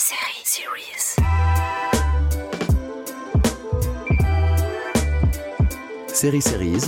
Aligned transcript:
Série 0.00 0.44
Series. 0.44 1.16
Série 6.06 6.40
Series. 6.40 6.84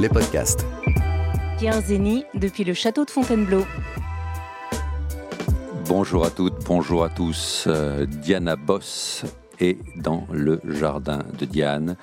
Les 0.00 0.08
podcasts. 0.08 0.64
Pierre 1.58 1.82
Zény 1.82 2.24
depuis 2.34 2.64
le 2.64 2.72
château 2.72 3.04
de 3.04 3.10
Fontainebleau. 3.10 3.64
Bonjour 5.86 6.24
à 6.24 6.30
toutes, 6.30 6.64
bonjour 6.64 7.04
à 7.04 7.10
tous. 7.10 7.64
Euh, 7.66 8.06
Diana 8.06 8.56
Boss 8.56 9.24
est 9.60 9.78
dans 9.96 10.26
le 10.32 10.58
jardin 10.64 11.18
de 11.38 11.44
Diane. 11.44 11.96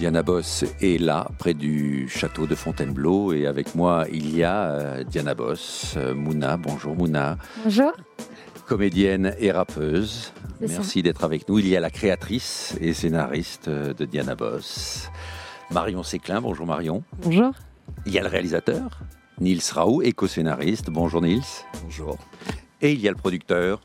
Diana 0.00 0.22
Boss 0.22 0.64
est 0.80 0.98
là, 0.98 1.28
près 1.36 1.52
du 1.52 2.08
château 2.08 2.46
de 2.46 2.54
Fontainebleau, 2.54 3.34
et 3.34 3.46
avec 3.46 3.74
moi, 3.74 4.06
il 4.10 4.34
y 4.34 4.42
a 4.42 4.70
euh, 4.70 5.04
Diana 5.04 5.34
Boss, 5.34 5.92
euh, 5.98 6.14
Mouna. 6.14 6.56
Bonjour 6.56 6.96
Mouna, 6.96 7.36
Bonjour. 7.62 7.92
comédienne 8.66 9.34
et 9.38 9.52
rappeuse. 9.52 10.32
Merci 10.62 11.02
d'être 11.02 11.22
avec 11.22 11.46
nous. 11.50 11.58
Il 11.58 11.68
y 11.68 11.76
a 11.76 11.80
la 11.80 11.90
créatrice 11.90 12.78
et 12.80 12.94
scénariste 12.94 13.68
euh, 13.68 13.92
de 13.92 14.06
Diana 14.06 14.34
Boss, 14.34 15.10
Marion 15.70 16.02
Séclin. 16.02 16.40
Bonjour 16.40 16.64
Marion. 16.64 17.04
Bonjour. 17.20 17.52
Il 18.06 18.14
y 18.14 18.18
a 18.18 18.22
le 18.22 18.28
réalisateur, 18.28 19.00
Nils 19.38 19.60
Raoult, 19.70 20.00
et 20.00 20.12
co-scénariste. 20.12 20.88
Bonjour 20.88 21.20
Nils. 21.20 21.42
Bonjour. 21.84 22.16
Et 22.80 22.92
il 22.92 23.00
y 23.02 23.06
a 23.06 23.10
le 23.10 23.18
producteur 23.18 23.82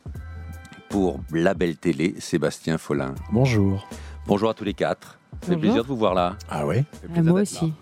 pour 0.87 1.19
la 1.33 1.53
belle 1.53 1.75
télé, 1.75 2.15
Sébastien 2.19 2.77
Follin. 2.77 3.15
Bonjour. 3.33 3.85
Bonjour 4.27 4.49
à 4.49 4.53
tous 4.53 4.63
les 4.63 4.73
quatre. 4.73 5.19
Ça 5.41 5.47
fait 5.49 5.55
Bonjour. 5.55 5.61
plaisir 5.61 5.83
de 5.83 5.87
vous 5.87 5.97
voir 5.97 6.13
là. 6.13 6.37
Ah 6.49 6.65
ouais 6.65 6.85
Ah, 7.15 7.21
moi 7.21 7.41
aussi, 7.41 7.73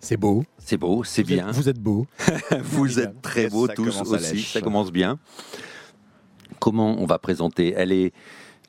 c'est 0.00 0.16
beau. 0.16 0.44
C'est 0.58 0.76
beau, 0.76 1.04
c'est 1.04 1.22
Vous 1.22 1.32
êtes- 1.32 1.36
bien. 1.36 1.50
Vous 1.50 1.68
êtes 1.68 1.78
beau. 1.80 2.06
Vous 2.62 3.00
êtes 3.00 3.20
très 3.20 3.48
beaux 3.48 3.66
Ça 3.66 3.74
tous 3.74 4.00
aussi. 4.02 4.40
Ça 4.42 4.60
commence 4.60 4.92
bien. 4.92 5.18
Comment 6.60 6.96
on 6.98 7.04
va 7.06 7.18
présenter? 7.18 7.74
Elle 7.76 7.92
est 7.92 8.12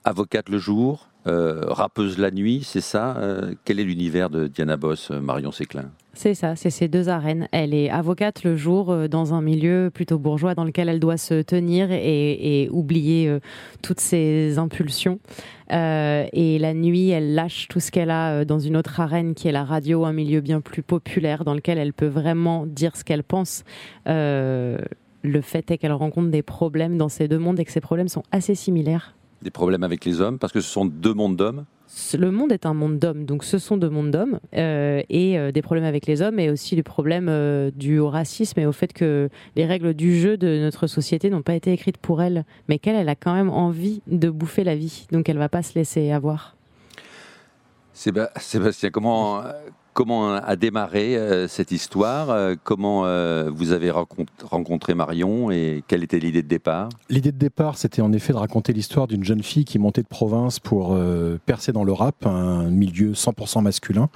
avocate 0.04 0.50
le 0.50 0.58
jour, 0.58 1.08
euh, 1.28 1.62
rappeuse 1.68 2.18
la 2.18 2.32
nuit, 2.32 2.64
c'est 2.66 2.82
ça? 2.82 3.16
Euh, 3.18 3.54
Quel 3.64 3.80
est 3.80 3.84
l'univers 3.84 4.30
de 4.30 4.48
Diana 4.48 4.76
Boss, 4.76 5.10
euh, 5.12 5.22
Marion 5.22 5.52
Séclin? 5.52 5.92
C'est 6.18 6.34
ça, 6.34 6.56
c'est 6.56 6.70
ces 6.70 6.88
deux 6.88 7.10
arènes. 7.10 7.50
Elle 7.52 7.74
est 7.74 7.90
avocate 7.90 8.46
le 8.46 8.56
jour 8.56 8.90
euh, 8.90 9.10
dans 9.10 9.34
un 9.34 9.42
milieu 9.42 9.92
plutôt 9.94 10.18
bourgeois 10.18 10.56
dans 10.56 10.64
lequel 10.64 10.88
elle 10.88 11.02
doit 11.02 11.18
se 11.18 11.42
tenir 11.42 11.92
et, 11.92 12.70
oublier 12.72 13.28
euh, 13.28 13.40
toutes 13.82 14.00
ses 14.00 14.58
impulsions. 14.58 15.20
Euh, 15.74 16.26
et 16.32 16.58
la 16.58 16.74
nuit, 16.74 17.10
elle 17.10 17.36
lâche 17.36 17.68
tout 17.68 17.82
ce 17.82 17.92
qu'elle 17.92 18.12
a 18.12 18.46
dans 18.46 18.60
une 18.60 18.78
autre 18.78 19.02
arène 19.02 19.36
qui 19.36 19.50
est 19.50 19.52
la 19.52 19.66
radio, 19.66 20.06
un 20.06 20.14
milieu 20.14 20.40
bien 20.40 20.62
plus 20.62 20.84
populaire 20.84 21.44
dans 21.44 21.54
lequel 21.54 21.78
elle 21.78 21.92
peut 21.92 22.08
vraiment 22.08 22.66
dire 22.66 22.96
ce 22.96 23.04
qu'elle 23.04 23.24
pense. 23.24 23.66
Le 24.06 25.42
fait 25.42 25.70
est 25.72 25.78
qu'elle 25.78 25.92
rencontre 25.92 26.30
des 26.30 26.44
problèmes 26.44 26.98
dans 26.98 27.10
ces 27.10 27.28
deux 27.28 27.40
mondes 27.40 27.60
et 27.60 27.66
que 27.66 27.72
ces 27.72 27.82
problèmes 27.82 28.08
sont 28.08 28.24
assez 28.32 28.56
similaires. 28.56 29.16
Des 29.46 29.52
problèmes 29.52 29.84
avec 29.84 30.06
les 30.06 30.22
hommes, 30.22 30.40
parce 30.40 30.52
que 30.52 30.60
ce 30.60 30.68
sont 30.68 30.86
deux 30.86 31.14
mondes 31.14 31.36
d'hommes. 31.38 31.66
le 32.18 32.32
monde 32.32 32.52
est 32.52 32.66
un 32.66 32.74
monde 32.74 32.98
d'hommes, 32.98 33.26
donc 33.26 33.44
ce 33.44 33.60
sont 33.60 33.78
deux 33.78 33.92
mondes 33.92 34.10
d'hommes, 34.10 34.40
euh, 34.56 35.04
et 35.08 35.38
euh, 35.38 35.52
des 35.52 35.62
problèmes 35.62 35.84
avec 35.86 36.08
les 36.08 36.24
hommes, 36.24 36.40
et 36.40 36.50
aussi 36.50 36.76
des 36.76 36.82
problèmes 36.82 37.28
euh, 37.30 37.70
dus 37.76 38.00
au 38.00 38.10
racisme 38.10 38.60
et 38.60 38.66
au 38.66 38.72
fait 38.72 38.92
que 38.92 39.30
les 39.56 39.68
règles 39.68 39.94
du 39.94 40.20
jeu 40.20 40.36
de 40.36 40.60
notre 40.62 40.88
société 40.88 41.30
n'ont 41.30 41.44
pas 41.44 41.54
été 41.54 41.72
écrites 41.72 42.00
pour 42.00 42.24
elle, 42.24 42.44
mais 42.70 42.80
qu'elle, 42.80 42.96
elle 42.96 43.08
a 43.08 43.14
quand 43.14 43.36
même 43.36 43.52
envie 43.52 44.02
de 44.08 44.32
bouffer 44.32 44.64
la 44.64 44.76
vie, 44.76 45.06
donc 45.12 45.30
elle 45.30 45.38
va 45.38 45.48
pas 45.48 45.62
se 45.62 45.78
laisser 45.78 46.12
avoir. 46.12 46.56
Séba- 47.94 48.32
Sébastien, 48.40 48.90
comment, 48.90 49.44
comment 49.96 50.36
a 50.36 50.56
démarré 50.58 51.16
euh, 51.18 51.48
cette 51.48 51.72
histoire 51.72 52.30
Euh, 52.30 52.56
Comment 52.64 53.06
euh, 53.06 53.50
vous 53.52 53.72
avez 53.72 53.90
rencontré 53.92 54.94
Marion 54.94 55.50
et 55.52 55.84
quelle 55.88 56.04
était 56.04 56.20
l'idée 56.20 56.44
de 56.44 56.48
départ? 56.48 56.90
L'idée 57.10 57.32
de 57.32 57.38
départ, 57.38 57.78
c'était 57.78 58.02
en 58.02 58.12
effet 58.14 58.34
de 58.34 58.38
raconter 58.38 58.74
l'histoire 58.74 59.08
d'une 59.08 59.24
jeune 59.24 59.42
fille 59.42 59.64
qui 59.66 59.80
montait 59.80 60.02
de 60.04 60.08
province 60.08 60.60
pour 60.60 60.96
percer 61.46 61.72
dans 61.72 61.84
le 61.86 61.94
rap, 61.94 62.26
un 62.26 62.70
milieu 62.70 63.14
100% 63.14 63.62
masculin. 63.64 64.10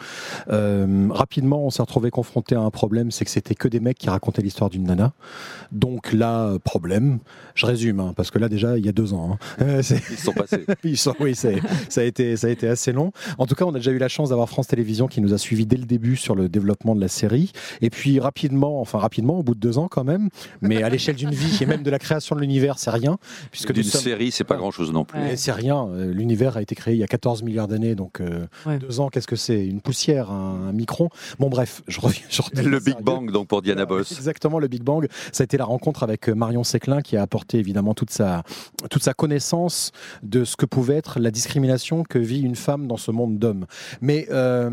Rapidement, 0.50 1.66
on 1.66 1.70
s'est 1.70 1.82
retrouvé 1.82 2.12
confronté 2.12 2.56
à 2.56 2.60
un 2.62 2.70
problème, 2.72 3.10
c'est 3.12 3.24
que 3.26 3.32
c'était 3.32 3.56
que 3.56 3.68
des 3.68 3.80
mecs 3.80 3.98
qui 3.98 4.10
racontaient 4.10 4.42
l'histoire 4.42 4.70
d'une 4.70 4.84
nana. 4.84 5.14
Donc 5.72 6.12
là, 6.14 6.58
problème. 6.64 7.20
Je 7.56 7.66
résume, 7.66 8.00
hein, 8.00 8.14
parce 8.16 8.32
que 8.32 8.40
là 8.40 8.50
déjà, 8.50 8.78
il 8.78 8.86
y 8.86 8.90
a 8.90 8.94
deux 8.94 9.14
ans. 9.14 9.38
hein. 9.60 9.80
Ils 10.12 10.18
sont 10.18 10.34
passés. 10.34 10.66
Ils 10.84 10.98
sont- 10.98 11.16
oui, 11.20 11.36
c'est- 11.36 11.62
ça 11.90 12.02
a, 12.02 12.04
été, 12.04 12.36
ça 12.36 12.48
a 12.48 12.50
été 12.50 12.68
assez 12.68 12.92
long. 12.92 13.12
En 13.38 13.46
tout 13.46 13.56
cas, 13.56 13.66
on 13.66 13.70
a 13.72 13.80
déjà 13.80 13.92
eu 13.92 13.98
la 13.98 14.08
chance 14.10 14.30
d'avoir 14.30 14.50
France 14.50 14.68
Télévisions 14.68 15.08
qui 15.08 15.22
nous 15.22 15.34
a 15.34 15.38
suivis 15.38 15.66
dès 15.70 15.78
le 15.78 15.86
début 15.86 16.18
sur 16.18 16.36
le 16.36 16.50
développement 16.50 16.96
de 16.96 17.00
la 17.02 17.08
série. 17.08 17.52
Et 17.82 17.90
puis 17.90 18.20
rapidement, 18.20 18.82
enfin 18.82 18.98
rapidement, 19.00 19.40
au 19.40 19.44
bout 19.44 19.56
de 19.56 19.60
deux 19.60 19.78
ans 19.78 19.88
quand 19.88 20.04
même, 20.04 20.30
mais 20.62 20.84
à 20.84 20.90
l'échelle 20.90 21.16
d'une 21.16 21.30
vie 21.32 21.60
et 21.62 21.66
même 21.66 21.84
de 21.84 21.90
la 21.90 22.00
création 22.00 22.36
de 22.36 22.42
l'univers, 22.42 22.80
c'est 22.80 22.90
rien. 22.90 23.18
Puisque 23.52 23.72
D'une 23.72 23.84
sommes- 23.84 24.02
série, 24.02 24.32
c'est 24.32 24.44
pas 24.44 24.58
grand-chose 24.58 24.92
non 24.92 25.06
plus. 25.06 25.20
Ouais. 25.20 25.26
Mais 25.30 25.38
C'est 25.38 25.52
rien. 25.52 25.88
Euh, 25.88 26.12
L'univers 26.12 26.58
a 26.58 26.62
été 26.62 26.76
créé 26.76 26.96
il 26.96 27.00
y 27.00 27.04
a 27.04 27.08
14 27.08 27.44
milliards 27.44 27.68
d'années, 27.68 27.96
donc 27.96 28.20
euh, 28.20 28.48
Ouais. 28.66 28.80
deux 28.80 29.00
ans, 29.00 29.10
qu'est-ce 29.10 29.28
que 29.28 29.36
c'est? 29.36 29.66
Une 29.66 29.80
poussière, 29.82 30.32
un, 30.32 30.70
un 30.70 30.74
micron? 30.74 31.10
Bon, 31.38 31.50
bref, 31.50 31.82
je 31.88 32.00
reviens. 32.02 32.24
je 32.30 32.42
redeviens 32.42 32.70
Le 32.70 32.80
Big. 32.80 33.00
Bang, 33.02 33.32
donc 33.32 33.48
pour 33.48 33.62
Diana 33.62 33.86
Boss. 33.86 34.12
Exactement, 34.12 34.60
le 34.60 34.68
Big 34.68 34.82
Bang. 34.84 35.08
Ça 35.32 35.44
a 35.44 35.46
été 35.46 35.58
la 35.58 35.66
rencontre 35.66 36.04
avec 36.04 36.28
euh, 36.30 36.34
Marion 36.34 36.64
Séclin 36.64 37.02
qui 37.02 37.16
a 37.16 37.22
apporté 37.22 37.60
évidemment 37.60 37.94
toute 37.94 38.10
sa, 38.10 38.44
toute 38.90 39.04
sa 39.04 39.14
connaissance 39.14 39.92
de 40.24 40.44
ce 40.44 40.56
que 40.58 40.66
pouvait 40.66 40.96
être 40.96 41.20
la 41.20 41.30
discrimination 41.32 42.04
que 42.04 42.18
vit 42.20 42.42
une 42.42 42.56
femme 42.56 42.88
dans 42.88 42.98
ce 42.98 43.12
monde 43.12 43.38
d'hommes. 43.38 43.66
Mais 44.02 44.28
euh, 44.32 44.70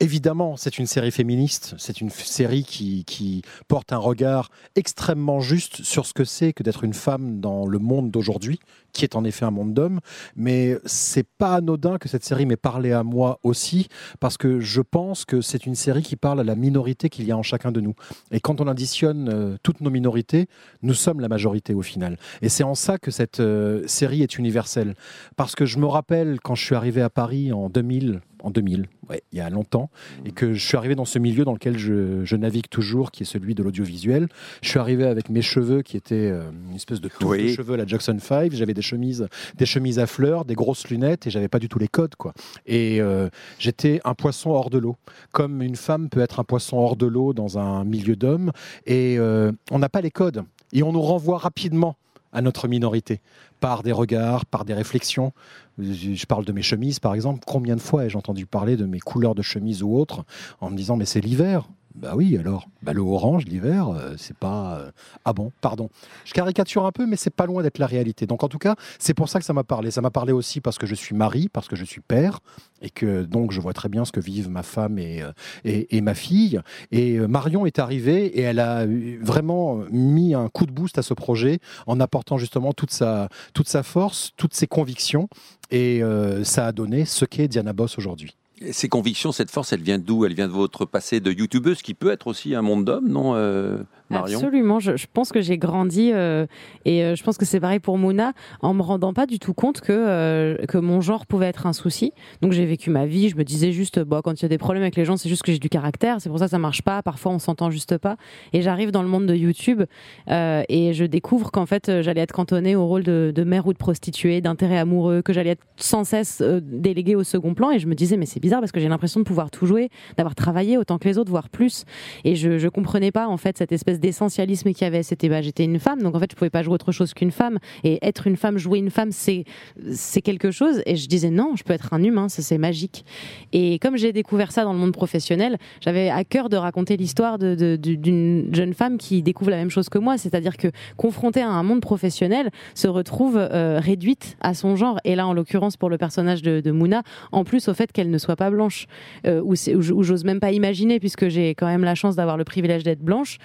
évidemment, 0.00 0.56
c'est 0.56 0.78
une 0.78 0.86
série 0.86 1.10
féministe, 1.10 1.74
c'est 1.78 2.00
une 2.00 2.10
série 2.10 2.64
qui, 2.64 3.04
qui 3.04 3.42
porte 3.66 3.92
un 3.92 3.98
regard 3.98 4.50
extrêmement 4.76 5.40
juste 5.40 5.82
sur 5.82 6.06
ce 6.06 6.14
que 6.14 6.24
c'est 6.24 6.52
que 6.52 6.62
d'être 6.62 6.84
une 6.84 6.94
femme 6.94 7.40
dans 7.40 7.66
le 7.66 7.78
monde 7.78 8.10
d'aujourd'hui, 8.10 8.60
qui 8.92 9.04
est 9.04 9.16
en 9.16 9.24
effet 9.24 9.44
un 9.44 9.50
monde 9.50 9.74
d'hommes. 9.74 10.00
Mais 10.36 10.76
c'est 10.84 11.26
pas 11.26 11.54
anodin 11.54 11.98
que 11.98 12.08
cette 12.08 12.24
série 12.24 12.46
m'ait 12.46 12.56
parlé 12.56 12.92
à 12.92 13.02
moi 13.02 13.38
aussi, 13.42 13.88
parce 14.20 14.36
que 14.36 14.60
je 14.60 14.80
pense 14.80 15.24
que 15.24 15.40
c'est 15.40 15.66
une 15.66 15.74
série 15.74 16.02
qui 16.02 16.16
parle 16.16 16.40
à 16.40 16.44
la 16.44 16.54
minorité 16.54 17.08
qu'il 17.08 17.24
y 17.26 17.32
a 17.32 17.36
en 17.36 17.42
chacun 17.42 17.72
de 17.72 17.80
nous. 17.80 17.94
Et 18.30 18.40
quand 18.40 18.60
on 18.60 18.66
additionne 18.66 19.28
euh, 19.28 19.56
toutes 19.62 19.80
nos 19.80 19.90
minorités, 19.90 20.46
nous 20.82 20.94
sommes 20.94 21.20
la 21.20 21.28
majorité 21.28 21.74
au 21.74 21.82
final. 21.82 22.18
Et 22.42 22.48
c'est 22.48 22.64
en 22.64 22.74
ça 22.74 22.98
que 22.98 23.10
cette 23.10 23.40
euh, 23.40 23.82
série 23.86 24.22
est 24.22 24.38
universelle. 24.38 24.94
Parce 25.36 25.54
que 25.54 25.66
je 25.66 25.78
me 25.78 25.86
rappelle 25.86 26.38
quand 26.42 26.54
je 26.54 26.64
suis 26.64 26.74
arrivé 26.74 27.02
à 27.02 27.10
Paris 27.10 27.52
en 27.52 27.68
2000, 27.68 28.20
en 28.42 28.50
2000, 28.50 28.86
ouais, 29.08 29.22
il 29.32 29.38
y 29.38 29.40
a 29.40 29.50
longtemps, 29.50 29.87
et 30.24 30.32
que 30.32 30.52
je 30.54 30.66
suis 30.66 30.76
arrivé 30.76 30.94
dans 30.94 31.04
ce 31.04 31.18
milieu 31.18 31.44
dans 31.44 31.52
lequel 31.52 31.78
je, 31.78 32.24
je 32.24 32.36
navigue 32.36 32.68
toujours, 32.68 33.10
qui 33.10 33.22
est 33.22 33.26
celui 33.26 33.54
de 33.54 33.62
l'audiovisuel. 33.62 34.28
Je 34.62 34.68
suis 34.68 34.78
arrivé 34.78 35.04
avec 35.04 35.28
mes 35.30 35.42
cheveux 35.42 35.82
qui 35.82 35.96
étaient 35.96 36.30
euh, 36.30 36.50
une 36.70 36.76
espèce 36.76 37.00
de 37.00 37.08
touffe 37.08 37.28
Oui. 37.28 37.50
de 37.50 37.56
cheveux 37.56 37.74
à 37.74 37.76
la 37.76 37.86
Jackson 37.86 38.16
5. 38.20 38.52
J'avais 38.52 38.74
des 38.74 38.82
chemises, 38.82 39.26
des 39.56 39.66
chemises 39.66 39.98
à 39.98 40.06
fleurs, 40.06 40.44
des 40.44 40.54
grosses 40.54 40.88
lunettes, 40.88 41.26
et 41.26 41.30
j'avais 41.30 41.48
pas 41.48 41.58
du 41.58 41.68
tout 41.68 41.78
les 41.78 41.88
codes, 41.88 42.14
quoi. 42.16 42.32
Et 42.66 43.00
euh, 43.00 43.28
j'étais 43.58 44.00
un 44.04 44.14
poisson 44.14 44.50
hors 44.50 44.70
de 44.70 44.78
l'eau, 44.78 44.96
comme 45.32 45.62
une 45.62 45.76
femme 45.76 46.08
peut 46.08 46.20
être 46.20 46.40
un 46.40 46.44
poisson 46.44 46.76
hors 46.78 46.96
de 46.96 47.06
l'eau 47.06 47.32
dans 47.32 47.58
un 47.58 47.84
milieu 47.84 48.16
d'hommes. 48.16 48.52
Et 48.86 49.16
euh, 49.18 49.52
on 49.70 49.78
n'a 49.78 49.88
pas 49.88 50.00
les 50.00 50.10
codes. 50.10 50.42
Et 50.72 50.82
on 50.82 50.92
nous 50.92 51.00
renvoie 51.02 51.38
rapidement 51.38 51.96
à 52.30 52.42
notre 52.42 52.68
minorité, 52.68 53.20
par 53.60 53.82
des 53.82 53.92
regards, 53.92 54.46
par 54.46 54.64
des 54.64 54.74
réflexions. 54.74 55.32
Je 55.78 56.26
parle 56.26 56.44
de 56.44 56.52
mes 56.52 56.62
chemises, 56.62 56.98
par 56.98 57.14
exemple. 57.14 57.40
Combien 57.46 57.76
de 57.76 57.80
fois 57.80 58.04
ai-je 58.04 58.18
entendu 58.18 58.46
parler 58.46 58.76
de 58.76 58.86
mes 58.86 59.00
couleurs 59.00 59.34
de 59.34 59.42
chemise 59.42 59.82
ou 59.82 59.94
autres 59.94 60.24
en 60.60 60.70
me 60.70 60.76
disant 60.76 60.96
mais 60.96 61.06
c'est 61.06 61.20
l'hiver? 61.20 61.68
Bah 61.94 62.12
oui, 62.14 62.36
alors. 62.36 62.68
Bah, 62.82 62.92
le 62.92 63.00
orange, 63.00 63.44
l'hiver, 63.46 63.88
euh, 63.88 64.14
c'est 64.16 64.36
pas. 64.36 64.78
euh, 64.78 64.90
Ah 65.24 65.32
bon, 65.32 65.50
pardon. 65.60 65.90
Je 66.24 66.32
caricature 66.32 66.84
un 66.86 66.92
peu, 66.92 67.06
mais 67.06 67.16
c'est 67.16 67.34
pas 67.34 67.46
loin 67.46 67.62
d'être 67.62 67.78
la 67.78 67.86
réalité. 67.86 68.26
Donc 68.26 68.44
en 68.44 68.48
tout 68.48 68.58
cas, 68.58 68.76
c'est 68.98 69.14
pour 69.14 69.28
ça 69.28 69.40
que 69.40 69.44
ça 69.44 69.52
m'a 69.52 69.64
parlé. 69.64 69.90
Ça 69.90 70.00
m'a 70.00 70.10
parlé 70.10 70.32
aussi 70.32 70.60
parce 70.60 70.78
que 70.78 70.86
je 70.86 70.94
suis 70.94 71.14
mari, 71.16 71.48
parce 71.48 71.66
que 71.66 71.74
je 71.74 71.84
suis 71.84 72.00
père, 72.00 72.38
et 72.82 72.90
que 72.90 73.24
donc 73.24 73.50
je 73.50 73.60
vois 73.60 73.72
très 73.72 73.88
bien 73.88 74.04
ce 74.04 74.12
que 74.12 74.20
vivent 74.20 74.48
ma 74.48 74.62
femme 74.62 74.98
et, 74.98 75.22
euh, 75.22 75.32
et, 75.64 76.00
ma 76.00 76.14
fille. 76.14 76.60
Et 76.92 77.18
Marion 77.18 77.66
est 77.66 77.78
arrivée 77.80 78.26
et 78.26 78.42
elle 78.42 78.60
a 78.60 78.86
vraiment 79.20 79.82
mis 79.90 80.34
un 80.34 80.48
coup 80.48 80.66
de 80.66 80.72
boost 80.72 80.98
à 80.98 81.02
ce 81.02 81.14
projet 81.14 81.58
en 81.86 81.98
apportant 81.98 82.38
justement 82.38 82.72
toute 82.72 82.92
sa, 82.92 83.28
toute 83.54 83.68
sa 83.68 83.82
force, 83.82 84.30
toutes 84.36 84.54
ses 84.54 84.66
convictions. 84.68 85.28
Et 85.70 86.00
ça 86.44 86.66
a 86.68 86.72
donné 86.72 87.04
ce 87.04 87.24
qu'est 87.24 87.48
Diana 87.48 87.72
Boss 87.72 87.98
aujourd'hui. 87.98 88.36
Ces 88.72 88.88
convictions, 88.88 89.32
cette 89.32 89.50
force, 89.50 89.72
elle 89.72 89.82
vient 89.82 89.98
d'où? 89.98 90.24
Elle 90.24 90.34
vient 90.34 90.48
de 90.48 90.52
votre 90.52 90.84
passé 90.84 91.20
de 91.20 91.30
youtubeuse, 91.30 91.82
qui 91.82 91.94
peut 91.94 92.10
être 92.10 92.26
aussi 92.26 92.54
un 92.54 92.62
monde 92.62 92.84
d'hommes, 92.84 93.08
non 93.08 93.34
euh, 93.34 93.78
Absolument, 94.10 94.80
je, 94.80 94.92
pense 95.12 95.32
que 95.32 95.40
j'ai 95.40 95.58
grandi 95.58 96.12
euh, 96.12 96.46
et 96.84 97.04
euh, 97.04 97.14
je 97.14 97.22
pense 97.22 97.36
que 97.36 97.44
c'est 97.44 97.60
pareil 97.60 97.78
pour 97.78 97.98
Mouna 97.98 98.32
en 98.60 98.72
me 98.72 98.82
rendant 98.82 99.12
pas 99.12 99.26
du 99.26 99.38
tout 99.38 99.52
compte 99.52 99.80
que, 99.80 99.92
euh, 99.92 100.56
que 100.66 100.78
mon 100.78 101.00
genre 101.00 101.26
pouvait 101.26 101.46
être 101.46 101.66
un 101.66 101.72
souci. 101.72 102.12
Donc 102.40 102.52
j'ai 102.52 102.64
vécu 102.64 102.90
ma 102.90 103.06
vie, 103.06 103.28
je 103.28 103.36
me 103.36 103.44
disais 103.44 103.72
juste, 103.72 104.00
bah, 104.00 104.20
quand 104.24 104.40
il 104.40 104.42
y 104.42 104.46
a 104.46 104.48
des 104.48 104.58
problèmes 104.58 104.82
avec 104.82 104.96
les 104.96 105.04
gens, 105.04 105.16
c'est 105.16 105.28
juste 105.28 105.42
que 105.42 105.52
j'ai 105.52 105.58
du 105.58 105.68
caractère, 105.68 106.20
c'est 106.20 106.30
pour 106.30 106.38
ça 106.38 106.46
que 106.46 106.50
ça 106.50 106.58
marche 106.58 106.82
pas, 106.82 107.02
parfois 107.02 107.32
on 107.32 107.38
s'entend 107.38 107.70
juste 107.70 107.98
pas. 107.98 108.16
Et 108.52 108.62
j'arrive 108.62 108.90
dans 108.90 109.02
le 109.02 109.08
monde 109.08 109.26
de 109.26 109.34
YouTube 109.34 109.82
et 110.28 110.92
je 110.94 111.04
découvre 111.04 111.50
qu'en 111.50 111.66
fait 111.66 112.00
j'allais 112.02 112.22
être 112.22 112.32
cantonnée 112.32 112.76
au 112.76 112.86
rôle 112.86 113.02
de, 113.02 113.44
mère 113.44 113.66
ou 113.66 113.72
de 113.72 113.78
prostituée, 113.78 114.40
d'intérêt 114.40 114.78
amoureux, 114.78 115.22
que 115.22 115.32
j'allais 115.32 115.50
être 115.50 115.64
sans 115.76 116.04
cesse 116.04 116.42
déléguée 116.42 117.14
au 117.14 117.24
second 117.24 117.54
plan 117.54 117.70
et 117.70 117.78
je 117.78 117.86
me 117.86 117.94
disais, 117.94 118.16
mais 118.16 118.26
c'est 118.26 118.40
bizarre 118.40 118.60
parce 118.60 118.72
que 118.72 118.80
j'ai 118.80 118.88
l'impression 118.88 119.20
de 119.20 119.24
pouvoir 119.24 119.50
tout 119.50 119.66
jouer, 119.66 119.90
d'avoir 120.16 120.34
travaillé 120.34 120.78
autant 120.78 120.98
que 120.98 121.08
les 121.08 121.18
autres, 121.18 121.30
voire 121.30 121.48
plus. 121.48 121.84
Et 122.24 122.34
je, 122.34 122.58
je 122.58 122.68
comprenais 122.68 123.10
pas 123.10 123.28
en 123.28 123.36
fait 123.36 123.58
cette 123.58 123.72
espèce 123.72 123.97
d'essentialisme 124.00 124.72
qu'il 124.72 124.82
y 124.82 124.84
avait. 124.84 125.02
C'était 125.02 125.28
bah, 125.28 125.42
j'étais 125.42 125.64
une 125.64 125.78
femme, 125.78 126.02
donc 126.02 126.14
en 126.14 126.20
fait 126.20 126.30
je 126.30 126.36
pouvais 126.36 126.50
pas 126.50 126.62
jouer 126.62 126.74
autre 126.74 126.92
chose 126.92 127.14
qu'une 127.14 127.30
femme. 127.30 127.58
Et 127.84 127.98
être 128.02 128.26
une 128.26 128.36
femme, 128.36 128.58
jouer 128.58 128.78
une 128.78 128.90
femme, 128.90 129.12
c'est 129.12 129.44
c'est 129.92 130.22
quelque 130.22 130.50
chose. 130.50 130.82
Et 130.86 130.96
je 130.96 131.08
disais 131.08 131.30
non, 131.30 131.54
je 131.56 131.64
peux 131.64 131.72
être 131.72 131.92
un 131.92 132.02
humain, 132.02 132.28
ça 132.28 132.42
c'est 132.42 132.58
magique. 132.58 133.04
Et 133.52 133.78
comme 133.78 133.96
j'ai 133.96 134.12
découvert 134.12 134.52
ça 134.52 134.64
dans 134.64 134.72
le 134.72 134.78
monde 134.78 134.92
professionnel, 134.92 135.58
j'avais 135.80 136.10
à 136.10 136.24
cœur 136.24 136.48
de 136.48 136.56
raconter 136.56 136.96
l'histoire 136.96 137.38
d'une 137.38 137.56
de, 137.56 137.76
d'une 137.76 138.48
jeune 138.52 138.74
femme 138.74 138.98
qui 138.98 139.22
découvre 139.22 139.50
la 139.50 139.56
même 139.56 139.70
chose 139.70 139.88
que 139.88 139.98
moi, 139.98 140.18
c'est-à-dire 140.18 140.56
que 140.56 140.68
confrontée 140.96 141.42
à 141.42 141.48
un 141.48 141.62
monde 141.62 141.80
professionnel, 141.80 142.50
se 142.74 142.88
retrouve 142.88 143.36
euh, 143.36 143.80
réduite 143.82 144.36
à 144.40 144.54
son 144.54 144.76
genre. 144.76 144.98
Et 145.04 145.14
là, 145.14 145.26
en 145.26 145.32
l'occurrence 145.32 145.76
pour 145.76 145.90
le 145.90 145.98
personnage 145.98 146.42
de, 146.42 146.60
de 146.60 146.70
Mouna, 146.70 147.02
en 147.32 147.44
plus 147.44 147.68
au 147.68 147.74
fait 147.74 147.92
qu'elle 147.92 148.10
ne 148.10 148.18
soit 148.18 148.36
pas 148.36 148.50
blanche, 148.50 148.86
euh, 149.26 149.40
ou, 149.42 149.54
j'ose 149.56 150.24
même 150.24 150.40
pas 150.40 150.52
imaginer, 150.52 151.00
puisque 151.00 151.28
j'ai 151.28 151.50
quand 151.50 151.66
même 151.66 151.84
la 151.84 151.94
chance 151.94 152.16
d'avoir 152.16 152.36
le 152.36 152.44
privilège 152.44 152.82
d'être 152.82 153.00
blanche, 153.00 153.38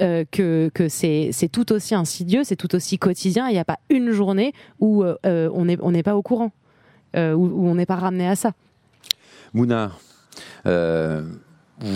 euh, 0.00 0.24
que, 0.30 0.70
c'est 0.88 1.48
tout 1.52 1.72
aussi 1.72 1.94
insidieux, 1.94 2.44
c'est 2.44 2.56
tout 2.56 2.74
aussi 2.74 2.98
quotidien. 2.98 3.48
Il 3.48 3.52
n'y 3.52 3.58
a 3.58 3.64
pas 3.64 3.78
une 3.90 4.10
journée 4.10 4.52
où 4.80 5.04
euh, 5.04 5.48
on 5.52 5.64
n'est 5.64 6.02
pas 6.02 6.16
au 6.16 6.22
courant, 6.22 6.52
où, 7.16 7.68
on 7.68 7.74
n'est 7.74 7.86
pas 7.86 7.96
ramené 7.96 8.28
à 8.28 8.36
ça. 8.36 8.52
Mouna, 9.52 9.92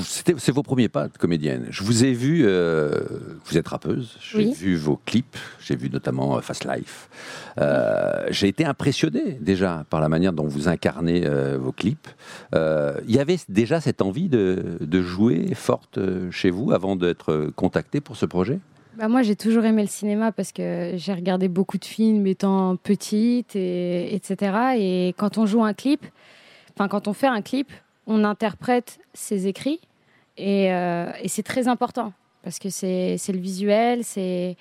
c'est 0.04 0.50
vos 0.50 0.62
premiers 0.62 0.88
pas 0.88 1.08
de 1.08 1.16
comédienne. 1.16 1.66
Je 1.70 1.82
vous 1.82 2.04
ai 2.04 2.12
vu, 2.12 2.42
euh, 2.44 2.90
vous 3.44 3.56
êtes 3.56 3.68
rappeuse, 3.68 4.16
j'ai 4.20 4.50
vu 4.52 4.76
vos 4.76 5.00
clips, 5.04 5.36
j'ai 5.60 5.76
vu 5.76 5.90
notamment 5.90 6.36
euh, 6.36 6.40
Fast 6.40 6.66
Life. 6.66 7.08
Euh, 7.58 8.26
j'ai 8.30 8.48
été 8.48 8.64
impressionné 8.64 9.38
déjà 9.40 9.84
par 9.90 10.00
la 10.00 10.08
manière 10.08 10.32
dont 10.32 10.46
vous 10.46 10.68
incarnez 10.68 11.28
vos 11.56 11.72
clips. 11.72 12.08
Il 12.54 13.14
y 13.14 13.18
avait 13.18 13.38
déjà 13.48 13.80
cette 13.80 14.02
envie 14.02 14.28
de, 14.28 14.78
jouer 15.02 15.54
forte 15.54 15.98
chez 16.30 16.50
vous 16.50 16.72
avant 16.72 16.96
d'être 16.96 17.50
contacté 17.54 18.00
pour 18.00 18.16
ce 18.16 18.26
projet? 18.26 18.58
Bah 18.98 19.06
moi, 19.06 19.22
j'ai 19.22 19.36
toujours 19.36 19.64
aimé 19.64 19.82
le 19.82 19.88
cinéma 19.88 20.32
parce 20.32 20.50
que 20.50 20.94
j'ai 20.96 21.14
regardé 21.14 21.46
beaucoup 21.46 21.78
de 21.78 21.84
films 21.84 22.26
étant 22.26 22.74
petite, 22.76 23.54
et, 23.54 24.14
etc. 24.14 24.52
Et 24.76 25.14
quand 25.16 25.38
on 25.38 25.46
joue 25.46 25.62
un 25.62 25.72
clip, 25.72 26.04
enfin 26.74 26.88
quand 26.88 27.06
on 27.06 27.12
fait 27.12 27.28
un 27.28 27.40
clip, 27.40 27.70
on 28.08 28.24
interprète 28.24 28.98
ses 29.14 29.46
écrits 29.46 29.80
euh, 30.40 31.12
et, 31.22 31.28
c'est 31.28 31.42
très 31.42 31.68
important 31.68 32.12
parce 32.42 32.58
que 32.58 32.70
c'est 32.70 33.18
le 33.28 33.38
visuel, 33.38 34.04
c'est 34.04 34.56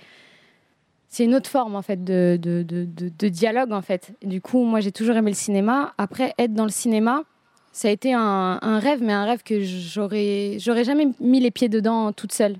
une 1.19 1.35
autre 1.35 1.49
forme 1.49 1.75
en 1.75 1.81
fait 1.81 2.03
de, 2.03 2.38
de, 2.41 2.63
de, 2.63 3.27
dialogue 3.29 3.71
en 3.71 3.81
fait. 3.81 4.11
du 4.23 4.41
coup, 4.41 4.63
moi 4.63 4.81
j'ai 4.81 4.91
toujours 4.91 5.15
aimé 5.15 5.31
le 5.31 5.38
cinéma. 5.38 5.94
Après, 5.97 6.33
être 6.38 6.53
dans 6.53 6.65
le 6.65 6.71
cinéma, 6.71 7.23
ça 7.71 7.88
a 7.88 7.91
été 7.91 8.13
un, 8.13 8.59
un 8.61 8.79
rêve, 8.79 9.01
mais 9.01 9.13
un 9.13 9.25
rêve 9.25 9.44
que 9.44 9.61
j'aurais 9.63 10.57
j'aurais 10.59 10.83
jamais 10.83 11.07
mis 11.19 11.39
les 11.39 11.51
pieds 11.51 11.69
dedans 11.69 12.11
toute 12.11 12.33
seule. 12.33 12.57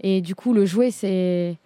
Et 0.00 0.20
du 0.20 0.34
coup, 0.34 0.52
le 0.52 0.66
jouer, 0.66 0.90
c'est 0.90 1.56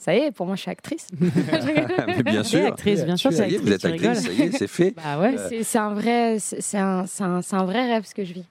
ça 0.00 0.14
y 0.14 0.18
est, 0.20 0.30
pour 0.32 0.46
moi, 0.46 0.56
je 0.56 0.62
suis 0.62 0.70
actrice. 0.70 1.08
bien 2.24 2.42
sûr. 2.42 2.66
actrice, 2.66 3.04
bien 3.04 3.18
sûr. 3.18 3.32
Ça 3.32 3.46
y 3.46 3.56
est, 3.56 3.58
vous 3.58 3.70
êtes 3.70 3.84
actrice, 3.84 4.22
ça 4.22 4.32
y 4.32 4.42
est, 4.42 4.56
c'est 4.56 4.66
fait. 4.66 4.94
Bah 5.04 5.20
ouais. 5.20 5.36
C'est 5.62 5.78
un 5.78 5.92
vrai, 5.92 6.38
c'est 6.38 6.78
un, 6.78 7.04
un, 7.20 7.40
un, 7.52 7.64
vrai 7.64 7.86
rêve 7.92 8.04
ce 8.06 8.14
que 8.14 8.24
je 8.24 8.32
vis. 8.32 8.44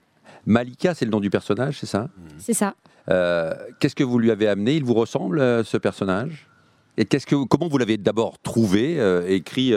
Malika, 0.45 0.93
c'est 0.93 1.05
le 1.05 1.11
nom 1.11 1.19
du 1.19 1.31
personnage, 1.31 1.79
c'est 1.79 1.87
ça? 1.87 2.07
C'est 2.37 2.53
ça. 2.53 2.75
Euh, 3.09 3.51
qu'est-ce 3.79 3.95
que 3.95 4.03
vous 4.03 4.19
lui 4.19 4.29
avez 4.29 4.47
amené? 4.47 4.75
Il 4.75 4.83
vous 4.83 4.93
ressemble, 4.93 5.39
euh, 5.39 5.63
ce 5.63 5.77
personnage? 5.77 6.47
Et 6.97 7.05
qu'est-ce 7.05 7.25
que, 7.25 7.35
comment 7.45 7.67
vous 7.67 7.79
l'avez 7.79 7.97
d'abord 7.97 8.37
trouvé, 8.37 8.99
euh, 8.99 9.27
écrit 9.27 9.73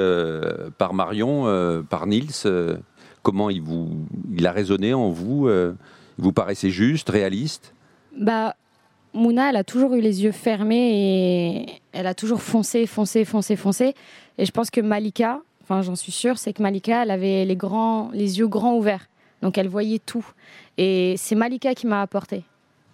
par 0.77 0.93
Marion, 0.93 1.85
par 1.89 2.07
Nils 2.07 2.33
Comment 3.23 3.49
il, 3.49 3.63
vous, 3.63 4.07
il 4.37 4.47
a 4.47 4.53
résonné 4.53 4.93
en 4.93 5.09
vous 5.09 5.49
Il 5.49 5.75
vous 6.19 6.33
paraissait 6.33 6.71
juste, 6.71 7.09
réaliste? 7.09 7.75
Bah, 8.19 8.57
Mouna, 9.15 9.51
elle 9.51 9.57
a 9.57 9.65
toujours 9.65 9.95
eu 9.95 10.01
les 10.01 10.25
yeux 10.25 10.33
fermés 10.33 10.91
et 10.93 11.67
elle 11.93 12.07
a 12.07 12.15
toujours 12.15 12.41
foncé, 12.43 12.87
foncé, 12.87 13.25
foncé, 13.25 13.57
foncé. 13.57 13.95
Et 14.39 14.47
je 14.47 14.51
pense 14.53 14.71
que 14.71 14.81
Malika, 14.81 15.41
enfin 15.63 15.83
j'en 15.83 15.97
suis 15.97 16.13
sûre, 16.13 16.39
c'est 16.39 16.53
que 16.53 16.63
Malika, 16.63 17.03
elle 17.03 17.11
avait 17.11 17.45
les, 17.45 17.57
grands, 17.57 18.11
les 18.13 18.39
yeux 18.39 18.49
grands 18.49 18.77
ouverts. 18.77 19.09
Donc 19.43 19.59
elle 19.59 19.69
voyait 19.69 19.99
tout. 19.99 20.27
Et 20.79 21.15
c'est 21.19 21.35
Malika 21.35 21.75
qui 21.75 21.87
m'a 21.87 22.01
apporté. 22.01 22.45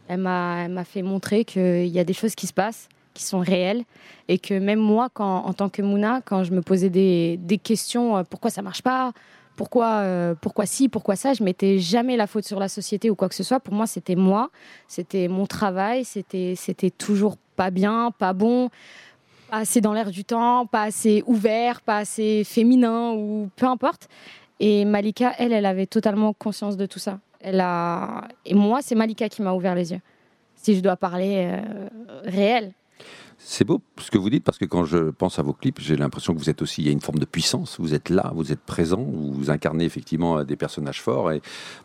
Elle 0.09 0.20
m'a 0.20 0.85
fait 0.85 1.03
montrer 1.03 1.44
qu'il 1.44 1.87
y 1.87 1.99
a 1.99 2.05
des 2.05 2.15
choses 2.15 2.35
qui 2.35 2.47
se 2.47 2.55
passent, 2.55 2.88
qui 3.14 3.23
sont 3.23 3.41
réelles. 3.41 3.85
Et 4.26 4.38
que 4.38 4.59
même 4.59 4.81
moi, 4.81 5.11
quand, 5.12 5.44
en 5.44 5.53
tant 5.53 5.69
que 5.69 5.82
Mouna, 5.82 6.23
quand 6.25 6.44
je 6.44 6.53
me 6.53 6.62
posais 6.62 6.88
des, 6.88 7.37
des 7.37 7.59
questions, 7.59 8.17
euh, 8.17 8.23
pourquoi 8.29 8.50
ça 8.50 8.62
marche 8.62 8.82
pas 8.82 9.12
pourquoi, 9.59 10.03
euh, 10.03 10.35
pourquoi 10.41 10.67
ci, 10.67 10.89
pourquoi 10.89 11.17
ça. 11.17 11.35
Je 11.35 11.43
mettais 11.43 11.81
jamais 11.81 12.17
la 12.17 12.29
faute 12.29 12.45
sur 12.45 12.61
la 12.61 12.69
société 12.69 13.11
ou 13.11 13.17
quoi 13.17 13.29
que 13.29 13.35
ce 13.35 13.43
soit. 13.43 13.59
Pour 13.59 13.75
moi, 13.75 13.89
c'était 13.89 14.15
moi, 14.15 14.51
c'était 14.87 15.27
mon 15.27 15.47
travail, 15.47 16.05
c'était, 16.05 16.55
c'était 16.57 16.91
toujours 16.91 17.37
pas 17.57 17.73
bien, 17.73 18.13
pas 18.17 18.33
bon, 18.33 18.71
pas 19.51 19.57
assez 19.59 19.81
dans 19.81 19.93
l'air 19.93 20.13
du 20.13 20.25
temps, 20.25 20.67
pas 20.67 20.85
assez 20.85 21.25
ouvert, 21.27 21.81
pas 21.81 21.99
assez 21.99 22.45
féminin 22.45 23.15
ou 23.15 23.51
peu 23.57 23.67
importe. 23.67 24.09
Et 24.61 24.85
Malika, 24.85 25.35
elle, 25.39 25.53
elle 25.53 25.67
avait 25.67 25.87
totalement 25.87 26.33
conscience 26.35 26.77
de 26.77 26.87
tout 26.87 27.01
ça. 27.01 27.19
Elle 27.41 27.61
a... 27.61 28.29
Et 28.47 28.55
moi, 28.55 28.79
c'est 28.81 28.95
Malika 28.95 29.29
qui 29.29 29.43
m'a 29.43 29.53
ouvert 29.53 29.75
les 29.75 29.91
yeux. 29.91 30.01
Si 30.55 30.77
je 30.77 30.81
dois 30.81 30.97
parler 30.97 31.49
euh, 31.51 31.89
réel. 32.23 32.75
C'est 33.40 33.64
beau 33.64 33.81
ce 34.00 34.11
que 34.11 34.19
vous 34.19 34.31
dites 34.31 34.43
parce 34.43 34.58
que 34.58 34.64
quand 34.64 34.85
je 34.85 35.11
pense 35.11 35.38
à 35.38 35.43
vos 35.43 35.52
clips, 35.52 35.81
j'ai 35.81 35.96
l'impression 35.96 36.35
que 36.35 36.38
vous 36.38 36.50
êtes 36.50 36.61
aussi, 36.61 36.82
il 36.82 36.87
y 36.87 36.88
a 36.88 36.93
une 36.93 37.00
forme 37.00 37.20
de 37.20 37.25
puissance. 37.25 37.76
Vous 37.79 37.94
êtes 37.94 38.11
là, 38.11 38.32
vous 38.35 38.50
êtes 38.50 38.61
présent, 38.61 39.00
vous 39.00 39.49
incarnez 39.49 39.85
effectivement 39.85 40.38
euh, 40.38 40.44
des 40.44 40.56
personnages 40.56 41.00
forts. 41.00 41.31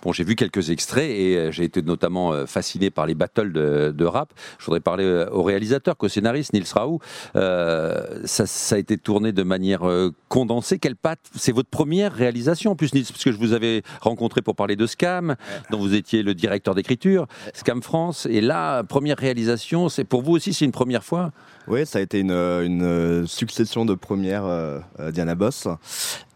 Bon, 0.02 0.12
j'ai 0.12 0.24
vu 0.24 0.36
quelques 0.36 0.72
extraits 0.72 1.10
et 1.10 1.38
euh, 1.38 1.52
j'ai 1.52 1.64
été 1.64 1.84
notamment 1.84 2.34
euh, 2.34 2.48
fasciné 2.48 2.90
par 2.90 3.06
les 3.06 3.14
battles 3.14 3.54
de, 3.54 4.06
rap. 4.06 4.34
Je 4.58 4.66
voudrais 4.66 4.80
parler 4.80 5.26
au 5.32 5.44
réalisateur, 5.44 5.96
qu'au 5.96 6.10
scénariste 6.10 6.54
Nils 6.54 6.66
Raoult. 6.74 7.00
ça, 7.34 8.46
ça, 8.46 8.76
a 8.76 8.78
été 8.78 8.98
tourné 8.98 9.32
de 9.32 9.44
manière 9.44 9.84
condensée. 10.28 10.80
Quelle 10.80 10.96
patte 10.96 11.22
C'est 11.36 11.52
votre 11.52 11.70
première 11.70 12.14
réalisation 12.14 12.72
en 12.72 12.76
plus, 12.76 12.94
Nils, 12.94 13.06
parce 13.06 13.24
que 13.24 13.32
je 13.32 13.38
vous 13.38 13.54
avais 13.54 13.84
rencontré 14.02 14.42
pour 14.42 14.56
parler 14.56 14.76
de 14.76 14.86
Scam, 14.86 15.36
dont 15.72 15.80
vous 15.80 15.94
étiez 15.94 16.24
le 16.24 16.34
directeur 16.34 16.76
d'écriture, 16.76 17.28
Scam 17.54 17.82
France. 17.82 18.26
Et 18.30 18.42
là, 18.42 18.84
première 18.84 19.18
réalisation, 19.18 19.88
c'est 19.88 20.04
pour 20.04 20.22
vous 20.22 20.34
aussi, 20.34 20.54
c'est 20.54 20.66
une 20.66 20.72
première 20.72 21.04
fois 21.04 21.32
oui, 21.68 21.86
ça 21.86 22.00
a 22.00 22.02
été 22.02 22.20
une, 22.20 22.32
une 22.32 23.26
succession 23.28 23.86
de 23.86 23.96
premières 23.96 24.46
euh, 24.46 24.80
euh, 25.00 25.12
Diana 25.12 25.36
Boss. 25.36 25.68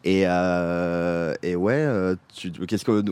Et, 0.07 0.23
euh, 0.25 1.33
et 1.43 1.57
ouais, 1.57 1.73
euh, 1.73 2.15
tu, 2.33 2.49
qu'est-ce 2.49 2.85
que 2.85 3.03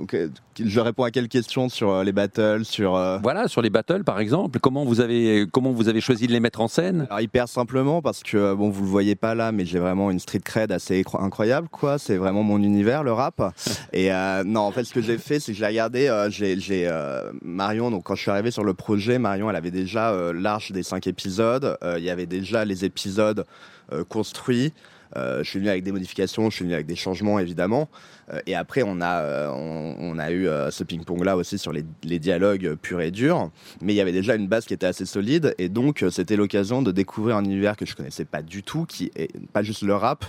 je 0.57 0.79
réponds 0.79 1.03
à 1.03 1.11
quelle 1.11 1.27
question 1.27 1.67
sur 1.67 1.89
euh, 1.89 2.05
les 2.05 2.13
battles, 2.13 2.63
sur 2.63 2.91
voilà, 3.21 3.49
sur 3.49 3.61
les 3.61 3.69
battles 3.69 4.05
par 4.05 4.17
exemple. 4.21 4.59
Comment 4.61 4.85
vous 4.85 5.01
avez 5.01 5.45
comment 5.51 5.73
vous 5.73 5.89
avez 5.89 5.99
choisi 5.99 6.25
de 6.25 6.31
les 6.31 6.39
mettre 6.39 6.61
en 6.61 6.69
scène? 6.69 7.05
Alors, 7.09 7.19
Hyper 7.19 7.49
simplement 7.49 8.01
parce 8.01 8.23
que 8.23 8.53
bon, 8.53 8.69
vous 8.69 8.85
le 8.85 8.89
voyez 8.89 9.15
pas 9.15 9.35
là, 9.35 9.51
mais 9.51 9.65
j'ai 9.65 9.77
vraiment 9.77 10.09
une 10.09 10.19
street 10.19 10.39
cred 10.39 10.71
assez 10.71 11.03
incroyable, 11.19 11.67
quoi. 11.69 11.97
C'est 11.97 12.15
vraiment 12.15 12.43
mon 12.43 12.63
univers, 12.63 13.03
le 13.03 13.11
rap. 13.11 13.41
et 13.91 14.09
non, 14.45 14.61
en 14.61 14.71
fait, 14.71 14.85
ce 14.85 14.93
que 14.93 15.01
j'ai 15.01 15.17
fait, 15.17 15.41
c'est 15.41 15.51
que 15.51 15.57
j'ai 15.57 15.67
regardé, 15.67 16.27
j'ai, 16.29 16.57
j'ai 16.57 16.89
Marion. 17.41 17.91
Donc 17.91 18.05
quand 18.05 18.15
je 18.15 18.21
suis 18.21 18.31
arrivé 18.31 18.51
sur 18.51 18.63
le 18.63 18.73
projet, 18.73 19.19
Marion, 19.19 19.49
elle 19.49 19.57
avait 19.57 19.69
déjà 19.69 20.31
l'arche 20.31 20.71
des 20.71 20.83
cinq 20.83 21.07
épisodes. 21.07 21.77
Il 21.97 22.03
y 22.05 22.09
avait 22.09 22.25
déjà 22.25 22.63
les 22.63 22.85
épisodes 22.85 23.45
construits. 24.07 24.71
Euh, 25.15 25.43
je 25.43 25.49
suis 25.49 25.59
venu 25.59 25.69
avec 25.69 25.83
des 25.83 25.91
modifications, 25.91 26.49
je 26.49 26.55
suis 26.55 26.65
venu 26.65 26.73
avec 26.73 26.85
des 26.85 26.95
changements 26.95 27.39
évidemment. 27.39 27.89
Euh, 28.31 28.39
et 28.47 28.55
après, 28.55 28.83
on 28.83 29.01
a, 29.01 29.21
euh, 29.21 29.49
on, 29.51 30.17
a 30.17 30.31
eu 30.31 30.47
ce 30.69 30.83
ping-pong 30.83 31.23
là 31.23 31.37
aussi 31.37 31.57
sur 31.57 31.71
les, 31.71 31.83
dialogues 32.19 32.75
purs 32.75 33.01
et 33.01 33.11
durs. 33.11 33.49
Mais 33.81 33.93
il 33.93 33.95
y 33.95 34.01
avait 34.01 34.11
déjà 34.11 34.35
une 34.35 34.47
base 34.47 34.65
qui 34.65 34.73
était 34.73 34.85
assez 34.85 35.05
solide. 35.05 35.55
Et 35.57 35.69
donc, 35.69 36.03
c'était 36.09 36.35
l'occasion 36.35 36.81
de 36.81 36.91
découvrir 36.91 37.37
un 37.37 37.43
univers 37.43 37.75
que 37.75 37.85
je 37.85 37.95
connaissais 37.95 38.25
pas 38.25 38.41
du 38.41 38.63
tout, 38.63 38.85
qui 38.85 39.11
est 39.15 39.31
pas 39.53 39.63
juste 39.63 39.83
le 39.83 39.95
rap, 39.95 40.25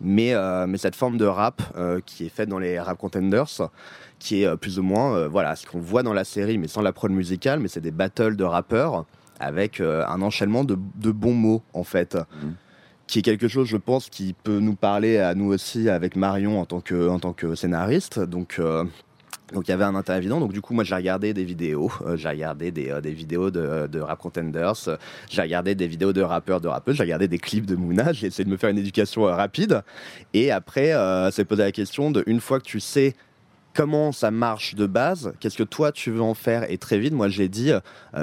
mais, 0.00 0.34
mais 0.66 0.78
cette 0.78 0.96
forme 0.96 1.18
de 1.18 1.24
rap 1.24 1.62
qui 2.06 2.26
est 2.26 2.30
faite 2.30 2.48
dans 2.48 2.58
les 2.58 2.80
rap 2.80 2.98
contenders, 2.98 3.70
qui 4.18 4.42
est 4.42 4.56
plus 4.56 4.78
ou 4.78 4.82
moins 4.82 5.28
voilà, 5.28 5.56
ce 5.56 5.66
qu'on 5.66 5.78
voit 5.78 6.02
dans 6.02 6.14
la 6.14 6.24
série, 6.24 6.58
mais 6.58 6.68
sans 6.68 6.82
la 6.82 6.92
prod 6.92 7.12
musicale, 7.12 7.60
mais 7.60 7.68
c'est 7.68 7.80
des 7.80 7.90
battles 7.90 8.36
de 8.36 8.44
rappeurs 8.44 9.04
avec 9.38 9.80
un 9.80 10.20
enchaînement 10.20 10.64
de, 10.64 10.76
de, 10.96 11.12
bons 11.12 11.34
mots 11.34 11.62
en 11.72 11.84
fait. 11.84 12.14
Mmh 12.14 12.48
qui 13.10 13.18
est 13.18 13.22
quelque 13.22 13.48
chose, 13.48 13.66
je 13.66 13.76
pense, 13.76 14.08
qui 14.08 14.34
peut 14.34 14.60
nous 14.60 14.76
parler 14.76 15.18
à 15.18 15.34
nous 15.34 15.46
aussi 15.52 15.88
avec 15.88 16.14
Marion 16.14 16.60
en 16.60 16.64
tant 16.64 16.80
que, 16.80 17.08
en 17.08 17.18
tant 17.18 17.32
que 17.32 17.56
scénariste. 17.56 18.20
Donc, 18.20 18.56
euh, 18.60 18.84
donc 19.52 19.66
il 19.66 19.72
y 19.72 19.74
avait 19.74 19.84
un 19.84 19.96
intérêt 19.96 20.18
évident. 20.18 20.38
Donc 20.38 20.52
du 20.52 20.60
coup, 20.60 20.74
moi, 20.74 20.84
j'ai 20.84 20.94
regardé 20.94 21.34
des 21.34 21.42
vidéos. 21.42 21.90
Euh, 22.06 22.16
j'ai 22.16 22.28
regardé 22.28 22.70
des, 22.70 22.90
euh, 22.90 23.00
des 23.00 23.10
vidéos 23.10 23.50
de, 23.50 23.98
rap 23.98 24.20
contenders. 24.20 24.74
j'ai 25.28 25.42
regardé 25.42 25.74
des 25.74 25.88
vidéos 25.88 26.12
de 26.12 26.22
rappeurs, 26.22 26.60
de 26.60 26.68
rappeuses. 26.68 26.94
J'ai 26.96 27.02
regardé 27.02 27.26
des 27.26 27.38
clips 27.38 27.66
de 27.66 27.74
Mouna. 27.74 28.12
J'ai 28.12 28.28
essayé 28.28 28.44
de 28.44 28.50
me 28.50 28.56
faire 28.56 28.70
une 28.70 28.78
éducation 28.78 29.22
rapide. 29.24 29.82
Et 30.32 30.52
après, 30.52 30.94
c'est 31.32 31.44
posé 31.44 31.64
la 31.64 31.72
question 31.72 32.12
de 32.12 32.22
une 32.26 32.40
fois 32.40 32.60
que 32.60 32.66
tu 32.66 32.78
sais 32.78 33.16
comment 33.74 34.12
ça 34.12 34.30
marche 34.30 34.76
de 34.76 34.86
base, 34.86 35.32
qu'est-ce 35.40 35.56
que 35.56 35.64
toi 35.64 35.90
tu 35.90 36.12
veux 36.12 36.22
en 36.22 36.34
faire? 36.34 36.70
Et 36.70 36.78
très 36.78 36.98
vite, 37.00 37.12
moi, 37.12 37.28
j'ai 37.28 37.48
dit 37.48 37.72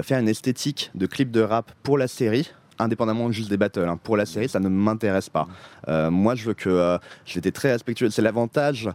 faire 0.03 0.19
une 0.19 0.29
esthétique 0.29 0.91
de 0.95 1.05
clips 1.07 1.31
de 1.31 1.41
rap 1.41 1.73
pour 1.83 1.97
la 1.97 2.07
série 2.07 2.51
indépendamment 2.79 3.31
juste 3.31 3.49
des 3.49 3.57
battles. 3.57 3.87
Hein. 3.87 3.99
Pour 4.01 4.17
la 4.17 4.25
série, 4.25 4.49
ça 4.49 4.59
ne 4.59 4.69
m'intéresse 4.69 5.29
pas. 5.29 5.47
Euh, 5.87 6.09
moi, 6.11 6.35
je 6.35 6.45
veux 6.45 6.53
que. 6.53 6.69
Euh, 6.69 6.97
J'étais 7.25 7.51
très 7.51 7.71
respectueux. 7.71 8.09
C'est 8.09 8.21
l'avantage 8.21 8.89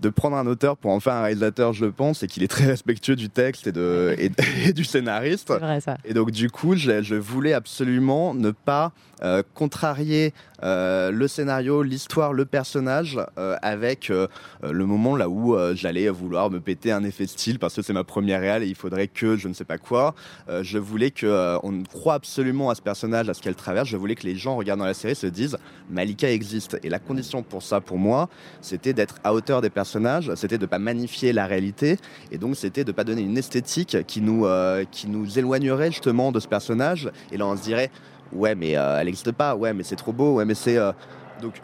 de 0.00 0.08
prendre 0.08 0.36
un 0.36 0.46
auteur 0.46 0.76
pour 0.76 0.90
en 0.90 1.00
faire 1.00 1.14
un 1.14 1.22
réalisateur, 1.22 1.72
je 1.72 1.84
le 1.84 1.92
pense, 1.92 2.18
c'est 2.18 2.26
qu'il 2.26 2.42
est 2.42 2.48
très 2.48 2.66
respectueux 2.66 3.16
du 3.16 3.30
texte 3.30 3.68
et, 3.68 3.72
de, 3.72 4.14
et, 4.18 4.30
et 4.66 4.72
du 4.72 4.84
scénariste. 4.84 5.48
C'est 5.52 5.58
vrai 5.58 5.80
ça. 5.80 5.98
Et 6.04 6.14
donc 6.14 6.30
du 6.30 6.50
coup, 6.50 6.74
je, 6.74 7.02
je 7.02 7.14
voulais 7.14 7.52
absolument 7.52 8.34
ne 8.34 8.50
pas 8.50 8.92
euh, 9.22 9.42
contrarier 9.54 10.34
euh, 10.64 11.10
le 11.10 11.28
scénario, 11.28 11.82
l'histoire, 11.82 12.32
le 12.32 12.46
personnage 12.46 13.18
euh, 13.38 13.56
avec 13.60 14.10
euh, 14.10 14.26
le 14.62 14.86
moment 14.86 15.16
là 15.16 15.28
où 15.28 15.56
j'allais 15.74 16.08
vouloir 16.08 16.50
me 16.50 16.60
péter 16.60 16.90
un 16.90 17.04
effet 17.04 17.26
style 17.26 17.58
parce 17.58 17.74
que 17.74 17.82
c'est 17.82 17.92
ma 17.92 18.04
première 18.04 18.40
réale 18.40 18.62
et 18.62 18.66
il 18.66 18.74
faudrait 18.74 19.08
que 19.08 19.36
je 19.36 19.48
ne 19.48 19.52
sais 19.52 19.64
pas 19.64 19.78
quoi. 19.78 20.14
Je 20.62 20.78
voulais 20.78 21.10
que 21.10 21.58
on 21.62 21.82
croit 21.82 22.14
absolument 22.14 22.70
à 22.70 22.74
ce 22.74 22.82
personnage, 22.82 23.28
à 23.28 23.34
ce 23.34 23.42
qu'elle 23.42 23.54
traverse. 23.54 23.88
Je 23.88 23.96
voulais 23.96 24.14
que 24.14 24.24
les 24.24 24.36
gens 24.36 24.56
regardant 24.56 24.84
la 24.84 24.94
série 24.94 25.14
se 25.14 25.26
disent 25.26 25.56
Malika 25.90 26.30
existe. 26.30 26.78
Et 26.82 26.88
la 26.88 26.98
condition 26.98 27.42
pour 27.42 27.62
ça, 27.62 27.80
pour 27.80 27.98
moi, 27.98 28.28
c'était 28.60 28.92
d'être 28.92 29.16
à 29.24 29.34
hauteur 29.34 29.60
des 29.60 29.70
personnages, 29.70 30.32
c'était 30.34 30.58
de 30.58 30.66
pas 30.66 30.78
magnifier 30.78 31.32
la 31.32 31.46
réalité 31.46 31.98
et 32.30 32.38
donc 32.38 32.56
c'était 32.56 32.84
de 32.84 32.92
pas 32.92 33.04
donner 33.04 33.22
une 33.22 33.38
esthétique 33.38 33.98
qui 34.06 34.20
nous 34.20 34.46
qui 34.90 35.08
nous 35.08 35.38
éloignerait 35.38 35.90
justement 35.90 36.32
de 36.32 36.40
ce 36.40 36.48
personnage. 36.48 37.10
Et 37.32 37.36
là, 37.36 37.46
on 37.46 37.56
se 37.56 37.62
dirait 37.62 37.90
ouais 38.32 38.54
mais 38.54 38.76
euh, 38.76 38.98
elle 38.98 39.06
n'existe 39.06 39.32
pas, 39.32 39.54
ouais 39.54 39.72
mais 39.72 39.82
c'est 39.82 39.96
trop 39.96 40.12
beau, 40.12 40.34
ouais 40.34 40.44
mais 40.44 40.54
c'est 40.54 40.76
euh, 40.76 40.92
donc 41.40 41.54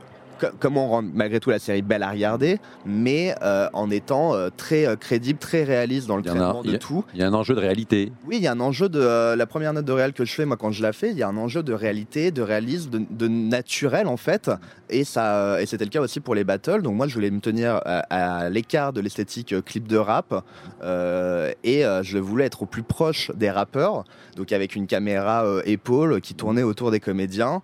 co- 0.40 0.54
comment 0.58 0.88
rendre 0.88 1.10
malgré 1.14 1.38
tout 1.40 1.50
la 1.50 1.58
série 1.58 1.82
belle 1.82 2.02
à 2.02 2.10
regarder, 2.10 2.58
mais 2.86 3.34
euh, 3.42 3.68
en 3.72 3.90
étant 3.90 4.34
euh, 4.34 4.48
très 4.56 4.86
euh, 4.86 4.96
crédible, 4.96 5.38
très 5.38 5.64
réaliste 5.64 6.06
dans 6.06 6.16
le 6.16 6.22
traitement 6.22 6.62
de 6.62 6.74
a- 6.74 6.78
tout. 6.78 7.04
Il 7.14 7.20
y 7.20 7.22
a 7.22 7.26
un 7.28 7.34
enjeu 7.34 7.54
de 7.54 7.60
réalité. 7.60 8.10
Oui, 8.26 8.36
il 8.38 8.42
y 8.42 8.46
a 8.46 8.52
un 8.52 8.60
enjeu 8.60 8.88
de 8.88 9.34
la 9.34 9.46
première 9.46 9.72
note 9.72 9.84
de 9.84 9.92
réel 9.92 10.12
que 10.12 10.24
je 10.24 10.32
fais 10.34 10.44
moi 10.46 10.56
quand 10.56 10.70
je 10.72 10.82
la 10.82 10.92
fais, 10.92 11.10
il 11.10 11.16
y 11.18 11.22
a 11.22 11.28
un 11.28 11.36
enjeu 11.36 11.62
de 11.62 11.72
réalité, 11.72 12.30
de 12.30 12.42
réalisme, 12.42 12.90
de, 12.90 13.00
de 13.10 13.28
naturel 13.28 14.06
en 14.06 14.16
fait, 14.16 14.50
et 14.88 15.04
ça 15.04 15.60
et 15.60 15.66
c'était 15.66 15.84
le 15.84 15.90
cas 15.90 16.00
aussi 16.00 16.20
pour 16.20 16.34
les 16.34 16.44
battles. 16.44 16.82
Donc 16.82 16.94
moi 16.94 17.06
je 17.06 17.14
voulais 17.14 17.30
me 17.30 17.40
tenir 17.40 17.80
à, 17.84 17.98
à 18.44 18.48
l'écart 18.50 18.92
de 18.92 19.00
l'esthétique 19.00 19.54
clip 19.64 19.86
de 19.86 19.96
rap 19.96 20.34
et 20.82 21.82
je 22.02 22.18
voulais 22.18 22.46
être 22.46 22.62
au 22.62 22.66
plus 22.66 22.82
proche 22.82 23.30
des 23.34 23.50
rappeurs, 23.50 24.04
donc 24.36 24.52
avec 24.52 24.74
une 24.76 24.86
caméra 24.86 25.44
épaule 25.64 26.20
qui 26.20 26.34
tournait 26.34 26.62
autour 26.62 26.90
des 26.90 27.00
comédiens, 27.00 27.62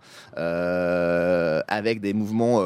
avec 1.68 2.00
des 2.00 2.12
mouvements 2.12 2.65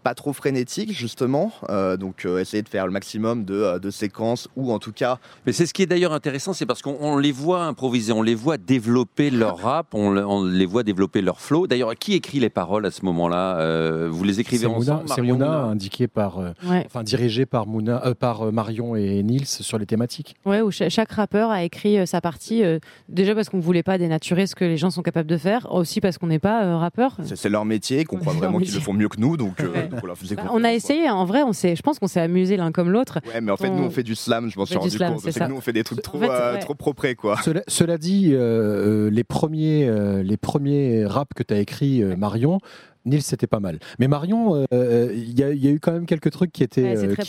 pas 0.03 0.13
trop 0.15 0.33
frénétiques 0.33 0.91
justement, 0.91 1.51
euh, 1.69 1.97
donc 1.97 2.25
euh, 2.25 2.39
essayer 2.39 2.63
de 2.63 2.69
faire 2.69 2.85
le 2.85 2.91
maximum 2.91 3.45
de, 3.45 3.53
euh, 3.53 3.79
de 3.79 3.89
séquences 3.91 4.47
ou 4.55 4.71
en 4.73 4.79
tout 4.79 4.91
cas 4.91 5.17
Mais 5.45 5.51
c'est 5.53 5.65
ce 5.65 5.73
qui 5.73 5.81
est 5.83 5.85
d'ailleurs 5.85 6.13
intéressant, 6.13 6.53
c'est 6.53 6.65
parce 6.65 6.81
qu'on 6.81 6.97
on 6.99 7.17
les 7.17 7.31
voit 7.31 7.65
improviser, 7.65 8.11
on 8.13 8.21
les 8.21 8.35
voit 8.35 8.57
développer 8.57 9.29
leur 9.29 9.57
rap, 9.61 9.87
on, 9.93 10.11
le- 10.11 10.25
on 10.25 10.43
les 10.45 10.65
voit 10.65 10.83
développer 10.83 11.21
leur 11.21 11.39
flow. 11.39 11.67
D'ailleurs, 11.67 11.93
qui 11.95 12.13
écrit 12.13 12.39
les 12.39 12.49
paroles 12.49 12.85
à 12.85 12.91
ce 12.91 13.05
moment-là? 13.05 13.57
Euh, 13.59 14.07
Vous 14.11 14.23
les 14.23 14.39
écrivez 14.39 14.65
ensemble 14.65 15.03
c'est 15.07 15.17
Marion, 15.17 15.33
Mouna, 15.35 15.45
Mouna? 15.45 15.63
indiqué 15.65 16.07
par, 16.07 16.39
euh, 16.39 16.51
Ouais. 16.67 16.83
enfin 16.85 17.03
dirigé 17.03 17.45
par 17.45 17.67
Mouna, 17.67 18.01
euh, 18.05 18.13
par 18.15 18.51
Marion 18.51 18.95
et 18.95 19.21
Nils 19.23 19.45
sur 19.47 19.77
les 19.77 19.85
thématiques. 19.85 20.35
Ouais, 20.45 20.61
où 20.61 20.71
cha- 20.71 20.89
chaque 20.89 21.11
rappeur 21.11 21.49
a 21.51 21.63
écrit 21.63 22.05
sa 22.07 22.21
partie, 22.21 22.63
euh, 22.63 22.79
déjà 23.09 23.35
parce 23.35 23.49
qu'on 23.49 23.59
voulait 23.59 23.83
pas 23.83 23.97
dénaturer 23.97 24.47
ce 24.47 24.55
que 24.55 24.65
les 24.65 24.77
gens 24.77 24.89
sont 24.89 25.01
capables 25.03 25.29
de 25.29 25.37
faire, 25.37 25.67
aussi 25.71 26.01
parce 26.01 26.17
qu'on 26.17 26.27
n'est 26.27 26.39
pas 26.39 26.63
euh, 26.63 26.77
rappeur. 26.77 27.17
C'est 27.23 27.35
c'est 27.35 27.49
leur 27.49 27.65
métier, 27.65 28.05
qu'on 28.05 28.17
croit 28.21 28.33
vraiment 28.33 28.59
qu'ils 28.59 28.73
le 28.73 28.79
font 28.79 28.93
mieux 28.93 29.09
que 29.09 29.19
nous, 29.19 29.37
donc, 29.37 29.59
euh, 29.61 29.69
Ouais. 29.71 29.89
Donc 29.91 29.99
on 30.03 30.07
leur 30.07 30.17
faisait 30.17 30.35
Bah, 30.35 30.43
on 30.51 30.63
a 30.63 30.71
essayé, 30.73 31.09
en 31.09 31.25
vrai, 31.25 31.43
on 31.43 31.53
s'est, 31.53 31.75
je 31.75 31.81
pense 31.81 31.99
qu'on 31.99 32.07
s'est 32.07 32.19
amusé 32.21 32.57
l'un 32.57 32.71
comme 32.71 32.89
l'autre. 32.89 33.19
Ouais, 33.27 33.41
mais 33.41 33.51
en 33.51 33.57
fait, 33.57 33.67
On- 33.69 33.75
nous, 33.77 33.83
on 33.83 33.89
fait 33.91 34.03
du 34.03 34.15
slam, 34.15 34.49
je 34.49 34.57
m'en 34.57 34.65
suis 34.65 34.73
fait 34.73 34.79
du 34.79 34.83
rendu 34.85 34.97
slam, 34.97 35.13
compte. 35.13 35.21
c'est 35.23 35.39
que 35.39 35.49
nous, 35.49 35.55
on 35.57 35.61
fait 35.61 35.73
des 35.73 35.83
trucs 35.83 35.99
En 35.99 36.01
trop, 36.01 36.19
fait, 36.19 36.29
euh, 36.29 36.53
ouais. 36.53 36.59
trop 36.59 36.73
propres, 36.75 37.11
quoi. 37.13 37.37
Cela, 37.43 37.61
cela 37.67 37.97
dit, 37.97 38.31
euh, 38.33 39.09
les 39.11 39.23
premiers, 39.23 39.87
euh, 39.87 40.23
les 40.23 40.37
premiers 40.37 41.05
raps 41.05 41.33
que 41.35 41.43
tu 41.43 41.53
as 41.53 41.59
écrits, 41.59 42.01
euh, 42.03 42.15
Marion, 42.15 42.59
Nils, 43.05 43.21
c'était 43.23 43.47
pas 43.47 43.59
mal. 43.59 43.79
Mais 43.99 44.07
Marion, 44.07 44.55
euh, 44.55 44.65
euh, 44.73 45.11
il 45.15 45.37
y, 45.39 45.43
a- 45.43 45.51
il 45.51 45.63
y 45.63 45.67
a 45.67 45.71
eu 45.71 45.79
quand 45.79 45.91
même 45.91 46.05
quelques 46.05 46.29
trucs 46.31 46.51
qui 46.51 46.63
étaient, 46.63 46.83
Ouais, 46.83 46.97
euh, 47.05 47.13
très- 47.15 47.23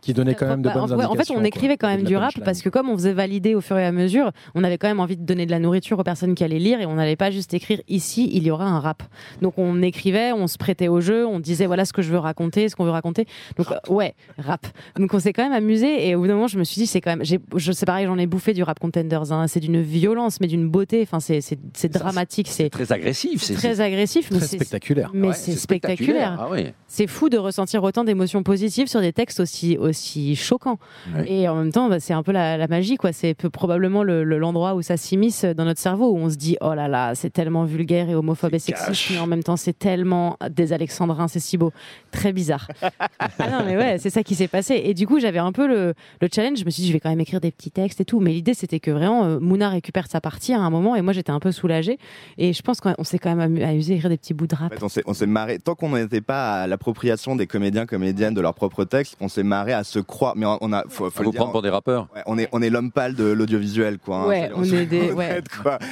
qui, 0.00 0.12
donnaient 0.14 0.34
quand 0.34 0.46
même 0.46 0.62
de 0.62 0.68
bonnes 0.68 0.76
en, 0.78 0.84
indications. 0.84 1.10
en 1.12 1.14
fait, 1.14 1.30
on 1.30 1.34
quoi, 1.36 1.46
écrivait 1.46 1.76
quand 1.76 1.88
même 1.88 2.02
du 2.02 2.16
rap 2.16 2.34
parce 2.44 2.62
que 2.62 2.68
comme 2.68 2.88
on 2.88 2.94
faisait 2.96 3.12
valider 3.12 3.54
au 3.54 3.60
fur 3.60 3.78
et 3.78 3.84
à 3.86 3.92
mesure, 3.92 4.32
on 4.54 4.64
avait 4.64 4.76
quand 4.78 4.88
même 4.88 5.00
envie 5.00 5.16
de 5.16 5.22
donner 5.24 5.46
de 5.46 5.50
la 5.52 5.58
nourriture 5.60 5.98
aux 5.98 6.02
personnes 6.04 6.34
qui 6.34 6.42
allaient 6.44 6.58
lire 6.58 6.80
et 6.80 6.86
on 6.86 6.94
n'allait 6.94 7.16
pas 7.16 7.30
juste 7.30 7.54
écrire 7.54 7.80
ici, 7.88 8.28
il 8.32 8.42
y 8.42 8.50
aura 8.50 8.64
un 8.66 8.80
rap. 8.80 9.02
Donc 9.40 9.54
on 9.58 9.82
écrivait, 9.82 10.32
on 10.32 10.46
se 10.48 10.58
prêtait 10.58 10.88
au 10.88 11.00
jeu, 11.00 11.26
on 11.26 11.38
disait 11.38 11.66
voilà 11.66 11.84
ce 11.84 11.92
que 11.92 12.02
je 12.02 12.10
veux 12.10 12.18
raconter, 12.18 12.68
ce 12.68 12.74
qu'on 12.76 12.84
veut 12.84 12.90
raconter. 12.90 13.26
Donc 13.56 13.70
euh, 13.70 13.92
ouais, 13.92 14.14
rap. 14.38 14.66
Donc 14.98 15.14
on 15.14 15.20
s'est 15.20 15.32
quand 15.32 15.44
même 15.44 15.52
amusé 15.52 16.08
et 16.08 16.14
au 16.16 16.20
bout 16.20 16.26
d'un 16.26 16.34
moment, 16.34 16.48
je 16.48 16.58
me 16.58 16.64
suis 16.64 16.80
dit 16.80 16.86
c'est 16.86 17.00
quand 17.00 17.16
même, 17.16 17.24
je 17.24 17.72
sais 17.72 17.86
pareil, 17.86 18.06
j'en 18.06 18.18
ai 18.18 18.26
bouffé 18.26 18.52
du 18.52 18.62
rap 18.62 18.78
contenders. 18.80 19.32
hein. 19.32 19.46
C'est 19.46 19.60
d'une 19.60 19.80
violence, 19.80 20.40
mais 20.40 20.46
d'une 20.48 20.68
beauté. 20.68 21.02
Enfin, 21.02 21.20
c'est 21.20 21.88
dramatique, 21.92 22.48
c'est 22.50 22.68
Très 22.70 22.90
agressif. 22.92 23.42
c'est 23.42 23.54
très 23.54 23.80
agressif, 23.80 24.28
mais 24.32 24.38
Très 24.38 24.46
c'est 24.46 24.58
spectaculaire. 25.08 25.10
mais 25.22 25.28
Ouais, 25.28 25.34
c'est 25.34 25.52
spectaculaire. 25.56 26.36
Ah 26.40 26.48
oui. 26.50 26.66
C'est 26.86 27.06
fou 27.06 27.28
de 27.28 27.38
ressentir 27.38 27.82
autant 27.82 28.04
d'émotions 28.04 28.42
positives 28.42 28.86
sur 28.86 29.00
des 29.00 29.12
textes 29.12 29.40
aussi, 29.40 29.76
aussi 29.78 30.36
choquants. 30.36 30.78
Oui. 31.16 31.22
Et 31.26 31.48
en 31.48 31.56
même 31.56 31.72
temps, 31.72 31.88
bah, 31.88 31.98
c'est 32.00 32.12
un 32.12 32.22
peu 32.22 32.30
la, 32.32 32.56
la 32.56 32.68
magie, 32.68 32.96
quoi. 32.96 33.12
C'est 33.12 33.34
probablement 33.48 34.02
le- 34.02 34.22
le- 34.24 34.38
l'endroit 34.38 34.74
où 34.74 34.82
ça 34.82 34.96
s'immisce 34.96 35.44
dans 35.44 35.64
notre 35.64 35.80
cerveau, 35.80 36.10
où 36.12 36.16
on 36.18 36.30
se 36.30 36.36
dit, 36.36 36.56
oh 36.60 36.72
là 36.74 36.86
là, 36.88 37.14
c'est 37.14 37.30
tellement 37.30 37.64
vulgaire 37.64 38.08
et 38.08 38.14
homophobe 38.14 38.54
et 38.54 38.58
sexiste, 38.60 38.86
cash. 38.86 39.10
mais 39.12 39.18
en 39.18 39.26
même 39.26 39.42
temps, 39.42 39.56
c'est 39.56 39.76
tellement 39.78 40.36
des 40.50 40.72
alexandrins, 40.72 41.26
c'est 41.28 41.40
si 41.40 41.56
beau. 41.58 41.72
Très 42.12 42.32
bizarre. 42.32 42.68
ah 43.08 43.50
non, 43.50 43.64
mais 43.66 43.76
ouais, 43.76 43.98
c'est 43.98 44.10
ça 44.10 44.22
qui 44.22 44.34
s'est 44.36 44.48
passé. 44.48 44.80
Et 44.84 44.94
du 44.94 45.06
coup, 45.06 45.18
j'avais 45.18 45.38
un 45.40 45.52
peu 45.52 45.66
le, 45.66 45.94
le 46.20 46.28
challenge. 46.32 46.58
Je 46.58 46.64
me 46.64 46.70
suis 46.70 46.82
dit, 46.82 46.88
je 46.88 46.92
vais 46.92 47.00
quand 47.00 47.10
même 47.10 47.20
écrire 47.20 47.40
des 47.40 47.50
petits 47.50 47.70
textes 47.72 48.00
et 48.00 48.04
tout. 48.04 48.20
Mais 48.20 48.30
l'idée, 48.32 48.54
c'était 48.54 48.78
que 48.80 48.90
vraiment, 48.92 49.24
euh, 49.24 49.38
Mouna 49.40 49.68
récupère 49.68 50.06
sa 50.06 50.20
partie 50.20 50.52
à 50.52 50.60
un 50.60 50.70
moment, 50.70 50.94
et 50.94 51.02
moi, 51.02 51.12
j'étais 51.12 51.32
un 51.32 51.40
peu 51.40 51.50
soulagée. 51.50 51.98
Et 52.38 52.52
je 52.52 52.62
pense 52.62 52.80
qu'on 52.80 53.02
s'est 53.04 53.18
quand 53.18 53.34
même 53.34 53.40
amu- 53.56 53.62
amusé 53.64 53.94
à 53.94 53.96
écrire 53.96 54.10
des 54.10 54.16
petits 54.16 54.34
bouts 54.34 54.46
de 54.46 54.54
rap. 54.54 54.72
fait, 54.72 54.93
on 54.94 55.00
s'est- 55.00 55.02
on 55.06 55.14
s'est 55.14 55.26
marré. 55.26 55.58
Tant 55.58 55.74
qu'on 55.74 55.90
n'était 55.90 56.20
pas 56.20 56.62
à 56.62 56.66
l'appropriation 56.66 57.36
des 57.36 57.46
comédiens, 57.46 57.86
comédiennes 57.86 58.34
de 58.34 58.40
leurs 58.40 58.54
propres 58.54 58.84
textes, 58.84 59.16
on 59.20 59.28
s'est 59.28 59.42
marré 59.42 59.72
à 59.72 59.82
se 59.84 59.98
croire. 59.98 60.34
Mais 60.36 60.46
on 60.46 60.72
a, 60.72 60.84
faut, 60.88 61.10
faut 61.10 61.22
le 61.22 61.30
dire, 61.30 61.38
prendre 61.38 61.52
pour 61.52 61.62
des 61.62 61.70
rappeurs. 61.70 62.08
ouais, 62.14 62.22
on 62.26 62.38
est, 62.38 62.48
on 62.52 62.62
est 62.62 62.70
l'homme 62.70 62.92
pâle 62.92 63.14
de 63.14 63.24
l'audiovisuel, 63.24 63.98
quoi. 63.98 64.16
hein. 64.18 64.28
Ouais, 64.28 64.50
on 64.54 64.62
est 64.64 64.86
des- 64.86 65.12
ouais. 65.12 65.40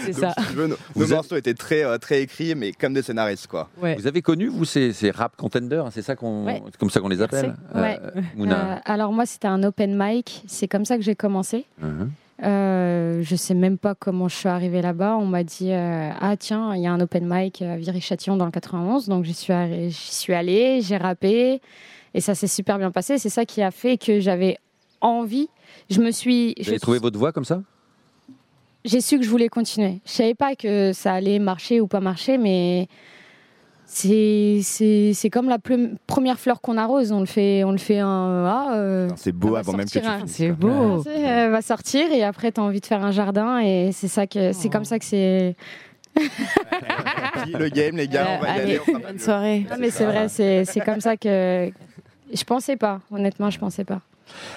C'est 0.04 0.12
Donc, 0.12 0.20
ça. 0.20 0.34
si 0.48 0.54
veux, 0.54 0.66
nos, 0.68 0.76
Vous 0.94 1.00
nos 1.00 1.06
êtes- 1.06 1.12
morceaux 1.12 1.36
étaient 1.36 1.54
très, 1.54 1.84
euh, 1.84 1.98
très 1.98 2.22
écrits, 2.22 2.54
mais 2.54 2.72
comme 2.72 2.94
des 2.94 3.02
scénaristes, 3.02 3.46
quoi. 3.46 3.68
Ouais. 3.80 3.96
Vous 3.96 4.06
avez 4.06 4.22
connu, 4.22 4.46
vous, 4.48 4.64
ces, 4.64 4.92
ces 4.92 5.10
rap 5.10 5.36
contenders, 5.36 5.86
hein, 5.86 5.90
c'est 5.92 6.02
ça 6.02 6.14
qu'on, 6.16 6.46
Ouais. 6.46 6.62
c'est 6.66 6.76
comme 6.78 6.90
ça 6.90 7.00
qu'on 7.00 7.08
les 7.08 7.22
appelle 7.22 7.54
Ouais. 7.74 7.98
Euh. 8.16 8.20
Euh, 8.40 8.76
alors 8.84 9.12
moi, 9.12 9.26
c'était 9.26 9.48
un 9.48 9.62
open 9.62 9.96
mic. 9.98 10.42
C'est 10.46 10.68
comme 10.68 10.84
ça 10.84 10.96
que 10.96 11.02
j'ai 11.02 11.14
commencé. 11.16 11.64
Mhm. 11.80 12.10
Euh, 12.42 13.22
je 13.22 13.36
sais 13.36 13.54
même 13.54 13.78
pas 13.78 13.94
comment 13.94 14.26
je 14.28 14.34
suis 14.36 14.48
arrivée 14.48 14.82
là-bas. 14.82 15.16
On 15.16 15.26
m'a 15.26 15.44
dit 15.44 15.70
euh, 15.72 16.10
ah 16.20 16.36
tiens, 16.36 16.74
il 16.74 16.82
y 16.82 16.86
a 16.86 16.92
un 16.92 17.00
open 17.00 17.24
mic 17.28 17.62
à 17.62 17.76
Viry-Châtillon 17.76 18.36
dans 18.36 18.46
le 18.46 18.50
91. 18.50 19.08
Donc 19.08 19.24
j'y 19.24 19.34
suis, 19.34 19.52
j'y 19.90 19.92
suis 19.92 20.32
allée, 20.34 20.80
j'ai 20.82 20.96
rappé 20.96 21.60
et 22.14 22.20
ça 22.20 22.34
s'est 22.34 22.48
super 22.48 22.78
bien 22.78 22.90
passé. 22.90 23.18
C'est 23.18 23.28
ça 23.28 23.44
qui 23.44 23.62
a 23.62 23.70
fait 23.70 23.96
que 23.96 24.18
j'avais 24.20 24.58
envie. 25.00 25.48
Je 25.88 26.00
me 26.00 26.10
suis, 26.10 26.54
Vous 26.58 26.64
je 26.64 26.70
avez 26.70 26.80
trouvé 26.80 26.98
votre 26.98 27.18
voix 27.18 27.32
comme 27.32 27.44
ça? 27.44 27.62
j'ai 28.84 29.00
su 29.00 29.16
que 29.18 29.24
je 29.24 29.30
voulais 29.30 29.48
continuer. 29.48 30.00
Je 30.04 30.10
savais 30.10 30.34
pas 30.34 30.56
que 30.56 30.92
ça 30.92 31.12
allait 31.12 31.38
marcher 31.38 31.80
ou 31.80 31.86
pas 31.86 32.00
marcher, 32.00 32.36
mais 32.38 32.88
c'est 33.94 34.60
c'est 34.62 35.12
c'est 35.12 35.28
comme 35.28 35.50
la 35.50 35.58
première 36.06 36.38
fleur 36.40 36.62
qu'on 36.62 36.78
arrose. 36.78 37.12
On 37.12 37.20
le 37.20 37.26
fait 37.26 37.62
on 37.62 37.72
le 37.72 37.78
fait 37.78 37.98
un 37.98 38.44
ah, 38.46 38.74
euh, 38.74 39.10
C'est 39.16 39.32
beau 39.32 39.54
avant 39.54 39.74
même 39.74 39.86
que 39.86 39.98
tu 39.98 40.06
C'est 40.26 40.50
beau. 40.50 41.04
elle 41.04 41.50
va 41.50 41.60
sortir 41.60 42.10
et 42.10 42.24
après 42.24 42.52
tu 42.52 42.60
as 42.60 42.64
envie 42.64 42.80
de 42.80 42.86
faire 42.86 43.04
un 43.04 43.10
jardin 43.10 43.58
et 43.58 43.90
c'est 43.92 44.08
ça 44.08 44.26
que 44.26 44.52
c'est 44.52 44.68
Oh. 44.68 44.70
comme 44.70 44.86
ça 44.86 44.98
que 44.98 45.04
c'est 45.04 45.56
le 47.58 47.68
game, 47.68 47.96
les 47.96 48.08
gars, 48.08 48.26
on 48.38 48.42
va 48.42 48.56
y 48.56 48.60
aller. 48.60 48.80
on 48.88 48.98
bonne 48.98 49.18
soirée. 49.18 49.66
Non, 49.70 49.76
mais 49.78 49.90
c'est 49.90 50.04
vrai, 50.04 50.28
c'est 50.28 50.64
c'est 50.64 50.80
comme 50.80 51.00
ça 51.00 51.16
que 51.16 51.70
je 52.32 52.44
pensais 52.44 52.76
pas. 52.76 53.00
Honnêtement, 53.10 53.50
je 53.50 53.58
pensais 53.58 53.84
pas. 53.84 54.00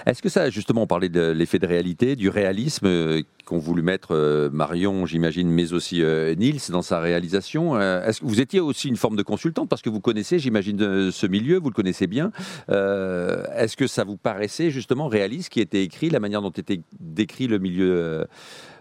Est-ce 0.06 0.22
que 0.22 0.30
ça, 0.30 0.50
justement, 0.50 0.84
on 0.84 0.88
parlait 0.88 1.10
de 1.10 1.32
l'effet 1.32 1.60
de 1.60 1.68
réalité, 1.68 2.16
du 2.16 2.30
réalisme 2.30 2.86
euh, 2.88 3.22
qu'ont 3.46 3.58
voulu 3.58 3.82
mettre 3.82 4.10
euh, 4.12 4.50
Marion, 4.52 5.06
j'imagine, 5.06 5.50
mais 5.50 5.74
aussi 5.74 6.02
euh, 6.02 6.36
Nils 6.36 6.62
dans 6.70 6.82
sa 6.82 7.00
réalisation 7.00 7.80
Est-ce 7.80 8.22
que 8.22 8.26
vous 8.26 8.42
étiez 8.42 8.60
aussi 8.60 8.88
une 8.88 8.96
forme 8.96 9.16
de 9.16 9.24
consultante? 9.24 9.70
Parce 9.70 9.82
que 9.82 9.90
vous 9.90 10.02
connaissez, 10.02 10.40
j'imagine, 10.40 11.12
ce 11.12 11.28
milieu, 11.28 11.58
vous 11.58 11.70
le 11.70 11.76
connaissez 11.76 12.08
bien. 12.08 12.32
Est-ce 12.70 13.76
que 13.78 13.88
ça 13.88 14.04
vous 14.04 14.18
paraissait 14.18 14.72
justement 14.72 15.08
réaliste, 15.08 15.50
qui 15.50 15.62
était 15.62 15.84
écrit, 15.84 16.10
la 16.10 16.20
manière 16.20 16.42
dont 16.42 16.50
était 16.50 16.82
décrit 17.00 17.48
le 17.48 17.60
milieu 17.60 18.26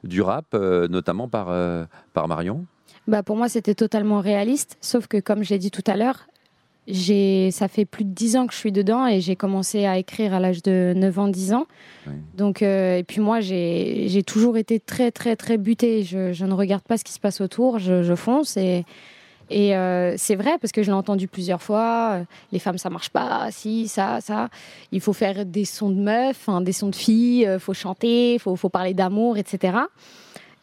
du 0.02 0.22
rap, 0.22 0.54
notamment 0.54 1.28
par 1.28 1.46
par 2.12 2.28
Marion? 2.28 2.66
Bah 3.06 3.22
pour 3.22 3.36
moi, 3.36 3.48
c'était 3.48 3.74
totalement 3.74 4.20
réaliste, 4.20 4.78
sauf 4.80 5.06
que 5.06 5.18
comme 5.18 5.42
j'ai 5.42 5.58
dit 5.58 5.70
tout 5.70 5.84
à 5.86 5.96
l'heure, 5.96 6.26
j'ai 6.86 7.50
ça 7.50 7.68
fait 7.68 7.84
plus 7.84 8.04
de 8.04 8.10
10 8.10 8.36
ans 8.36 8.46
que 8.46 8.52
je 8.52 8.58
suis 8.58 8.72
dedans 8.72 9.06
et 9.06 9.20
j'ai 9.20 9.36
commencé 9.36 9.86
à 9.86 9.96
écrire 9.98 10.34
à 10.34 10.40
l'âge 10.40 10.62
de 10.62 10.92
9 10.96 11.18
ans, 11.18 11.28
10 11.28 11.52
ans. 11.54 11.66
Oui. 12.06 12.12
Donc 12.36 12.62
euh, 12.62 12.98
et 12.98 13.02
puis 13.04 13.20
moi, 13.20 13.40
j'ai 13.40 14.06
j'ai 14.08 14.22
toujours 14.22 14.56
été 14.58 14.80
très 14.80 15.10
très 15.10 15.34
très 15.36 15.56
butée, 15.56 16.02
je, 16.02 16.32
je 16.32 16.44
ne 16.44 16.52
regarde 16.52 16.82
pas 16.82 16.98
ce 16.98 17.04
qui 17.04 17.12
se 17.12 17.20
passe 17.20 17.40
autour, 17.40 17.78
je, 17.78 18.02
je 18.02 18.14
fonce 18.14 18.56
et 18.56 18.84
et 19.50 19.76
euh, 19.76 20.14
c'est 20.16 20.36
vrai 20.36 20.52
parce 20.58 20.72
que 20.72 20.82
je 20.82 20.88
l'ai 20.88 20.96
entendu 20.96 21.28
plusieurs 21.28 21.60
fois. 21.60 22.12
euh, 22.14 22.24
Les 22.50 22.58
femmes, 22.58 22.78
ça 22.78 22.88
marche 22.88 23.10
pas. 23.10 23.48
Si, 23.50 23.88
ça, 23.88 24.22
ça. 24.22 24.48
Il 24.90 25.02
faut 25.02 25.12
faire 25.12 25.44
des 25.44 25.66
sons 25.66 25.90
de 25.90 26.00
meufs, 26.00 26.48
hein, 26.48 26.62
des 26.62 26.72
sons 26.72 26.88
de 26.88 26.94
filles. 26.96 27.46
Il 27.52 27.58
faut 27.60 27.74
chanter, 27.74 28.34
il 28.34 28.38
faut, 28.38 28.56
faut 28.56 28.70
parler 28.70 28.94
d'amour, 28.94 29.36
etc. 29.36 29.76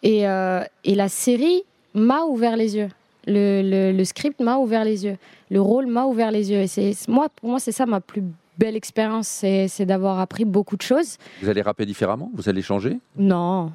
Et, 0.01 0.21
et 0.21 0.95
la 0.95 1.09
série 1.09 1.61
m'a 1.93 2.23
ouvert 2.23 2.55
les 2.57 2.75
yeux. 2.75 2.89
Le, 3.27 3.61
le- 3.61 3.95
le 3.95 4.03
script 4.03 4.39
m'a 4.39 4.57
ouvert 4.57 4.83
les 4.83 5.05
yeux. 5.05 5.17
Le 5.51 5.61
rôle 5.61 5.85
m'a 5.85 6.05
ouvert 6.05 6.31
les 6.31 6.49
yeux. 6.49 6.61
Et 6.61 6.67
c'est 6.67 6.95
moi, 7.07 7.27
pour 7.29 7.49
moi, 7.49 7.59
c'est 7.59 7.71
ça 7.73 7.85
ma 7.85 7.99
plus 8.01 8.23
belle 8.57 8.75
expérience, 8.75 9.27
c'est 9.27 9.85
d'avoir 9.85 10.19
appris 10.19 10.45
beaucoup 10.45 10.77
de 10.77 10.81
choses. 10.81 11.17
Vous 11.41 11.49
allez 11.49 11.61
rapper 11.61 11.85
différemment? 11.85 12.31
Vous 12.33 12.47
allez 12.47 12.61
changer? 12.61 12.99
Non. 13.17 13.71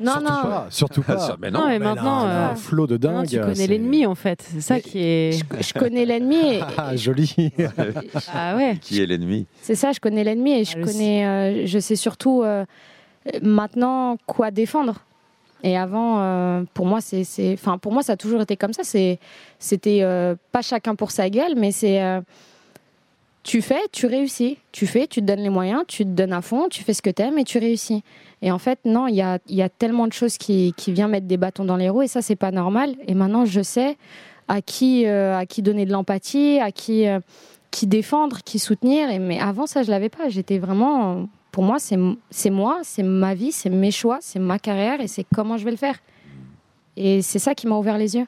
non, 0.00 0.12
surtout 0.12 0.22
non. 0.24 0.42
Pas, 0.42 0.66
surtout 0.70 1.02
pas. 1.02 1.18
Ça, 1.18 1.36
mais 1.40 1.50
Non, 1.50 1.60
non. 1.60 1.68
mais 1.68 1.78
maintenant, 1.78 2.20
un, 2.20 2.24
elle 2.24 2.30
a 2.36 2.48
un 2.48 2.52
euh, 2.52 2.56
flot 2.56 2.86
de 2.86 2.96
dingue. 2.98 3.26
tu 3.26 3.40
connais 3.40 3.66
l'ennemi 3.66 4.04
en 4.04 4.14
fait. 4.14 4.42
C'est 4.42 4.60
ça 4.60 4.74
Mais- 4.74 4.80
qui 4.82 4.98
est. 4.98 5.42
Je 5.60 5.72
connais 5.78 6.04
l'ennemi. 6.04 6.56
et- 6.56 6.60
Ah, 6.76 6.94
joli. 6.96 7.34
Ah 8.34 8.56
ouais. 8.56 8.76
Qui 8.80 9.00
est 9.00 9.06
l'ennemi? 9.06 9.46
C'est 9.62 9.76
ça, 9.76 9.92
je 9.92 10.00
connais 10.00 10.24
l'ennemi 10.24 10.52
et 10.60 10.64
je 10.64 10.76
Ah, 10.78 10.84
connais, 10.84 11.26
euh, 11.26 11.66
je 11.66 11.78
sais 11.78 11.96
surtout 11.96 12.42
euh, 12.42 12.64
maintenant 13.42 14.16
quoi 14.26 14.50
défendre. 14.50 14.96
Et 15.62 15.76
avant, 15.76 16.20
euh, 16.20 16.64
pour 16.74 16.86
moi, 16.86 17.00
c'est, 17.00 17.24
enfin, 17.52 17.78
pour 17.78 17.92
moi, 17.92 18.02
ça 18.02 18.14
a 18.14 18.16
toujours 18.16 18.40
été 18.42 18.56
comme 18.56 18.72
ça. 18.72 18.82
C'est, 18.82 19.18
c'était 19.58 20.00
euh, 20.02 20.34
pas 20.50 20.62
chacun 20.62 20.94
pour 20.94 21.12
sa 21.12 21.30
gueule, 21.30 21.54
mais 21.56 21.70
c'est, 21.70 22.02
euh, 22.02 22.20
tu 23.44 23.62
fais, 23.62 23.80
tu 23.92 24.06
réussis. 24.06 24.58
Tu 24.72 24.86
fais, 24.86 25.06
tu 25.06 25.20
te 25.20 25.26
donnes 25.26 25.40
les 25.42 25.50
moyens, 25.50 25.84
tu 25.86 26.04
te 26.04 26.10
donnes 26.10 26.32
à 26.32 26.42
fond, 26.42 26.66
tu 26.68 26.82
fais 26.82 26.94
ce 26.94 27.02
que 27.02 27.10
t'aimes 27.10 27.38
et 27.38 27.44
tu 27.44 27.58
réussis. 27.58 28.02
Et 28.40 28.50
en 28.50 28.58
fait, 28.58 28.80
non, 28.84 29.06
il 29.06 29.14
y 29.14 29.22
a, 29.22 29.38
y 29.48 29.62
a 29.62 29.68
tellement 29.68 30.08
de 30.08 30.12
choses 30.12 30.36
qui, 30.36 30.74
qui 30.76 30.92
viennent 30.92 31.10
mettre 31.10 31.26
des 31.28 31.36
bâtons 31.36 31.64
dans 31.64 31.76
les 31.76 31.88
roues 31.88 32.02
et 32.02 32.08
ça, 32.08 32.22
c'est 32.22 32.36
pas 32.36 32.50
normal. 32.50 32.96
Et 33.06 33.14
maintenant, 33.14 33.44
je 33.44 33.62
sais 33.62 33.96
à 34.48 34.60
qui, 34.62 35.06
à 35.06 35.46
qui 35.46 35.62
donner 35.62 35.86
de 35.86 35.92
l'empathie, 35.92 36.58
à 36.60 36.72
qui, 36.72 37.06
qui 37.70 37.86
défendre, 37.86 38.38
qui 38.44 38.58
soutenir. 38.58 39.10
Et, 39.10 39.20
mais 39.20 39.38
avant 39.38 39.66
ça, 39.66 39.84
je 39.84 39.90
l'avais 39.92 40.08
pas. 40.08 40.28
J'étais 40.28 40.58
vraiment. 40.58 41.28
Pour 41.52 41.62
moi, 41.62 41.78
c'est 41.78 41.98
c'est 42.30 42.50
moi, 42.50 42.80
c'est 42.82 43.02
ma 43.04 43.34
vie, 43.34 43.52
c'est 43.52 43.70
mes 43.70 43.90
choix, 43.92 44.18
c'est 44.20 44.38
ma 44.40 44.58
carrière 44.58 45.00
et 45.00 45.06
c'est 45.06 45.24
comment 45.34 45.56
je 45.58 45.64
vais 45.64 45.70
le 45.70 45.76
faire. 45.76 45.98
Et 46.96 47.22
c'est 47.22 47.38
ça 47.38 47.54
qui 47.54 47.66
m'a 47.66 47.76
ouvert 47.76 47.98
les 47.98 48.16
yeux. 48.16 48.26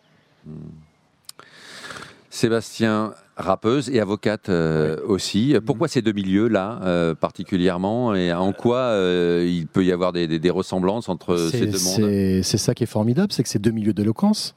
Sébastien, 2.31 3.15
rappeuse 3.37 3.89
et 3.91 4.01
avocate 4.01 4.49
euh, 4.49 4.97
aussi. 5.07 5.55
Pourquoi 5.65 5.87
ces 5.89 6.03
deux 6.03 6.13
milieux-là 6.13 6.81
euh, 6.83 7.15
particulièrement 7.15 8.15
et 8.15 8.33
en 8.33 8.53
quoi 8.53 8.79
euh, 8.79 9.45
il 9.49 9.67
peut 9.69 9.85
y 9.85 9.93
avoir 9.93 10.13
des, 10.13 10.27
des- 10.27 10.39
des 10.41 10.51
ressemblances 10.51 11.09
entre 11.09 11.37
ces 11.37 11.61
deux 11.67 11.79
mondes? 11.79 11.79
c'est- 11.79 12.43
c'est 12.43 12.59
ça 12.59 12.75
qui 12.75 12.83
est 12.85 12.89
formidable, 12.89 13.33
c'est 13.33 13.43
que 13.43 13.49
c'est 13.49 13.59
deux 13.61 13.71
milieux 13.71 13.93
d'éloquence. 13.93 14.55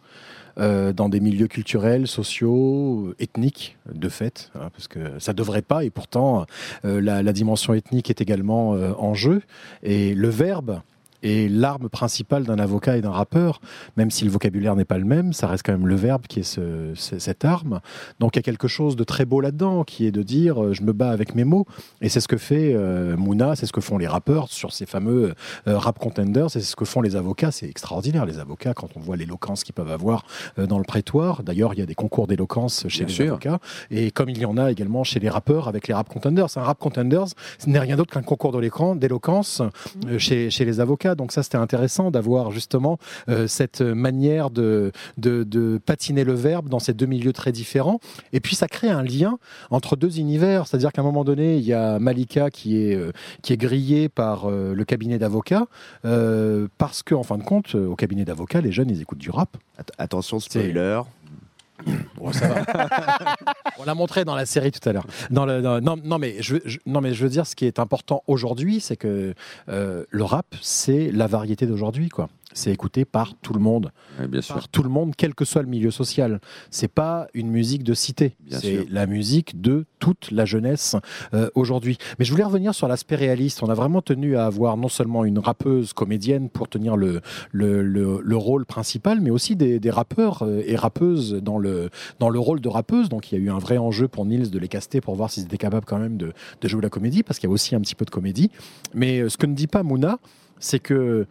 Euh, 0.59 0.93
dans 0.93 1.09
des 1.09 1.19
milieux 1.19 1.47
culturels, 1.47 2.07
sociaux, 2.07 3.13
ethniques, 3.19 3.77
de 3.93 4.09
fait, 4.09 4.51
hein, 4.55 4.69
parce 4.73 4.87
que 4.87 5.19
ça 5.19 5.33
devrait 5.33 5.61
pas, 5.61 5.83
et 5.83 5.89
pourtant 5.89 6.45
euh, 6.85 6.99
la, 7.01 7.23
la 7.23 7.33
dimension 7.33 7.73
ethnique 7.73 8.09
est 8.09 8.21
également 8.21 8.73
euh, 8.73 8.93
en 8.97 9.13
jeu. 9.13 9.41
Et 9.83 10.13
le 10.13 10.29
verbe 10.29 10.81
est 11.27 11.49
l'arme 11.49 11.89
principale 11.89 12.43
d'un 12.43 12.59
avocat 12.59 12.97
et 12.97 13.01
d'un 13.01 13.11
rappeur, 13.11 13.59
même 13.97 14.11
si 14.11 14.25
le 14.25 14.31
vocabulaire 14.31 14.75
n'est 14.75 14.85
pas 14.85 14.97
le 14.97 15.05
même, 15.05 15.33
ça 15.33 15.47
reste 15.47 15.63
quand 15.65 15.71
même 15.73 15.87
le 15.87 15.95
verbe 15.95 16.27
qui 16.27 16.39
est 16.39 16.43
ce- 16.43 16.91
ce- 16.95 17.19
cette 17.19 17.45
arme. 17.45 17.79
Donc 18.19 18.35
il 18.35 18.39
y 18.39 18.41
a 18.41 18.43
quelque 18.43 18.67
chose 18.67 18.95
de 18.95 19.03
très 19.03 19.25
beau 19.25 19.41
là-dedans, 19.41 19.83
qui 19.83 20.05
est 20.05 20.11
de 20.11 20.23
dire 20.23 20.63
euh, 20.63 20.73
je 20.73 20.83
me 20.83 20.93
bats 20.93 21.11
avec 21.11 21.35
mes 21.35 21.43
mots, 21.43 21.65
et 22.01 22.09
c'est 22.09 22.19
ce 22.19 22.27
que 22.27 22.37
fait 22.37 22.73
euh, 22.73 23.15
Mouna, 23.17 23.55
c'est 23.55 23.65
ce 23.65 23.73
que 23.73 23.81
font 23.81 23.97
les 23.97 24.07
rappeurs 24.07 24.47
sur 24.49 24.71
ces 24.73 24.85
fameux 24.85 25.33
euh, 25.67 25.77
rap 25.77 25.99
contenders, 25.99 26.49
c'est 26.49 26.61
ce 26.61 26.75
que 26.75 26.85
font 26.85 27.01
les 27.01 27.15
avocats, 27.15 27.51
c'est 27.51 27.67
extraordinaire 27.69 28.25
les 28.25 28.39
avocats 28.39 28.73
quand 28.73 28.89
on 28.95 28.99
voit 28.99 29.15
l'éloquence 29.17 29.63
qu'ils 29.63 29.73
peuvent 29.75 29.91
avoir 29.91 30.25
euh, 30.59 30.65
dans 30.67 30.77
le 30.77 30.83
prétoire. 30.83 31.43
D'ailleurs, 31.43 31.73
il 31.73 31.79
y 31.79 31.83
a 31.83 31.85
des 31.85 31.95
concours 31.95 32.27
d'éloquence 32.27 32.85
chez 32.87 32.99
Bien 32.99 33.07
les 33.07 33.13
sûr. 33.13 33.25
avocats, 33.27 33.59
et 33.91 34.11
comme 34.11 34.29
il 34.29 34.37
y 34.39 34.45
en 34.45 34.57
a 34.57 34.71
également 34.71 35.03
chez 35.03 35.19
les 35.19 35.29
rappeurs 35.29 35.67
avec 35.67 35.87
les 35.87 35.93
rap 35.93 36.09
contenders. 36.09 36.47
Un 36.57 36.61
rap 36.61 36.79
contenders, 36.79 37.25
ce 37.59 37.69
n'est 37.69 37.79
rien 37.79 37.95
d'autre 37.97 38.13
qu'un 38.13 38.21
concours 38.21 38.51
de 38.51 38.59
l'écran- 38.59 38.95
d'éloquence 38.95 39.61
euh, 40.07 40.17
chez, 40.17 40.49
chez 40.49 40.65
les 40.65 40.79
avocats. 40.79 41.15
Donc 41.17 41.31
ça, 41.33 41.43
c'était 41.43 41.57
intéressant 41.57 42.11
d'avoir 42.11 42.51
justement 42.51 42.97
euh, 43.27 43.47
cette 43.47 43.81
manière 43.81 44.49
de, 44.49 44.91
de, 45.17 45.43
de 45.43 45.79
patiner 45.85 46.23
le 46.23 46.33
verbe 46.33 46.69
dans 46.69 46.79
ces 46.79 46.93
deux 46.93 47.05
milieux 47.07 47.33
très 47.33 47.51
différents. 47.51 47.99
Et 48.31 48.39
puis 48.39 48.55
ça 48.55 48.67
crée 48.67 48.89
un 48.89 49.03
lien 49.03 49.37
entre 49.71 49.95
deux 49.97 50.19
univers, 50.19 50.67
c'est-à-dire 50.67 50.91
qu'à 50.93 51.01
un 51.01 51.05
moment 51.05 51.23
donné, 51.25 51.57
il 51.57 51.63
y 51.65 51.73
a 51.73 51.99
Malika 51.99 52.49
qui 52.49 52.77
est, 52.77 52.95
euh, 52.95 53.11
qui 53.41 53.51
est 53.53 53.57
grillée 53.57 54.07
par 54.07 54.45
euh, 54.45 54.73
le 54.73 54.85
cabinet 54.85 55.17
d'avocats, 55.17 55.67
parce 56.77 57.03
que 57.03 57.15
en 57.15 57.23
fin 57.23 57.37
de 57.37 57.43
compte, 57.43 57.75
au 57.75 57.95
cabinet 57.95 58.25
d'avocats, 58.25 58.61
les 58.61 58.71
jeunes, 58.71 58.89
ils 58.89 59.01
écoutent 59.01 59.17
du 59.17 59.29
rap. 59.31 59.57
Att- 59.77 59.91
Attention, 59.97 60.39
spoiler. 60.39 61.01
On 63.79 63.83
l'a 63.85 63.93
montré 63.95 64.25
dans 64.25 64.35
la 64.35 64.45
série 64.45 64.71
tout 64.71 64.87
à 64.89 64.93
l'heure. 64.93 65.05
Non, 65.29 65.45
non, 65.45 66.17
mais 66.19 66.35
je- 66.39 66.55
non, 66.85 67.01
mais 67.01 67.13
je 67.13 67.23
veux 67.23 67.29
dire, 67.29 67.45
ce 67.45 67.55
qui 67.55 67.65
est 67.65 67.79
important 67.79 68.23
aujourd'hui, 68.27 68.79
c'est 68.79 68.95
que 68.97 69.33
euh, 69.69 70.03
le 70.09 70.23
rap, 70.23 70.45
c'est 70.61 71.11
la 71.11 71.27
variété 71.27 71.65
d'aujourd'hui, 71.67 72.09
quoi. 72.09 72.29
C'est 72.53 72.71
écouté 72.71 73.03
par 73.05 73.35
tout 73.35 73.53
le 73.53 73.59
monde, 73.59 73.91
Oui, 74.19 74.27
Bien 74.27 74.41
sûr. 74.41 74.55
par 74.55 74.67
tout 74.69 74.81
le 74.81 74.89
monde, 74.89 75.13
quel 75.17 75.35
que 75.35 75.43
soit 75.45 75.61
le 75.61 75.67
milieu 75.67 75.91
social. 75.91 76.39
C'est 76.71 76.87
pas 76.87 77.27
une 77.33 77.49
musique 77.49 77.83
de 77.83 77.93
cité, 77.93 78.35
c'est 78.49 78.89
la 78.89 79.05
musique 79.05 79.61
de 79.61 79.85
toute 79.99 80.31
la 80.31 80.45
jeunesse 80.45 80.95
euh, 81.33 81.49
aujourd'hui. 81.55 81.97
Mais 82.17 82.25
je 82.25 82.31
voulais 82.31 82.45
revenir 82.45 82.73
sur 82.73 82.87
l'aspect 82.87 83.15
réaliste. 83.15 83.61
On 83.63 83.69
a 83.69 83.73
vraiment 83.73 84.01
tenu 84.01 84.37
à 84.37 84.45
avoir 84.45 84.77
non 84.77 84.87
seulement 84.87 85.25
une 85.25 85.39
rappeuse 85.39 85.93
comédienne 85.93 86.49
pour 86.49 86.67
tenir 86.69 86.95
le, 86.97 87.21
le, 87.51 87.83
le- 87.83 88.21
le 88.23 88.35
rôle 88.37 88.65
principal, 88.65 89.19
mais 89.21 89.29
aussi 89.29 89.55
des, 89.55 89.79
des 89.79 89.91
rappeurs 89.91 90.43
euh, 90.43 90.63
et 90.65 90.75
rappeuses 90.77 91.33
dans 91.33 91.59
le, 91.59 91.89
dans 92.19 92.29
le 92.29 92.39
rôle 92.39 92.61
de 92.61 92.69
rappeuse. 92.69 93.09
Donc 93.09 93.31
il 93.31 93.37
y 93.37 93.41
a 93.41 93.43
eu 93.43 93.49
un 93.49 93.59
vrai 93.59 93.77
enjeu 93.77 94.07
pour 94.07 94.25
Nils 94.25 94.49
de 94.49 94.57
les 94.57 94.67
caster 94.69 95.01
pour 95.01 95.15
voir 95.15 95.29
s'ils 95.29 95.43
étaient 95.43 95.57
capables 95.57 95.85
quand 95.85 95.99
même 95.99 96.17
de, 96.17 96.31
de 96.61 96.67
jouer 96.67 96.81
la 96.81 96.89
comédie, 96.89 97.23
parce 97.23 97.39
qu'il 97.39 97.49
y 97.49 97.51
a 97.51 97.53
aussi 97.53 97.75
un 97.75 97.81
petit 97.81 97.95
peu 97.95 98.05
de 98.05 98.09
comédie. 98.09 98.49
Mais 98.93 99.19
euh, 99.19 99.29
ce 99.29 99.37
que 99.37 99.45
ne 99.45 99.53
dit 99.53 99.67
pas 99.67 99.83
Mouna, 99.83 100.17
c'est 100.59 100.79
que 100.79 101.27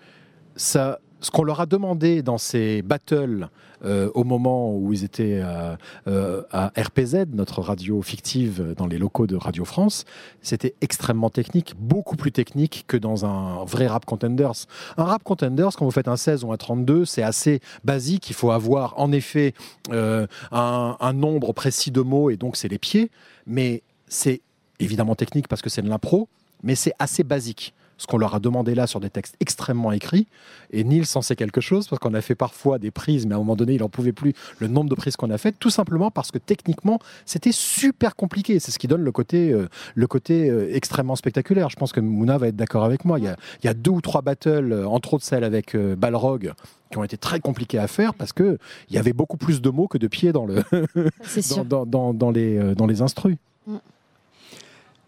ça, 0.57 1.01
ce 1.27 1.33
qu'on 1.33 1.43
leur 1.43 1.61
a 1.61 1.67
demandé 1.67 2.23
dans 2.23 2.39
ces 2.39 2.83
battles 2.83 3.49
euh, 3.85 4.09
au 4.15 4.23
moment 4.23 4.73
où 4.73 4.93
ils 4.93 5.03
étaient 5.03 5.41
à, 5.41 5.77
euh, 6.07 6.43
RPZ, 6.53 7.27
notre 7.33 7.63
radio 7.63 8.01
fictive 8.01 8.75
dans 8.77 8.87
les 8.87 8.97
locaux 8.97 9.27
de 9.27 9.35
Radio 9.35 9.65
France, 9.65 10.05
c'était 10.41 10.75
extrêmement 10.83 11.29
technique, 11.29 11.75
beaucoup 11.77 12.15
plus 12.15 12.31
technique 12.31 12.85
que 12.87 12.97
dans 12.97 13.27
un 13.27 13.65
vrai 13.65 13.89
rap 13.89 14.05
contenders. 14.05 14.53
Un 14.99 15.03
rap 15.03 15.25
contenders, 15.25 15.71
quand 15.77 15.85
vous 15.85 15.91
faites 15.91 16.07
un 16.07 16.17
16 16.17 16.45
ou 16.45 16.53
un 16.53 16.57
32, 16.57 17.05
c'est 17.05 17.25
assez 17.25 17.59
basique. 17.83 18.31
Il 18.31 18.35
faut 18.35 18.53
avoir 18.53 18.97
en 18.97 19.11
effet 19.11 19.53
euh, 19.91 20.29
un, 20.53 20.97
un 21.01 21.13
nombre 21.13 21.53
précis 21.53 21.91
de 21.91 22.03
mots 22.03 22.31
et 22.31 22.37
donc 22.37 22.57
c'est 22.57 22.69
les 22.69 22.79
pieds, 22.79 23.11
mais 23.49 23.83
c'est 24.07 24.43
évidemment 24.79 25.17
technique 25.17 25.49
parce 25.49 25.61
que 25.61 25.71
c'est 25.71 25.83
de 25.83 25.89
l'impro, 25.89 26.29
mais 26.63 26.77
c'est 26.77 26.93
assez 27.01 27.25
basique 27.25 27.75
ce 27.99 28.07
qu'on 28.07 28.19
leur 28.19 28.35
a 28.35 28.41
demandé 28.41 28.75
là 28.75 28.87
sur 28.87 29.01
des 29.01 29.09
textes 29.11 29.37
extrêmement 29.41 29.91
écrits. 29.93 30.27
Et 30.71 30.85
Nils 30.85 31.07
en 31.15 31.23
sait 31.23 31.37
quelque 31.37 31.61
chose 31.61 31.89
parce 31.89 31.99
qu'on 32.01 32.13
a 32.15 32.21
fait 32.21 32.35
parfois 32.35 32.79
des 32.79 32.91
prises, 32.91 33.25
mais 33.27 33.33
à 33.33 33.37
un 33.37 33.39
moment 33.41 33.57
donné, 33.57 33.75
il 33.75 33.81
n'en 33.81 33.89
pouvait 33.89 34.13
plus 34.13 34.35
le 34.59 34.69
nombre 34.69 34.91
de 34.91 34.95
prises 34.95 35.17
qu'on 35.17 35.31
a 35.31 35.39
faites, 35.39 35.59
tout 35.59 35.71
simplement 35.71 36.11
parce 36.11 36.31
que 36.31 36.39
techniquement, 36.39 36.99
c'était 37.25 37.53
super 37.53 38.15
compliqué. 38.17 38.61
C'est 38.61 38.71
ce 38.71 38.79
qui 38.79 38.87
donne 38.87 39.03
le 39.03 39.13
côté, 39.13 39.51
euh, 39.53 39.69
le 39.95 40.07
côté 40.07 40.51
euh, 40.51 40.75
extrêmement 40.75 41.17
spectaculaire. 41.17 41.71
Je 41.71 41.77
pense 41.77 41.93
que 41.93 42.01
Mouna 42.01 42.37
va 42.39 42.49
être 42.49 42.57
d'accord 42.57 42.85
avec 42.85 43.05
moi. 43.05 43.19
Il 43.19 43.25
y, 43.25 43.29
a, 43.29 43.37
il 43.63 43.67
y 43.67 43.69
a 43.69 43.75
deux 43.75 43.91
ou 43.93 44.01
trois 44.01 44.21
battles, 44.23 44.73
euh, 44.73 44.87
entre 44.89 45.15
autres 45.15 45.25
celles 45.25 45.45
avec 45.45 45.75
euh, 45.75 45.97
Balrog, 45.97 46.53
qui 46.91 46.99
ont 46.99 47.05
été 47.05 47.17
très 47.17 47.41
compliquées 47.41 47.79
à 47.79 47.87
faire 47.89 48.13
parce 48.15 48.33
que 48.33 48.59
il 48.91 48.95
y 48.97 48.99
avait 48.99 49.13
beaucoup 49.15 49.37
plus 49.39 49.63
de 49.63 49.71
mots 49.71 49.89
que 49.89 49.99
de 49.99 50.07
pieds 50.07 50.33
dans, 50.33 50.45
le, 50.47 50.63
dans, 51.57 51.65
dans, 51.65 51.87
dans, 51.87 52.15
dans 52.15 52.31
les, 52.31 52.75
dans 52.75 52.87
les 52.87 53.01
instrus. 53.03 53.37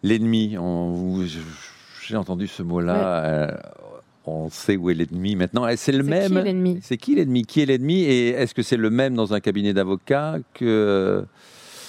L'ennemi, 0.02 0.56
on- 0.58 0.92
vous- 0.92 1.26
je- 1.26 1.38
j'ai 2.08 2.16
entendu 2.16 2.46
ce 2.46 2.62
mot-là. 2.62 3.24
euh, 3.24 3.48
on 4.26 4.50
sait 4.50 4.76
où 4.76 4.90
est 4.90 4.94
l'ennemi 4.94 5.36
maintenant. 5.36 5.66
C'est 5.76 5.92
le 5.92 6.04
C'est 6.04 6.10
même. 6.10 6.28
qui 6.28 6.42
l'ennemi? 6.42 6.78
C'est 6.82 6.96
qui 6.98 7.14
l'ennemi? 7.14 7.42
Qui 7.44 7.62
est 7.62 7.66
l'ennemi? 7.66 8.02
Et 8.02 8.28
est-ce 8.30 8.54
que 8.54 8.62
c'est 8.62 8.76
le 8.76 8.90
même 8.90 9.14
dans 9.14 9.32
un 9.32 9.40
cabinet 9.40 9.72
d'avocats 9.72 10.36
que 10.54 11.24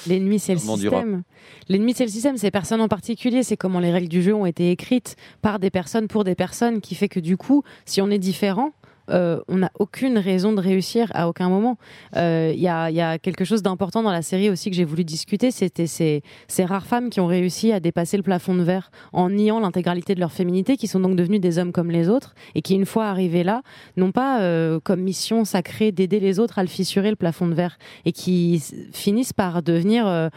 L'ennemi, 0.08 0.40
c'est 0.40 0.54
le 0.54 0.60
système. 0.60 1.24
L'ennemi, 1.68 1.94
c'est 1.94 2.06
le 2.06 2.10
système, 2.10 2.38
c'est 2.38 2.52
personne 2.52 2.80
en 2.80 2.88
particulier. 2.88 3.44
C'est 3.44 3.58
comment 3.58 3.82
les 3.82 3.92
règles 3.92 4.08
du 4.08 4.22
jeu 4.22 4.34
ont 4.34 4.46
été 4.46 4.72
écrites 4.72 5.18
par 5.42 5.60
des 5.60 5.70
personnes 5.70 6.08
pour 6.08 6.24
des 6.24 6.36
personnes, 6.36 6.80
qui 6.80 6.96
fait 6.96 7.10
que 7.10 7.20
du 7.20 7.36
coup, 7.36 7.64
si 7.86 8.02
on 8.02 8.10
est 8.10 8.18
différent, 8.18 8.72
euh, 9.10 9.39
on 9.48 9.58
n'a 9.58 9.72
aucune 9.80 10.17
raison 10.17 10.54
de 10.54 10.62
réussir 10.62 11.12
à 11.13 11.28
aucun 11.28 11.50
moment. 11.50 11.78
Euh, 12.15 12.52
Il 12.54 12.62
y, 12.62 12.67
a, 12.67 12.89
il 12.89 12.95
y 12.95 13.02
a 13.02 13.17
quelque 13.17 13.45
chose 13.45 13.62
d'important 13.62 14.04
dans 14.04 14.12
la 14.12 14.22
série 14.22 14.50
aussi 14.50 14.69
que 14.69 14.76
j'ai 14.76 14.86
voulu 14.86 15.04
discuter, 15.04 15.52
c'était 15.52 15.88
ces, 15.88 16.22
rares 16.65 16.86
femmes 16.86 17.10
qui 17.10 17.19
ont 17.19 17.28
réussi 17.28 17.72
à 17.72 17.80
dépasser 17.80 18.17
le 18.17 18.24
plafond 18.24 18.56
de 18.56 18.63
verre 18.63 18.91
en 19.13 19.30
niant 19.30 19.60
l'intégralité 19.60 20.15
de 20.15 20.19
leur 20.19 20.32
féminité, 20.32 20.78
qui 20.78 20.88
sont 20.88 21.00
donc 21.00 21.15
devenues 21.15 21.39
des 21.39 21.58
hommes 21.58 21.72
comme 21.72 21.91
les 21.91 22.10
autres, 22.10 22.36
et 22.56 22.62
qui, 22.62 22.76
une 22.76 22.86
fois 22.86 23.08
arrivées 23.08 23.43
là, 23.43 23.62
n'ont 23.98 24.12
pas 24.12 24.41
euh, 24.41 24.80
comme 24.84 25.02
mission 25.02 25.45
sacrée 25.45 25.91
d'aider 25.91 26.19
les 26.19 26.39
autres 26.39 26.60
à 26.60 26.63
le 26.63 26.69
fissurer, 26.69 27.10
le 27.10 27.15
plafond 27.15 27.48
de 27.48 27.54
verre, 27.54 27.78
et 28.06 28.12
qui 28.12 28.63
finissent 28.91 29.34
par 29.34 29.63
devenir... 29.63 30.30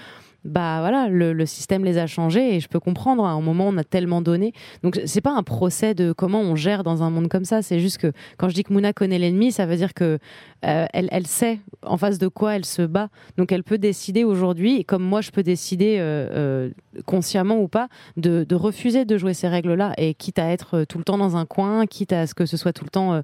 bah 0.44 0.80
voilà, 0.80 1.08
le, 1.08 1.32
le 1.32 1.46
système 1.46 1.84
les 1.84 1.98
a 1.98 2.06
changés 2.06 2.56
et 2.56 2.60
je 2.60 2.68
peux 2.68 2.80
comprendre. 2.80 3.24
À 3.24 3.30
un 3.30 3.40
moment, 3.40 3.68
on 3.68 3.76
a 3.76 3.84
tellement 3.84 4.22
donné. 4.22 4.52
Donc 4.82 5.00
c'est 5.06 5.20
pas 5.20 5.32
un 5.32 5.42
procès 5.42 5.94
de 5.94 6.12
comment 6.12 6.40
on 6.40 6.56
gère 6.56 6.82
dans 6.82 7.02
un 7.02 7.10
monde 7.10 7.28
comme 7.28 7.44
ça. 7.44 7.62
C'est 7.62 7.80
juste 7.80 7.98
que 7.98 8.12
quand 8.38 8.48
je 8.48 8.54
dis 8.54 8.64
que 8.64 8.72
Mouna 8.72 8.92
connaît 8.92 9.18
l'ennemi, 9.18 9.52
ça 9.52 9.66
veut 9.66 9.76
dire 9.76 9.94
que 9.94 10.18
euh, 10.64 10.86
elle, 10.92 11.08
elle 11.12 11.26
sait 11.26 11.60
en 11.82 11.96
face 11.96 12.18
de 12.18 12.28
quoi 12.28 12.56
elle 12.56 12.64
se 12.64 12.82
bat. 12.82 13.08
Donc 13.36 13.52
elle 13.52 13.62
peut 13.62 13.78
décider 13.78 14.24
aujourd'hui, 14.24 14.84
comme 14.84 15.02
moi 15.02 15.20
je 15.20 15.30
peux 15.30 15.42
décider 15.42 15.98
euh, 15.98 16.28
euh, 16.32 16.70
consciemment 17.06 17.58
ou 17.60 17.68
pas, 17.68 17.88
de, 18.16 18.44
de 18.48 18.54
refuser 18.54 19.04
de 19.04 19.16
jouer 19.16 19.34
ces 19.34 19.48
règles-là 19.48 19.94
et 19.96 20.14
quitte 20.14 20.38
à 20.38 20.50
être 20.50 20.84
tout 20.84 20.98
le 20.98 21.04
temps 21.04 21.18
dans 21.18 21.36
un 21.36 21.46
coin, 21.46 21.86
quitte 21.86 22.12
à 22.12 22.26
ce 22.26 22.34
que 22.34 22.46
ce 22.46 22.56
soit 22.56 22.72
tout 22.72 22.84
le 22.84 22.90
temps 22.90 23.22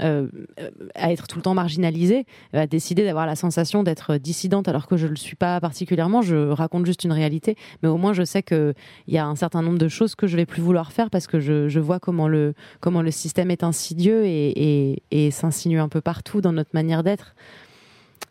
euh, 0.00 0.26
euh, 0.58 0.70
à 0.94 1.12
être 1.12 1.26
tout 1.26 1.36
le 1.36 1.42
temps 1.42 1.52
marginalisée, 1.52 2.24
à 2.54 2.66
décider 2.66 3.04
d'avoir 3.04 3.26
la 3.26 3.36
sensation 3.36 3.82
d'être 3.82 4.16
dissidente 4.16 4.66
alors 4.66 4.86
que 4.86 4.96
je 4.96 5.04
ne 5.04 5.10
le 5.10 5.16
suis 5.16 5.36
pas 5.36 5.60
particulièrement. 5.60 6.22
Je 6.22 6.48
raconte 6.48 6.86
juste 6.86 7.04
une 7.04 7.12
réalité, 7.12 7.56
mais 7.82 7.90
au 7.90 7.98
moins 7.98 8.14
je 8.14 8.24
sais 8.24 8.42
qu'il 8.42 8.74
y 9.08 9.18
a 9.18 9.26
un 9.26 9.36
certain 9.36 9.60
nombre 9.60 9.78
de 9.78 9.88
choses 9.88 10.14
que 10.14 10.26
je 10.26 10.36
vais 10.36 10.46
plus 10.46 10.62
vouloir 10.62 10.92
faire 10.92 11.10
parce 11.10 11.26
que 11.26 11.40
je, 11.40 11.78
vois 11.78 12.00
comment 12.00 12.26
le, 12.26 12.54
comment 12.80 13.02
le 13.02 13.10
système 13.10 13.50
est 13.50 13.62
insidieux 13.62 14.24
et 14.24 15.30
s'insinue 15.30 15.78
un 15.78 15.88
peu 15.88 16.00
partout 16.00 16.40
dans 16.40 16.52
notre 16.52 16.70
manière 16.72 17.02
d'être. 17.02 17.34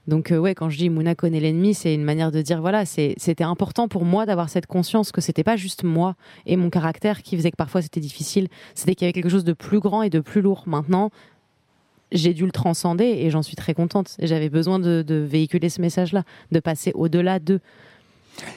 Donc 0.08 0.32
euh, 0.32 0.38
ouais, 0.38 0.56
quand 0.56 0.70
je 0.70 0.78
dis 0.78 0.90
Mouna 0.90 1.14
connaît 1.14 1.40
l'ennemi, 1.40 1.74
c'est 1.74 1.94
une 1.94 2.04
manière 2.04 2.32
de 2.32 2.42
dire 2.42 2.60
voilà, 2.60 2.86
c'était 2.86 3.44
important 3.44 3.88
pour 3.88 4.04
moi 4.04 4.26
d'avoir 4.26 4.50
cette 4.50 4.66
conscience 4.66 5.12
que 5.12 5.22
c'était 5.22 5.44
pas 5.44 5.56
juste 5.56 5.84
moi 5.84 6.16
et 6.46 6.58
mon 6.58 6.70
caractère 6.70 7.22
qui 7.22 7.38
faisait 7.38 7.52
que 7.52 7.56
parfois 7.56 7.82
c'était 7.82 8.00
difficile, 8.00 8.48
c'était 8.74 8.96
qu'il 8.96 9.06
y 9.06 9.08
avait 9.08 9.14
quelque 9.14 9.30
chose 9.30 9.44
de 9.44 9.54
plus 9.54 9.80
grand 9.80 10.02
et 10.02 10.10
de 10.10 10.20
plus 10.20 10.42
lourd. 10.42 10.64
Maintenant, 10.66 11.12
j'ai 12.12 12.34
dû 12.34 12.46
le 12.46 12.52
transcender 12.52 13.06
et 13.06 13.30
j'en 13.30 13.42
suis 13.42 13.56
très 13.56 13.74
contente. 13.74 14.16
J'avais 14.20 14.50
besoin 14.50 14.80
de, 14.80 15.04
véhiculer 15.08 15.70
ce 15.70 15.82
message-là, 15.82 16.24
de 16.52 16.60
passer 16.60 16.92
au-delà 16.96 17.40
de. 17.40 17.60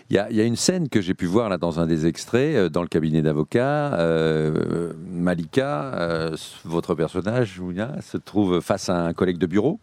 Il 0.09 0.17
y, 0.17 0.19
a, 0.19 0.45
une 0.45 0.57
scène 0.57 0.89
que 0.89 1.01
j'ai 1.01 1.15
pu 1.15 1.27
voir 1.27 1.49
là 1.49 1.59
dans 1.59 1.81
un 1.81 1.87
des 1.87 2.07
extraits, 2.07 2.55
euh, 2.55 2.69
dans 2.69 2.83
le 2.83 2.89
cabinet 2.89 3.23
d'avocat. 3.23 3.95
Euh, 3.95 4.93
Malika, 5.11 6.31
votre 6.65 6.95
personnage, 6.95 7.61
se 8.01 8.17
trouve 8.17 8.61
face 8.61 8.89
à 8.89 9.05
un 9.05 9.13
collègue 9.13 9.39
de 9.39 9.47
bureau 9.47 9.81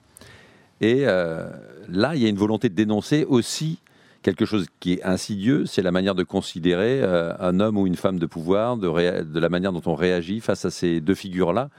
et 0.82 1.04
euh, 1.06 1.48
là, 1.88 2.16
il 2.16 2.24
y 2.24 2.26
a 2.26 2.30
une 2.30 2.38
volonté 2.38 2.68
de 2.68 2.74
dénoncer 2.74 3.24
aussi 3.24 3.78
quelque 4.24 4.46
chose 4.46 4.66
qui 4.80 4.94
est 4.94 5.04
insidieux, 5.04 5.66
c'est 5.66 5.82
la 5.82 5.92
manière 5.92 6.14
de 6.14 6.24
considérer 6.24 7.02
euh, 7.02 7.34
un 7.40 7.60
homme 7.60 7.78
ou 7.78 7.88
une 7.88 7.96
femme 7.96 8.20
de 8.20 8.26
pouvoir, 8.26 8.78
de, 8.78 9.24
de, 9.24 9.40
la 9.40 9.50
manière 9.50 9.72
dont 9.72 9.82
on 9.86 9.96
réagit 9.96 10.42
face 10.42 10.66
à 10.66 10.70
ces 10.70 11.00
deux 11.00 11.16
figures-là. 11.16 11.70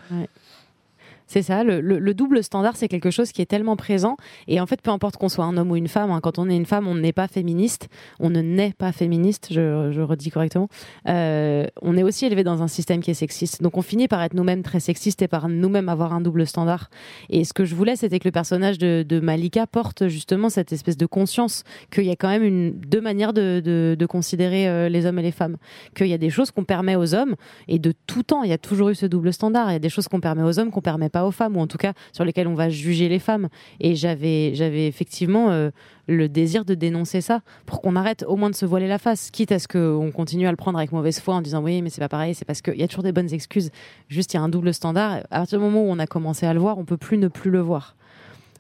C'est 1.33 1.40
ça, 1.40 1.64
le, 1.64 2.12
double 2.12 2.45
standard, 2.45 2.77
c'est 2.77 2.88
quelque 2.88 3.11
chose 3.11 3.33
qui 3.33 3.40
est 3.40 3.47
tellement 3.47 3.75
présent. 3.75 4.18
Et 4.49 4.61
en 4.61 4.66
fait, 4.66 4.83
peu 4.83 4.90
importe 4.90 5.16
qu'on 5.16 5.31
soit 5.31 5.47
un 5.47 5.57
homme 5.57 5.71
ou 5.71 5.77
une 5.77 5.88
femme, 5.88 6.11
hein, 6.11 6.21
quand 6.23 6.38
on 6.38 6.47
est 6.51 6.55
une 6.55 6.66
femme, 6.66 6.87
on 6.87 6.95
n'est 6.95 7.14
pas 7.14 7.27
féministe. 7.27 7.88
On 8.21 8.29
ne 8.29 8.42
naît 8.42 8.75
pas 8.77 8.92
féministe, 8.92 9.49
je, 9.51 9.99
redis 10.03 10.31
correctement. 10.31 10.68
Euh, 11.09 11.64
on 11.81 11.97
est 11.97 12.03
aussi 12.03 12.27
élevé 12.27 12.45
dans 12.45 12.62
un 12.62 12.68
système 12.68 13.01
qui 13.01 13.12
est 13.12 13.14
sexiste. 13.14 13.62
Donc 13.62 13.79
on 13.79 13.81
finit 13.81 14.09
par 14.09 14.23
être 14.23 14.35
nous-mêmes 14.35 14.62
très 14.62 14.79
sexistes 14.79 15.23
et 15.23 15.27
par 15.27 15.49
nous-mêmes 15.49 15.88
avoir 15.88 16.12
un 16.12 16.21
double 16.21 16.47
standard. 16.47 16.90
Et 17.31 17.45
ce 17.45 17.55
que 17.55 17.64
je 17.64 17.75
voulais, 17.75 17.97
c'était 17.97 18.18
que 18.18 18.29
le 18.29 18.33
personnage 18.33 18.77
de, 18.77 19.21
Malika 19.23 19.66
porte 19.66 20.09
justement 20.09 20.51
cette 20.51 20.71
espèce 20.71 20.99
de 20.99 21.07
conscience 21.07 21.64
qu'il 21.90 22.05
y 22.05 22.11
a 22.11 22.16
quand 22.16 22.29
même 22.29 22.73
deux 22.73 23.01
manières 23.01 23.33
de, 23.33 24.07
considérer 24.07 24.68
euh, 24.68 24.90
les 24.90 25.07
hommes 25.07 25.18
et 25.18 25.23
les 25.23 25.33
femmes. 25.33 25.57
Qu'il 25.95 26.09
y 26.09 26.12
a 26.12 26.18
des 26.18 26.29
choses 26.29 26.51
qu'on 26.51 26.64
permet 26.64 26.95
aux 26.95 27.14
hommes, 27.14 27.37
et 27.68 27.79
de 27.79 27.95
tout 28.07 28.23
temps, 28.23 28.42
il 28.42 28.51
y 28.51 28.53
a 28.53 28.59
toujours 28.59 28.90
eu 28.90 28.95
ce 28.95 29.07
double 29.07 29.33
standard. 29.33 29.71
Il 29.71 29.73
y 29.73 29.77
a 29.77 29.79
des 29.79 29.88
choses 29.88 30.09
qu'on 30.09 30.21
permet 30.21 30.42
aux 30.42 30.59
hommes 30.59 30.71
qu'on 30.71 30.83
permet 30.83 31.09
pas 31.09 31.21
aux 31.26 31.30
femmes, 31.30 31.56
ou 31.56 31.61
en 31.61 31.66
tout 31.66 31.78
cas 31.78 31.92
sur 32.12 32.24
lesquelles 32.24 32.48
on 32.48 32.54
va 32.54 32.68
juger 32.68 33.08
les 33.08 33.18
femmes. 33.18 33.48
Et 33.80 33.94
j'avais, 33.94 34.54
j'avais 34.54 34.87
effectivement 34.87 35.50
euh, 35.50 35.70
le 36.08 36.28
désir 36.28 36.64
de 36.64 36.74
dénoncer 36.74 37.20
ça 37.20 37.40
pour 37.66 37.80
qu'on 37.80 37.96
arrête 37.96 38.24
au 38.26 38.37
moins 38.37 38.50
de 38.50 38.54
se 38.54 38.66
voiler 38.66 38.88
la 38.88 38.98
face, 38.98 39.30
quitte 39.30 39.52
à 39.52 39.58
ce 39.58 39.68
qu'on 39.68 40.11
continue 40.11 40.46
à 40.46 40.50
le 40.50 40.56
prendre 40.56 40.78
avec 40.78 40.92
mauvaise 40.92 41.20
foi 41.20 41.35
en 41.35 41.42
disant 41.42 41.62
oui, 41.62 41.82
mais 41.82 41.90
c'est 41.90 42.00
pas 42.00 42.08
pareil, 42.08 42.35
c'est 42.35 42.44
parce 42.44 42.62
qu'il 42.62 42.76
y 42.76 42.82
a 42.82 42.88
toujours 42.88 43.04
des 43.04 43.12
bonnes 43.12 43.32
excuses. 43.32 43.70
Juste, 44.08 44.35
il 44.35 44.37
y 44.37 44.40
a 44.40 44.42
un 44.42 44.48
double 44.48 44.74
standard. 44.74 45.22
À 45.30 45.38
partir 45.40 45.58
du 45.58 45.64
moment 45.64 45.82
où 45.82 45.90
on 45.90 45.98
a 45.98 46.06
commencé 46.06 46.46
à 46.46 46.54
le 46.54 46.61
voir, 46.61 46.78
on 46.78 46.85
peut 46.85 46.96
plus 46.96 47.18
ne 47.18 47.28
plus 47.28 47.50
le 47.50 47.61
voir. 47.61 47.96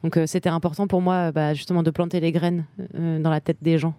Donc 0.02 0.16
euh, 0.16 0.26
c'était 0.26 0.48
important 0.48 0.86
pour 0.86 1.00
moi 1.00 1.32
bah, 1.32 1.54
justement 1.54 1.82
de 1.82 1.90
planter 1.90 2.20
les 2.20 2.32
graines 2.32 2.64
euh, 2.94 3.20
dans 3.20 3.30
la 3.30 3.40
tête 3.40 3.58
des 3.62 3.78
gens. 3.78 3.94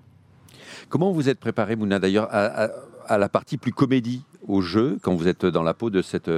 Comment 0.89 1.11
vous 1.11 1.29
êtes 1.29 1.39
préparé, 1.39 1.75
Mouna, 1.75 1.99
d'ailleurs, 1.99 2.27
à, 2.31 3.17
la 3.17 3.29
partie 3.29 3.57
plus 3.57 3.71
comédie 3.71 4.23
au 4.47 4.61
jeu, 4.61 4.97
quand 5.01 5.15
vous 5.15 5.27
êtes 5.27 5.45
dans 5.45 5.63
la 5.63 5.73
peau 5.73 5.89
de 5.89 6.01
cette 6.01 6.29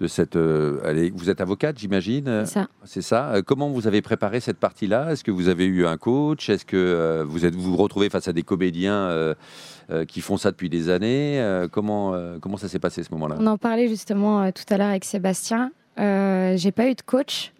de 0.00 0.06
cette. 0.06 0.36
Euh, 0.36 0.80
allez, 0.84 1.10
vous 1.14 1.28
êtes 1.28 1.40
avocate, 1.40 1.78
j'imagine. 1.78 2.44
C'est 2.44 2.54
ça. 2.54 2.68
C'est 2.84 3.02
ça. 3.02 3.32
Euh, 3.34 3.42
comment 3.42 3.68
vous 3.68 3.86
avez 3.86 4.00
préparé 4.00 4.40
cette 4.40 4.56
partie-là? 4.56 5.12
Est-ce 5.12 5.22
que 5.22 5.30
vous 5.30 5.48
avez 5.48 5.66
eu 5.66 5.86
un 5.86 5.98
coach? 5.98 6.48
Est-ce 6.48 6.64
que 6.64 6.76
euh, 6.76 7.24
vous 7.26 7.44
êtes 7.44 7.54
vous, 7.54 7.76
retrouvez 7.76 8.08
face 8.08 8.26
à 8.26 8.32
des 8.32 8.42
comédiens 8.42 9.34
qui 10.08 10.20
font 10.20 10.36
ça 10.36 10.50
depuis 10.50 10.68
des 10.68 10.88
années? 10.88 11.44
Comment 11.72 12.14
comment 12.40 12.56
ça 12.56 12.68
s'est 12.68 12.78
passé 12.78 13.02
ce 13.02 13.10
moment-là? 13.12 13.36
On 13.38 13.46
en 13.46 13.58
parlait 13.58 13.88
justement 13.88 14.50
tout 14.52 14.64
à 14.70 14.78
l'heure 14.78 14.88
avec 14.88 15.04
Sébastien. 15.04 15.72
J'ai 15.96 16.72
pas 16.72 16.88
eu 16.88 16.94
de 16.94 17.02
coach. 17.02 17.52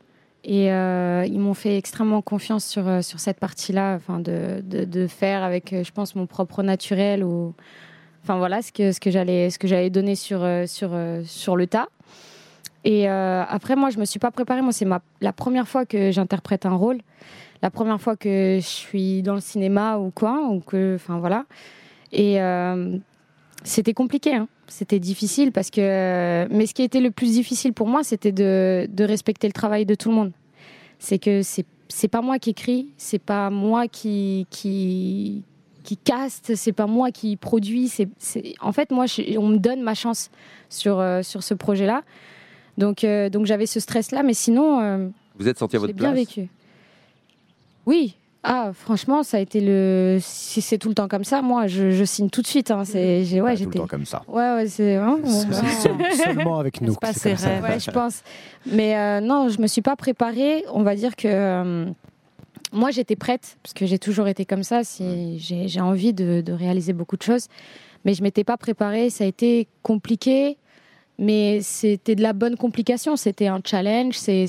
Et 0.42 0.66
ils 0.68 1.38
m'ont 1.38 1.54
fait 1.54 1.76
extrêmement 1.76 2.22
confiance 2.22 2.64
sur, 2.64 3.04
sur 3.04 3.20
cette 3.20 3.38
partie-là, 3.38 3.96
enfin 3.96 4.20
de, 4.20 4.62
de, 4.64 4.84
de, 4.84 5.06
faire 5.06 5.42
avec, 5.42 5.74
je 5.82 5.90
pense, 5.92 6.14
mon 6.14 6.26
propre 6.26 6.62
naturel 6.62 7.22
ou, 7.22 7.52
enfin 8.22 8.38
voilà, 8.38 8.62
ce 8.62 8.72
que, 8.72 8.92
ce 8.92 9.00
que 9.00 9.10
j'allais, 9.10 9.50
ce 9.50 9.58
que 9.58 9.68
j'allais 9.68 9.90
donner 9.90 10.14
sur, 10.14 10.46
sur, 10.66 10.92
sur 11.24 11.56
le 11.56 11.66
tas. 11.66 11.88
Et 12.84 13.08
euh, 13.08 13.44
après, 13.48 13.76
moi, 13.76 13.90
je 13.90 13.98
me 13.98 14.04
suis 14.04 14.18
pas 14.18 14.30
préparée. 14.30 14.62
Moi, 14.62 14.72
c'est 14.72 14.86
la 15.20 15.32
première 15.32 15.68
fois 15.68 15.84
que 15.84 16.10
j'interprète 16.10 16.66
un 16.66 16.74
rôle, 16.74 16.98
la 17.62 17.70
première 17.70 18.00
fois 18.00 18.16
que 18.16 18.58
je 18.60 18.66
suis 18.66 19.22
dans 19.22 19.34
le 19.34 19.40
cinéma 19.40 19.98
ou 19.98 20.10
quoi, 20.10 20.48
ou 20.48 20.60
que, 20.60 20.94
enfin 20.94 21.18
voilà. 21.18 21.44
Et 22.12 22.40
euh, 22.40 22.96
c'était 23.62 23.92
compliqué, 23.92 24.34
hein. 24.34 24.48
c'était 24.66 24.98
difficile 24.98 25.52
parce 25.52 25.70
que. 25.70 26.46
Mais 26.50 26.66
ce 26.66 26.74
qui 26.74 26.82
été 26.82 27.00
le 27.00 27.10
plus 27.10 27.32
difficile 27.32 27.72
pour 27.72 27.86
moi, 27.86 28.02
c'était 28.02 28.32
de, 28.32 28.88
respecter 29.00 29.46
le 29.46 29.52
travail 29.52 29.84
de 29.84 29.94
tout 29.94 30.08
le 30.08 30.14
monde. 30.14 30.32
C'est 30.98 31.18
que 31.18 31.42
c'est 31.42 31.66
c'est 31.88 32.08
pas 32.08 32.22
moi 32.22 32.38
qui 32.38 32.50
écris, 32.50 32.88
c'est 32.96 33.18
pas 33.18 33.50
moi 33.50 33.88
qui 33.88 34.46
qui 34.50 35.42
qui 35.82 35.96
caste, 35.96 36.54
c'est 36.54 36.72
pas 36.72 36.86
moi 36.86 37.10
qui 37.10 37.36
produit. 37.36 37.88
C'est 37.88 38.08
en 38.60 38.72
fait 38.72 38.90
moi, 38.90 39.06
on 39.36 39.48
me 39.48 39.58
donne 39.58 39.82
ma 39.82 39.94
chance 39.94 40.30
sur 40.68 41.00
euh, 41.00 41.22
sur 41.22 41.42
ce 41.42 41.54
projet-là. 41.54 42.02
Donc, 42.78 43.04
euh, 43.04 43.28
donc 43.28 43.46
j'avais 43.46 43.66
ce 43.66 43.80
stress-là, 43.80 44.22
mais 44.22 44.34
sinon. 44.34 44.80
Euh, 44.80 45.08
vous 45.38 45.48
êtes 45.48 45.58
senti 45.58 45.76
à 45.76 45.78
votre 45.78 45.94
bien 45.94 46.12
vécu. 46.12 46.48
Oui. 47.86 48.16
Ah, 48.42 48.70
franchement, 48.72 49.22
ça 49.22 49.36
a 49.36 49.40
été 49.40 49.60
le. 49.60 50.18
Si 50.20 50.62
c'est 50.62 50.78
tout 50.78 50.88
le 50.88 50.94
temps 50.94 51.08
comme 51.08 51.24
ça, 51.24 51.42
moi, 51.42 51.66
je, 51.66 52.04
signe 52.04 52.30
tout 52.30 52.40
de 52.40 52.46
suite. 52.46 52.70
Hein. 52.70 52.84
C'est, 52.86 53.24
j'ai, 53.24 53.42
ouais, 53.42 53.54
tout 53.56 53.64
le 53.64 53.70
temps 53.70 53.86
comme 53.86 54.06
ça. 54.06 54.22
Ouais, 54.28 54.54
ouais, 54.54 54.66
c'est. 54.66 54.96
Hein, 54.96 55.18
seulement 56.16 56.58
avec 56.58 56.80
nous. 56.82 56.96
C'est 57.12 57.36
ça. 57.36 57.60
Ouais, 57.60 57.78
je 57.78 57.90
pense. 57.90 58.22
Mais 58.64 58.96
euh, 58.96 59.20
non, 59.20 59.50
je 59.50 59.60
me 59.60 59.66
suis 59.66 59.82
pas 59.82 59.94
préparée. 59.94 60.64
On 60.72 60.82
va 60.82 60.94
dire 60.94 61.16
que. 61.16 61.84
moi, 62.72 62.90
j'étais 62.90 63.16
prête, 63.16 63.58
parce 63.62 63.74
que 63.74 63.84
j'ai 63.84 63.98
toujours 63.98 64.26
été 64.26 64.46
comme 64.46 64.62
ça. 64.62 64.84
Si 64.84 65.38
j'ai, 65.38 65.68
j'ai 65.68 65.80
envie 65.82 66.14
de, 66.14 66.40
de, 66.40 66.52
réaliser 66.54 66.94
beaucoup 66.94 67.18
de 67.18 67.22
choses. 67.22 67.46
Mais 68.06 68.14
je 68.14 68.22
m'étais 68.22 68.44
pas 68.44 68.56
préparée. 68.56 69.10
Ça 69.10 69.24
a 69.24 69.26
été 69.26 69.68
compliqué 69.82 70.56
mais 71.20 71.60
c'était 71.60 72.16
de 72.16 72.22
la 72.22 72.32
bonne 72.32 72.56
complication. 72.56 73.14
C'était 73.14 73.46
un 73.46 73.60
challenge, 73.64 74.14
c'est 74.16 74.46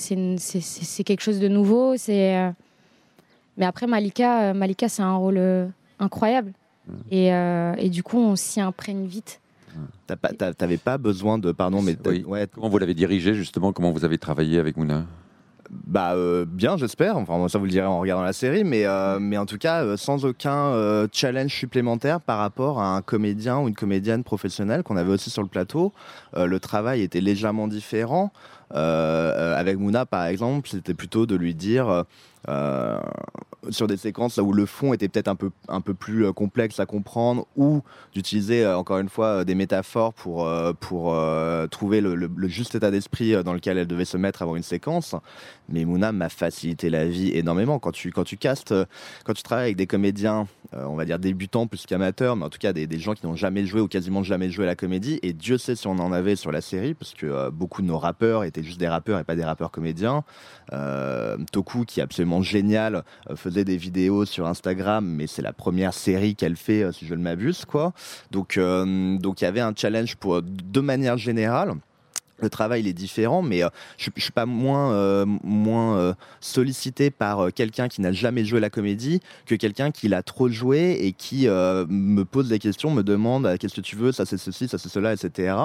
quelque 1.05 1.21
chose 1.21 1.39
de 1.39 1.49
nouveau. 1.49 1.95
C'est 1.97 2.37
euh, 2.37 2.49
mais 3.57 3.65
après 3.65 3.85
Malika, 3.85 4.43
euh, 4.43 4.53
Malika 4.53 4.87
c'est 4.87 5.03
un 5.03 5.15
rôle 5.15 5.37
euh, 5.37 5.67
incroyable 5.99 6.53
mmh. 6.87 6.93
et, 7.11 7.27
et, 7.85 7.89
du 7.89 8.01
coup 8.01 8.17
on 8.17 8.35
s'y 8.35 8.61
imprègne 8.61 9.05
vite. 9.05 9.41
T'avais 10.57 10.77
pas 10.77 10.97
besoin 10.97 11.37
de 11.37 11.51
pardon, 11.51 11.81
mais 11.81 11.95
ouais. 12.25 12.47
comment 12.51 12.69
vous 12.69 12.77
l'avez 12.77 12.93
dirigé 12.93 13.33
justement? 13.33 13.73
Comment 13.73 13.91
vous 13.91 14.05
avez 14.05 14.17
travaillé 14.17 14.57
avec 14.57 14.77
Mouna? 14.77 15.05
Bah 15.71 16.15
euh, 16.15 16.45
bien, 16.45 16.75
j'espère. 16.75 17.17
Enfin, 17.17 17.47
ça 17.47 17.57
vous 17.57 17.63
le 17.63 17.71
direz 17.71 17.85
en 17.85 17.99
regardant 17.99 18.23
la 18.23 18.33
série, 18.33 18.65
mais 18.65 18.85
euh, 18.85 19.19
mais 19.19 19.37
en 19.37 19.45
tout 19.45 19.57
cas 19.57 19.83
euh, 19.83 19.95
sans 19.95 20.25
aucun 20.25 20.51
challenge 21.13 21.53
supplémentaire 21.53 22.19
par 22.19 22.39
rapport 22.39 22.81
à 22.81 22.95
un 22.95 23.01
comédien 23.01 23.59
ou 23.59 23.69
une 23.69 23.75
comédienne 23.75 24.23
professionnelle 24.23 24.83
qu'on 24.83 24.97
avait 24.97 25.11
aussi 25.11 25.29
sur 25.29 25.41
le 25.41 25.47
plateau. 25.47 25.93
le 26.35 26.59
travail 26.59 27.01
était 27.01 27.21
légèrement 27.21 27.67
différent. 27.67 28.31
avec 28.71 29.77
Mouna, 29.77 30.05
par 30.05 30.25
exemple, 30.25 30.69
c'était 30.69 30.93
plutôt 30.93 31.25
de 31.25 31.35
lui 31.35 31.55
dire 31.55 32.05
sur 33.69 33.87
des 33.87 33.97
séquences 33.97 34.37
là 34.37 34.43
où 34.43 34.53
le 34.53 34.65
fond 34.65 34.93
était 34.93 35.07
peut-être 35.07 35.27
un 35.27 35.35
peu, 35.35 35.51
un 35.67 35.81
peu 35.81 35.93
plus 35.93 36.25
euh, 36.25 36.33
complexe 36.33 36.79
à 36.79 36.85
comprendre 36.85 37.45
ou 37.55 37.83
d'utiliser 38.13 38.63
euh, 38.63 38.77
encore 38.77 38.97
une 38.97 39.09
fois 39.09 39.45
des 39.45 39.55
métaphores 39.55 40.13
pour, 40.13 40.49
pour 40.79 41.15
trouver 41.69 42.01
le, 42.01 42.29
juste 42.47 42.75
état 42.75 42.91
d'esprit 42.91 43.43
dans 43.43 43.53
lequel 43.53 43.77
elle 43.77 43.87
devait 43.87 44.05
se 44.05 44.17
mettre 44.17 44.41
avant 44.41 44.55
une 44.55 44.63
séquence. 44.63 45.15
Mais 45.69 45.85
Mouna 45.85 46.11
m'a 46.11 46.29
facilité 46.29 46.89
la 46.89 47.05
vie 47.05 47.31
énormément. 47.35 47.79
Quand 47.79 47.91
tu, 47.91 48.11
quand 48.11 48.23
tu 48.23 48.37
castes, 48.37 48.73
quand 49.23 49.33
tu 49.33 49.43
travailles 49.43 49.65
avec 49.65 49.77
des 49.77 49.87
comédiens, 49.87 50.47
on 50.73 50.95
va 50.95 51.05
dire 51.05 51.19
débutants 51.19 51.67
plus 51.67 51.85
qu'amateurs, 51.85 52.35
mais 52.35 52.45
en 52.45 52.49
tout 52.49 52.59
cas 52.59 52.73
des, 52.73 52.87
des 52.87 52.99
gens 52.99 53.13
qui 53.13 53.25
n'ont 53.25 53.35
jamais 53.35 53.65
joué 53.65 53.81
ou 53.81 53.87
quasiment 53.87 54.23
jamais 54.23 54.49
joué 54.49 54.65
à 54.65 54.67
la 54.67 54.75
comédie, 54.75 55.19
et 55.21 55.33
Dieu 55.33 55.57
sait 55.57 55.75
si 55.75 55.87
on 55.87 55.99
en 55.99 56.11
avait 56.11 56.35
sur 56.35 56.51
la 56.51 56.61
série, 56.61 56.93
parce 56.93 57.13
que 57.13 57.49
beaucoup 57.49 57.81
de 57.81 57.87
nos 57.87 57.97
rappeurs 57.97 58.43
étaient 58.43 58.63
juste 58.63 58.79
des 58.79 58.87
rappeurs 58.87 59.19
et 59.19 59.23
pas 59.23 59.35
des 59.35 59.45
rappeurs 59.45 59.71
comédiens. 59.71 60.23
Toku 61.51 61.85
qui 61.85 61.99
est 61.99 62.03
absolument 62.03 62.30
génial, 62.41 63.03
euh, 63.29 63.35
faisait 63.35 63.65
des 63.65 63.75
vidéos 63.75 64.25
sur 64.25 64.47
Instagram, 64.47 65.05
mais 65.05 65.27
c'est 65.27 65.41
la 65.41 65.51
première 65.51 65.93
série 65.93 66.35
qu'elle 66.35 66.55
fait, 66.55 66.83
euh, 66.83 66.91
si 66.91 67.05
je 67.05 67.15
ne 67.15 67.21
m'abuse, 67.21 67.65
quoi. 67.65 67.91
Donc, 68.31 68.57
euh, 68.57 69.17
donc 69.17 69.41
il 69.41 69.43
y 69.43 69.47
avait 69.47 69.59
un 69.59 69.73
challenge 69.75 70.15
pour, 70.15 70.41
de 70.41 70.79
manière 70.79 71.17
générale. 71.17 71.73
Le 72.41 72.49
travail 72.49 72.81
il 72.81 72.87
est 72.87 72.93
différent, 72.93 73.41
mais 73.41 73.63
euh, 73.63 73.69
je, 73.97 74.09
je 74.15 74.21
suis 74.21 74.31
pas 74.31 74.45
moins, 74.45 74.93
euh, 74.93 75.25
moins 75.43 75.97
euh, 75.97 76.13
sollicité 76.39 77.11
par 77.11 77.39
euh, 77.39 77.49
quelqu'un 77.49 77.87
qui 77.87 78.01
n'a 78.01 78.11
jamais 78.11 78.45
joué 78.45 78.59
la 78.59 78.69
comédie 78.69 79.21
que 79.45 79.55
quelqu'un 79.55 79.91
qui 79.91 80.07
l'a 80.07 80.23
trop 80.23 80.49
joué 80.49 80.97
et 81.01 81.13
qui 81.13 81.47
euh, 81.47 81.85
me 81.89 82.25
pose 82.25 82.49
des 82.49 82.59
questions, 82.59 82.91
me 82.91 83.03
demande 83.03 83.57
qu'est-ce 83.59 83.75
que 83.75 83.81
tu 83.81 83.95
veux, 83.95 84.11
ça 84.11 84.25
c'est 84.25 84.37
ceci, 84.37 84.67
ça 84.67 84.77
c'est 84.77 84.89
cela, 84.89 85.13
etc. 85.13 85.55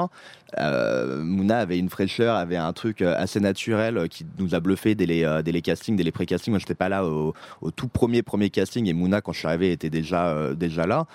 Mouna 0.59 1.59
avait 1.59 1.79
une 1.79 1.91
fraîcheur, 1.91 2.37
avait 2.37 2.57
un 2.57 2.73
truc 2.73 3.03
assez 3.03 3.41
naturel 3.41 4.09
qui 4.09 4.25
nous 4.39 4.55
a 4.55 4.61
bluffé 4.61 4.95
dès 4.95 5.07
les, 5.07 5.41
dès 5.45 5.53
les 5.53 5.63
castings, 5.63 5.97
dès 5.97 6.05
les 6.05 6.13
pré-castings. 6.13 6.53
Moi 6.53 6.61
j'étais 6.61 6.75
pas 6.75 6.89
là 6.89 7.05
au, 7.05 7.35
au 7.61 7.71
tout 7.71 7.89
premier 7.89 8.23
premier 8.23 8.51
casting 8.51 8.87
et 8.87 8.93
Mouna 8.93 9.21
quand 9.21 9.33
je 9.33 9.39
suis 9.41 9.49
arrivé 9.49 9.73
était 9.73 9.91
déjà, 9.91 10.55
déjà 10.55 10.87
là. 10.87 11.07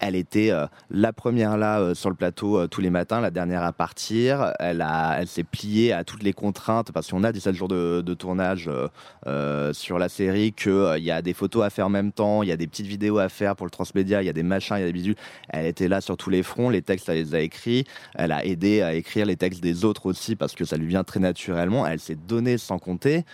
Elle 0.00 0.16
était 0.16 0.50
euh, 0.50 0.66
la 0.90 1.12
première 1.12 1.56
là 1.56 1.80
euh, 1.80 1.94
sur 1.94 2.10
le 2.10 2.16
plateau 2.16 2.58
euh, 2.58 2.66
tous 2.66 2.80
les 2.80 2.90
matins, 2.90 3.20
la 3.20 3.30
dernière 3.30 3.62
à 3.62 3.72
partir. 3.72 4.52
Elle, 4.58 4.84
elle 5.16 5.26
s'est 5.26 5.44
pliée 5.44 5.92
à 5.92 6.04
toutes 6.04 6.22
les 6.22 6.32
contraintes 6.32 6.92
parce 6.92 7.10
qu'on 7.10 7.24
a 7.24 7.32
17 7.32 7.54
jours 7.54 7.68
de, 7.68 8.14
tournage 8.14 8.70
sur 9.72 9.98
la 9.98 10.08
série, 10.08 10.52
qu'il 10.52 10.98
y 10.98 11.10
a 11.10 11.20
des 11.20 11.34
photos 11.34 11.64
à 11.64 11.70
faire 11.70 11.86
en 11.86 11.90
même 11.90 12.12
temps, 12.12 12.42
il 12.42 12.48
y 12.48 12.52
a 12.52 12.56
des 12.56 12.66
petites 12.66 12.86
vidéos 12.86 13.18
à 13.18 13.28
faire 13.28 13.56
pour 13.56 13.66
le 13.66 13.70
transmédia, 13.70 14.22
il 14.22 14.26
y 14.26 14.28
a 14.28 14.32
des 14.32 14.44
machins, 14.44 14.76
il 14.76 14.80
y 14.80 14.84
a 14.84 14.86
des 14.86 14.92
bidules. 14.92 15.16
Elle 15.48 15.66
était 15.66 15.88
là 15.88 16.00
sur 16.00 16.16
tous 16.16 16.30
les 16.30 16.42
fronts, 16.44 16.70
les 16.70 16.82
textes, 16.82 17.08
elle 17.08 17.16
les 17.16 17.34
a 17.34 17.40
écrits. 17.40 17.84
Elle 18.14 18.30
a 18.30 18.44
aidé 18.44 18.82
à 18.82 18.94
écrire 18.94 19.26
les 19.26 19.36
textes 19.36 19.62
des 19.62 19.84
autres 19.84 20.06
aussi 20.06 20.36
parce 20.36 20.54
que 20.54 20.64
ça 20.64 20.76
lui 20.76 20.86
vient 20.86 21.02
très 21.02 21.20
naturellement. 21.20 21.86
Elle 21.86 21.98
s'est 21.98 22.14
donnée 22.14 22.58
sans 22.58 22.78
compter. 22.78 23.24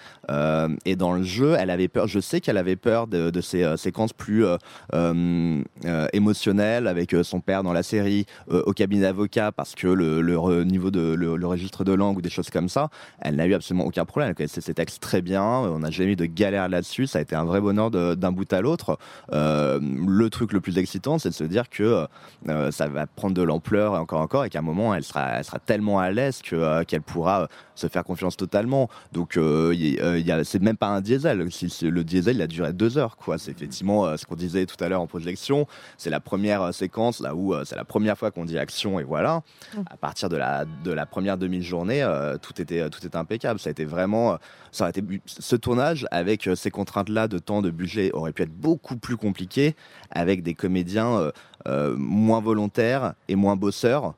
Et 0.85 0.97
dans 0.97 1.13
le 1.13 1.23
jeu, 1.23 1.57
elle 1.59 1.71
avait 1.71 1.89
peur. 1.89 2.07
Je 2.07 2.21
sais 2.21 2.41
qu'elle 2.41 2.57
avait 2.57 2.77
peur 2.77 3.07
de, 3.07 3.31
de 3.31 3.41
ces 3.41 3.77
séquences 3.77 4.13
plus 4.13 4.45
euh, 5.87 6.09
euh, 6.59 6.81
euh, 6.81 6.87
avec 6.91 7.15
euh, 7.15 7.23
son 7.23 7.41
père 7.41 7.63
dans 7.63 7.73
la 7.73 7.83
série, 7.83 8.27
euh, 8.51 8.63
au 8.67 8.73
cabinet 8.73 9.03
d'avocat, 9.03 9.53
parce 9.53 9.75
que 9.75 9.87
le, 9.87 10.65
niveau 10.65 10.91
de 10.91 11.15
le, 11.15 11.47
registre 11.47 11.85
de 11.85 11.93
langue 11.93 12.19
ou 12.19 12.23
des 12.23 12.31
choses 12.31 12.51
comme 12.51 12.69
ça, 12.69 12.89
elle 13.21 13.37
n'a 13.37 13.47
eu 13.47 13.55
absolument 13.55 13.85
aucun 13.87 14.05
problème. 14.05 14.31
Elle 14.31 14.35
connaissait 14.35 14.61
ses 14.61 14.75
textes 14.75 15.01
très 15.03 15.23
bien. 15.23 15.43
On 15.45 15.79
n'a 15.81 15.91
jamais 15.91 16.13
eu 16.13 16.17
de 16.17 16.27
galère 16.27 16.69
là-dessus. 16.69 17.07
Ça 17.07 17.19
a 17.19 17.23
été 17.23 17.35
un 17.37 17.45
vrai 17.45 17.61
bonheur 17.61 17.91
d'un 17.91 18.33
bout 18.33 18.51
à 18.53 18.61
l'autre. 18.61 18.99
Euh, 19.33 19.79
le 19.81 20.31
truc 20.31 20.53
le 20.53 20.61
plus 20.61 20.79
excitant, 20.79 21.19
c'est 21.19 21.29
de 21.31 21.35
se 21.35 21.45
dire 21.45 21.69
que 21.69 22.07
euh, 22.49 22.71
ça 22.71 22.89
va 22.89 23.07
prendre 23.07 23.35
de 23.35 23.43
l'ampleur 23.43 23.95
et 23.95 23.99
encore 23.99 24.21
encore, 24.21 24.45
et 24.45 24.51
qu'à 24.51 24.59
un 24.61 24.63
moment, 24.63 24.95
elle 24.95 25.05
sera, 25.05 25.39
elle 25.39 25.45
sera 25.45 25.59
tellement 25.59 25.99
à 25.99 26.11
l'aise 26.11 26.41
que, 26.43 26.57
euh, 26.57 26.85
qu'elle 26.85 27.03
pourra 27.03 27.43
euh, 27.43 27.47
se 27.75 27.87
faire 27.89 28.05
confiance 28.05 28.37
totalement. 28.37 28.89
Donc, 29.13 29.37
euh, 29.37 29.73
y- 29.75 29.99
euh, 30.01 30.21
a- 30.41 30.45
c'est 30.45 30.63
même 30.63 30.77
pas 30.77 30.89
un 30.89 31.01
diesel. 31.01 31.49
Le 31.83 32.03
diesel, 32.05 32.37
il 32.37 32.43
a 32.43 32.47
duré 32.47 32.73
deux 32.73 32.99
heures, 32.99 33.17
quoi. 33.17 33.39
C'est 33.39 33.51
effectivement 33.51 34.07
euh, 34.07 34.17
ce 34.17 34.27
qu'on 34.27 34.37
disait 34.37 34.67
tout 34.67 34.83
à 34.83 34.89
l'heure 34.89 35.01
en 35.01 35.07
projection. 35.07 35.67
C'est 35.97 36.11
la 36.11 36.21
première 36.21 36.40
euh, 36.49 36.73
séquence, 36.73 37.21
là 37.21 37.35
où 37.35 37.55
euh, 37.55 37.65
c'est 37.65 37.77
la 37.77 37.85
première 37.85 38.17
fois 38.17 38.31
qu'on 38.31 38.45
dit 38.45 38.59
action, 38.59 38.99
et 38.99 39.05
voilà. 39.05 39.43
À 39.91 39.97
partir 39.97 40.29
de 40.29 40.37
la, 40.37 40.65
de 40.65 40.91
la 40.91 41.07
première 41.07 41.37
demi-journée, 41.37 42.03
euh, 42.03 42.37
tout, 42.39 42.61
était, 42.61 42.89
tout 42.91 43.05
était 43.07 43.17
impeccable. 43.17 43.61
Ça 43.61 43.69
a 43.69 43.73
été 43.73 43.85
vraiment. 43.85 44.39
Ça 44.73 44.85
aurait 44.85 44.91
été, 44.91 45.21
ce 45.27 45.57
tournage, 45.57 46.07
avec 46.11 46.47
euh, 46.47 46.55
ces 46.55 46.71
contraintes-là 46.71 47.29
de 47.29 47.39
temps, 47.39 47.63
de 47.63 47.71
budget, 47.71 48.11
aurait 48.13 48.33
pu 48.33 48.43
être 48.43 48.55
beaucoup 48.55 48.97
plus 48.97 49.17
compliqué 49.17 49.75
avec 50.11 50.43
des 50.43 50.55
comédiens 50.55 51.13
euh, 51.13 51.33
euh, 51.69 51.95
moins 51.97 52.41
volontaires 52.41 53.15
et 53.29 53.37
moins 53.37 53.57
bosseurs 53.57 54.15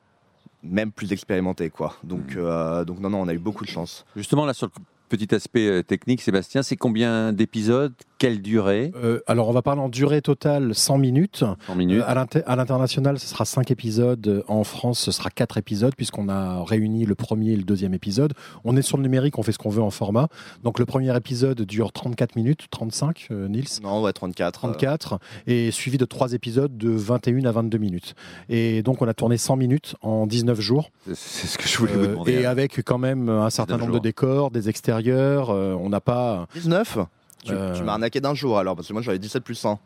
même 0.64 0.92
plus 0.92 1.12
expérimentés 1.12 1.70
quoi. 1.70 1.96
Donc 2.04 2.36
euh, 2.36 2.84
donc 2.84 3.00
non 3.00 3.10
non, 3.10 3.22
on 3.22 3.28
a 3.28 3.34
eu 3.34 3.38
beaucoup 3.38 3.64
de 3.64 3.70
chance. 3.70 4.04
Justement, 4.14 4.46
là, 4.46 4.54
sur 4.54 4.66
le 4.66 4.72
petit 5.16 5.34
aspect 5.34 5.68
euh, 5.68 5.82
technique, 5.82 6.22
Sébastien, 6.22 6.62
c'est 6.62 6.76
combien 6.76 7.32
d'épisodes? 7.34 7.92
Quelle 8.18 8.40
durée? 8.40 8.92
Euh, 8.96 9.20
alors, 9.26 9.48
on 9.48 9.52
va 9.52 9.62
parler 9.62 9.80
en 9.82 9.88
durée 9.88 10.22
totale 10.22 10.74
100 10.74 10.96
minutes. 10.98 11.44
En 11.68 11.74
minutes 11.74 12.00
Euh, 12.00 12.04
à 12.08 12.14
l'inter- 12.14 12.42
à 12.46 12.56
l'international, 12.56 13.18
ce 13.18 13.26
sera 13.26 13.44
5 13.44 13.70
épisodes. 13.70 14.44
En 14.48 14.64
France, 14.64 15.00
ce 15.00 15.10
sera 15.10 15.28
4 15.28 15.58
épisodes, 15.58 15.92
puisqu'on 15.96 16.28
a 16.28 16.62
réuni 16.64 17.04
le 17.04 17.14
premier 17.14 17.50
et 17.52 17.56
le 17.56 17.64
deuxième 17.64 17.92
épisode. 17.94 18.32
On 18.64 18.76
est 18.76 18.82
sur 18.82 18.96
le 18.96 19.02
numérique, 19.02 19.38
on 19.38 19.42
fait 19.42 19.52
ce 19.52 19.58
qu'on 19.58 19.70
veut 19.70 19.82
en 19.82 19.90
format. 19.90 20.28
Donc, 20.62 20.78
le 20.78 20.86
premier 20.86 21.14
épisode 21.16 21.60
dure 21.62 21.92
34 21.92 22.36
minutes, 22.36 22.68
35, 22.70 23.26
euh, 23.32 23.48
Nils? 23.48 23.66
Non, 23.82 24.00
ouais, 24.02 24.12
34. 24.12 24.52
34, 24.60 25.18
et 25.46 25.70
suivi 25.72 25.98
de 25.98 26.04
3 26.06 26.32
épisodes 26.32 26.74
de 26.78 26.88
21 26.90 27.44
à 27.44 27.52
22 27.52 27.78
minutes. 27.78 28.14
Et 28.48 28.82
donc, 28.82 29.02
on 29.02 29.08
a 29.08 29.14
tourné 29.14 29.36
100 29.36 29.56
minutes 29.56 29.96
en 30.00 30.26
19 30.26 30.58
jours. 30.60 30.90
C'est 31.12 31.46
ce 31.48 31.58
que 31.58 31.66
je 31.68 31.76
voulais 31.76 31.92
vous 31.94 32.06
demander. 32.06 32.32
et 32.32 32.46
avec 32.46 32.82
quand 32.84 32.98
même 32.98 33.28
un 33.28 33.50
certain 33.50 33.74
19 33.74 33.80
nombre 33.80 33.92
jours. 33.94 34.00
de 34.00 34.08
décors, 34.08 34.50
des 34.52 34.68
extérieurs. 34.68 35.01
Euh, 35.10 35.74
on 35.74 35.88
n'a 35.88 36.00
pas. 36.00 36.46
19 36.54 36.98
Tu, 37.44 37.52
Euh. 37.52 37.74
tu 37.76 37.82
m'as 37.82 37.92
arnaqué 37.92 38.20
d'un 38.20 38.34
jour 38.34 38.58
alors 38.58 38.76
parce 38.76 38.86
que 38.88 38.92
moi 38.92 39.02
j'avais 39.02 39.18
17 39.18 39.42
plus 39.42 39.54
100. 39.56 39.78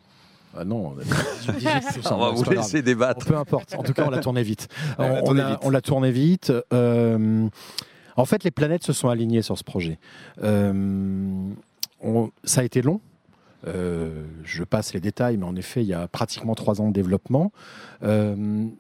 Ah 0.59 0.65
non, 0.65 0.95
on 0.95 0.99
a 0.99 1.03
18 1.53 1.81
plus 1.93 2.11
on 2.11 2.17
va 2.19 2.31
c'est 2.37 2.45
vous 2.45 2.51
laisser 2.51 2.83
débattre. 2.83 3.27
Peu 3.27 3.37
importe. 3.37 3.75
En 3.75 3.83
tout 3.83 3.93
cas, 3.93 4.05
on 4.07 4.11
l'a 4.11 4.19
tourné 4.21 4.43
vite. 4.43 4.69
On 4.99 5.03
l'a 5.03 5.21
on, 5.23 5.25
tourné 5.25 5.43
vite. 5.45 5.59
on 5.63 5.71
l'a 5.71 5.81
tourné 5.83 6.11
vite. 6.11 6.53
Euh, 6.73 7.49
en 8.17 8.25
fait, 8.25 8.43
les 8.45 8.51
planètes 8.51 8.83
se 8.83 8.93
sont 8.95 9.09
alignées 9.11 9.43
sur 9.43 9.59
ce 9.59 9.65
projet. 9.65 9.99
Euh, 10.43 10.73
on- 12.03 12.31
ça 12.45 12.61
a 12.61 12.65
été 12.65 12.81
long. 12.83 13.01
Euh, 13.67 14.25
je 14.45 14.63
passe 14.65 14.95
les 14.95 15.01
détails, 15.01 15.37
mais 15.39 15.45
en 15.47 15.57
effet, 15.57 15.83
il 15.83 15.89
y 15.89 15.95
a 15.95 16.07
pratiquement 16.09 16.55
trois 16.55 16.81
ans 16.81 16.89
de 16.89 16.93
développement. 16.93 17.53
Euh, 18.03 18.35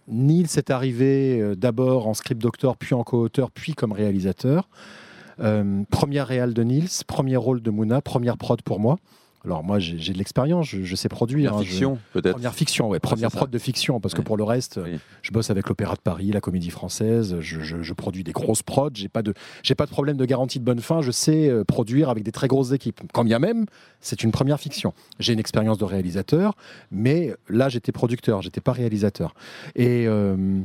Neil 0.09 0.43
est 0.57 0.71
arrivé 0.71 1.55
d'abord 1.57 2.07
en 2.09 2.15
script 2.15 2.41
doctor, 2.41 2.77
puis 2.77 2.95
en 2.95 3.03
co-auteur, 3.03 3.51
puis 3.51 3.75
comme 3.75 3.93
réalisateur. 3.93 4.69
Euh, 5.41 5.83
première 5.91 6.27
réal 6.27 6.55
de 6.55 6.63
Nils, 6.63 6.89
premier 7.07 7.37
rôle 7.37 7.61
de 7.63 7.71
Mouna, 7.71 8.01
première 8.01 8.37
prod 8.39 8.61
pour 8.63 8.81
moi. 8.81 8.99
Alors 9.45 9.63
moi, 9.63 9.79
j'ai 9.79 10.13
de 10.13 10.19
l'expérience, 10.19 10.67
je, 10.67 10.83
je 10.83 10.97
sais 10.97 11.09
produire. 11.09 11.53
Première 11.53 11.63
hein, 11.63 11.71
fiction, 11.71 11.99
peut-être 12.13 12.33
Première 12.33 12.55
fiction, 12.55 12.89
ouais. 12.89 12.99
Première 12.99 13.31
c'est 13.31 13.35
ça. 13.35 13.39
prod 13.43 13.51
de 13.51 13.59
fiction, 13.59 14.01
parce 14.01 14.13
que 14.13 14.21
pour 14.21 14.37
le 14.37 14.43
reste, 14.43 14.81
Oui. 14.83 14.99
je 15.23 15.31
bosse 15.31 15.51
avec 15.51 15.69
l'Opéra 15.69 15.95
de 15.95 16.01
Paris, 16.01 16.33
la 16.33 16.41
Comédie 16.41 16.71
Française, 16.71 17.37
je, 17.39 17.61
je- 17.61 17.81
je 17.81 17.93
produis 17.93 18.25
des 18.25 18.33
grosses 18.33 18.65
prods, 18.65 18.91
j'ai 18.95 19.09
pas 19.09 19.23
de, 19.23 19.35
j'ai 19.63 19.77
pas 19.77 19.87
de 19.87 19.91
problème 19.93 20.17
de 20.17 20.25
garantie 20.25 20.59
de 20.59 20.65
bonne 20.65 20.81
fin, 20.81 21.01
je 21.01 21.13
sais 21.13 21.49
euh, 21.49 21.63
produire 21.63 22.09
avec 22.11 22.25
des 22.25 22.33
très 22.33 22.49
grosses 22.49 22.73
équipes. 22.73 23.01
Quand 23.13 23.23
bien 23.25 23.39
même, 23.39 23.67
c'est 24.01 24.25
une 24.25 24.33
première 24.33 24.59
fiction. 24.59 24.93
J'ai 25.21 25.33
une 25.35 25.39
expérience 25.39 25.79
de 25.79 25.85
réalisateur, 25.85 26.57
mais 26.91 27.33
là, 27.49 27.69
j'étais 27.69 27.93
producteur, 27.93 28.43
j'étais 28.43 28.61
pas 28.61 28.73
réalisateur. 28.73 29.33
Et 29.77 30.07
euh, 30.09 30.61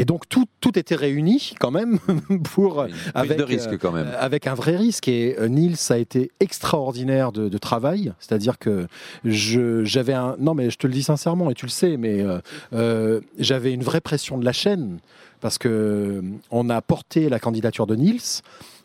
et 0.00 0.06
donc 0.06 0.26
tout, 0.30 0.46
tout 0.62 0.78
était 0.78 0.94
réuni 0.94 1.52
quand 1.60 1.70
même 1.70 1.98
pour 2.54 2.86
avec, 3.14 3.36
de 3.36 3.42
risque, 3.42 3.76
quand 3.76 3.92
même. 3.92 4.06
euh, 4.06 4.16
avec 4.18 4.46
un 4.46 4.54
vrai 4.54 4.74
risque. 4.74 5.08
Et 5.08 5.36
euh, 5.38 5.48
Nils 5.48 5.76
a 5.90 5.98
été 5.98 6.30
extraordinaire 6.40 7.32
de, 7.32 7.50
de 7.50 7.58
travail. 7.58 8.14
C'est-à-dire 8.18 8.58
que 8.58 8.86
j'avais 9.24 10.14
un. 10.14 10.36
Non, 10.38 10.54
mais 10.54 10.70
je 10.70 10.78
te 10.78 10.86
le 10.86 10.94
dis 10.94 11.02
sincèrement, 11.02 11.50
et 11.50 11.54
tu 11.54 11.66
le 11.66 11.70
sais, 11.70 11.98
mais 11.98 12.22
euh, 12.22 12.38
euh, 12.72 13.20
j'avais 13.38 13.74
une 13.74 13.82
vraie 13.82 14.00
pression 14.00 14.38
de 14.38 14.44
la 14.44 14.52
chaîne. 14.52 15.00
Parce 15.42 15.58
que 15.58 15.68
euh, 15.68 16.22
on 16.50 16.70
a 16.70 16.80
porté 16.80 17.28
la 17.28 17.38
candidature 17.38 17.86
de 17.86 17.94
Nils. 17.96 18.42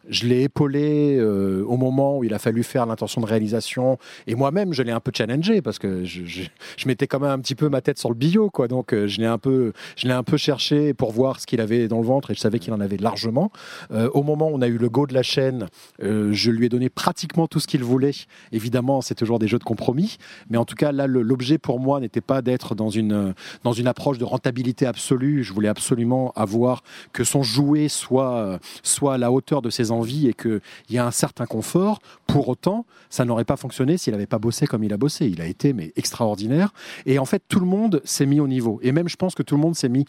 Je 0.08 0.28
l'ai 0.28 0.44
épaulé 0.44 1.18
euh, 1.18 1.64
au 1.66 1.78
moment 1.78 2.18
où 2.18 2.24
il 2.24 2.34
a 2.34 2.40
fallu 2.40 2.64
faire 2.64 2.86
l'intention 2.86 3.22
de 3.22 3.26
réalisation. 3.26 3.98
Et 4.28 4.36
moi-même, 4.36 4.74
je 4.74 4.84
l'ai 4.84 4.92
un 4.92 5.00
peu 5.00 5.12
challengé 5.16 5.62
parce 5.62 5.80
que 5.80 6.04
je, 6.04 6.24
je, 6.26 6.88
mettais 6.88 7.08
quand 7.08 7.20
même 7.20 7.32
un 7.32 7.40
petit 7.40 7.56
peu 7.56 7.70
ma 7.70 7.82
tête 7.82 7.98
sur 7.98 8.10
le 8.10 8.16
bio. 8.16 8.50
Quoi. 8.50 8.68
Donc, 8.68 8.94
euh, 8.94 9.08
je 9.08 9.20
l'ai 9.20 9.26
un, 9.26 9.38
peu- 9.38 9.74
je 9.96 10.08
un 10.08 10.24
peu 10.24 10.38
cherché 10.38 10.94
pour 10.94 11.12
voir 11.12 11.40
ce 11.40 11.48
qu'il 11.48 11.60
avait 11.60 11.88
dans 11.88 12.00
le 12.00 12.06
ventre 12.06 12.32
et 12.32 12.36
je 12.36 12.40
savais 12.40 12.60
qu'il 12.60 12.74
en 12.74 12.80
avait 12.80 12.98
largement. 12.98 13.52
Euh, 13.92 14.10
au 14.14 14.22
moment 14.22 14.50
où 14.50 14.56
on 14.56 14.62
a 14.62 14.68
eu 14.68 14.78
le 14.78 14.90
go 14.90 15.08
de 15.08 15.14
la 15.14 15.24
chaîne, 15.24 15.68
je 16.00 16.52
lui 16.52 16.68
ai 16.68 16.70
donné 16.70 16.90
pratiquement 16.90 17.48
tout 17.48 17.60
ce 17.60 17.68
qu'il 17.68 17.84
voulait. 17.84 18.12
Évidemment, 18.52 19.02
c'est 19.02 19.16
toujours 19.16 19.40
des 19.40 19.48
jeux 19.48 19.60
de 19.60 19.64
compromis. 19.64 20.18
Mais 20.50 20.58
en 20.58 20.66
tout 20.66 20.76
cas, 20.76 20.92
là, 20.92 21.08
l'objet 21.08 21.58
pour 21.58 21.80
moi 21.80 22.00
n'était 22.00 22.22
pas 22.22 22.42
d'être 22.42 22.76
dans 22.76 22.90
une, 22.90 23.34
dans 23.64 23.74
une 23.74 23.88
approche 23.88 24.18
de 24.18 24.24
rentabilité 24.26 24.86
absolue. 24.86 25.44
Je 25.44 25.54
voulais 25.54 25.70
absolument 25.70 26.32
avoir 26.36 26.84
que 27.14 27.24
son 27.24 27.44
jouet 27.44 27.88
soit, 27.88 28.60
soit 28.84 29.16
à 29.16 29.18
la 29.18 29.32
hauteur 29.32 29.62
de 29.62 29.70
ses 29.70 29.92
envies 29.96 30.28
et 30.28 30.34
qu'il 30.34 30.62
y 30.90 30.98
a 30.98 31.06
un 31.06 31.12
certain 31.12 31.46
confort. 31.46 32.00
Pour 32.28 32.50
autant, 32.50 32.86
ça 33.10 33.26
n'aurait 33.26 33.46
pas 33.46 33.58
fonctionné 33.58 33.98
s'il 33.98 34.14
n'avait 34.14 34.26
pas 34.26 34.40
bossé 34.40 34.68
comme 34.68 34.84
il 34.84 34.94
a 34.94 34.98
bossé. 34.98 35.28
Il 35.28 35.42
a 35.42 35.46
été 35.46 35.74
mais 35.74 35.94
extraordinaire. 35.96 36.74
Et 37.06 37.20
en 37.20 37.26
fait, 37.26 37.44
tout 37.48 37.60
le 37.60 37.66
monde 37.66 38.02
s'est 38.04 38.26
mis 38.26 38.40
au 38.40 38.48
niveau. 38.48 38.80
Et 38.84 38.92
même, 38.92 39.10
je 39.10 39.16
pense 39.16 39.36
que 39.36 39.44
tout 39.44 39.56
le 39.56 39.62
monde 39.62 39.76
s'est 39.76 39.90
mis 39.90 40.06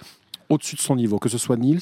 au-dessus 0.49 0.77
de 0.77 0.81
son 0.81 0.97
niveau, 0.97 1.19
que 1.19 1.29
ce 1.29 1.39
soit 1.39 1.57
Niels, 1.57 1.81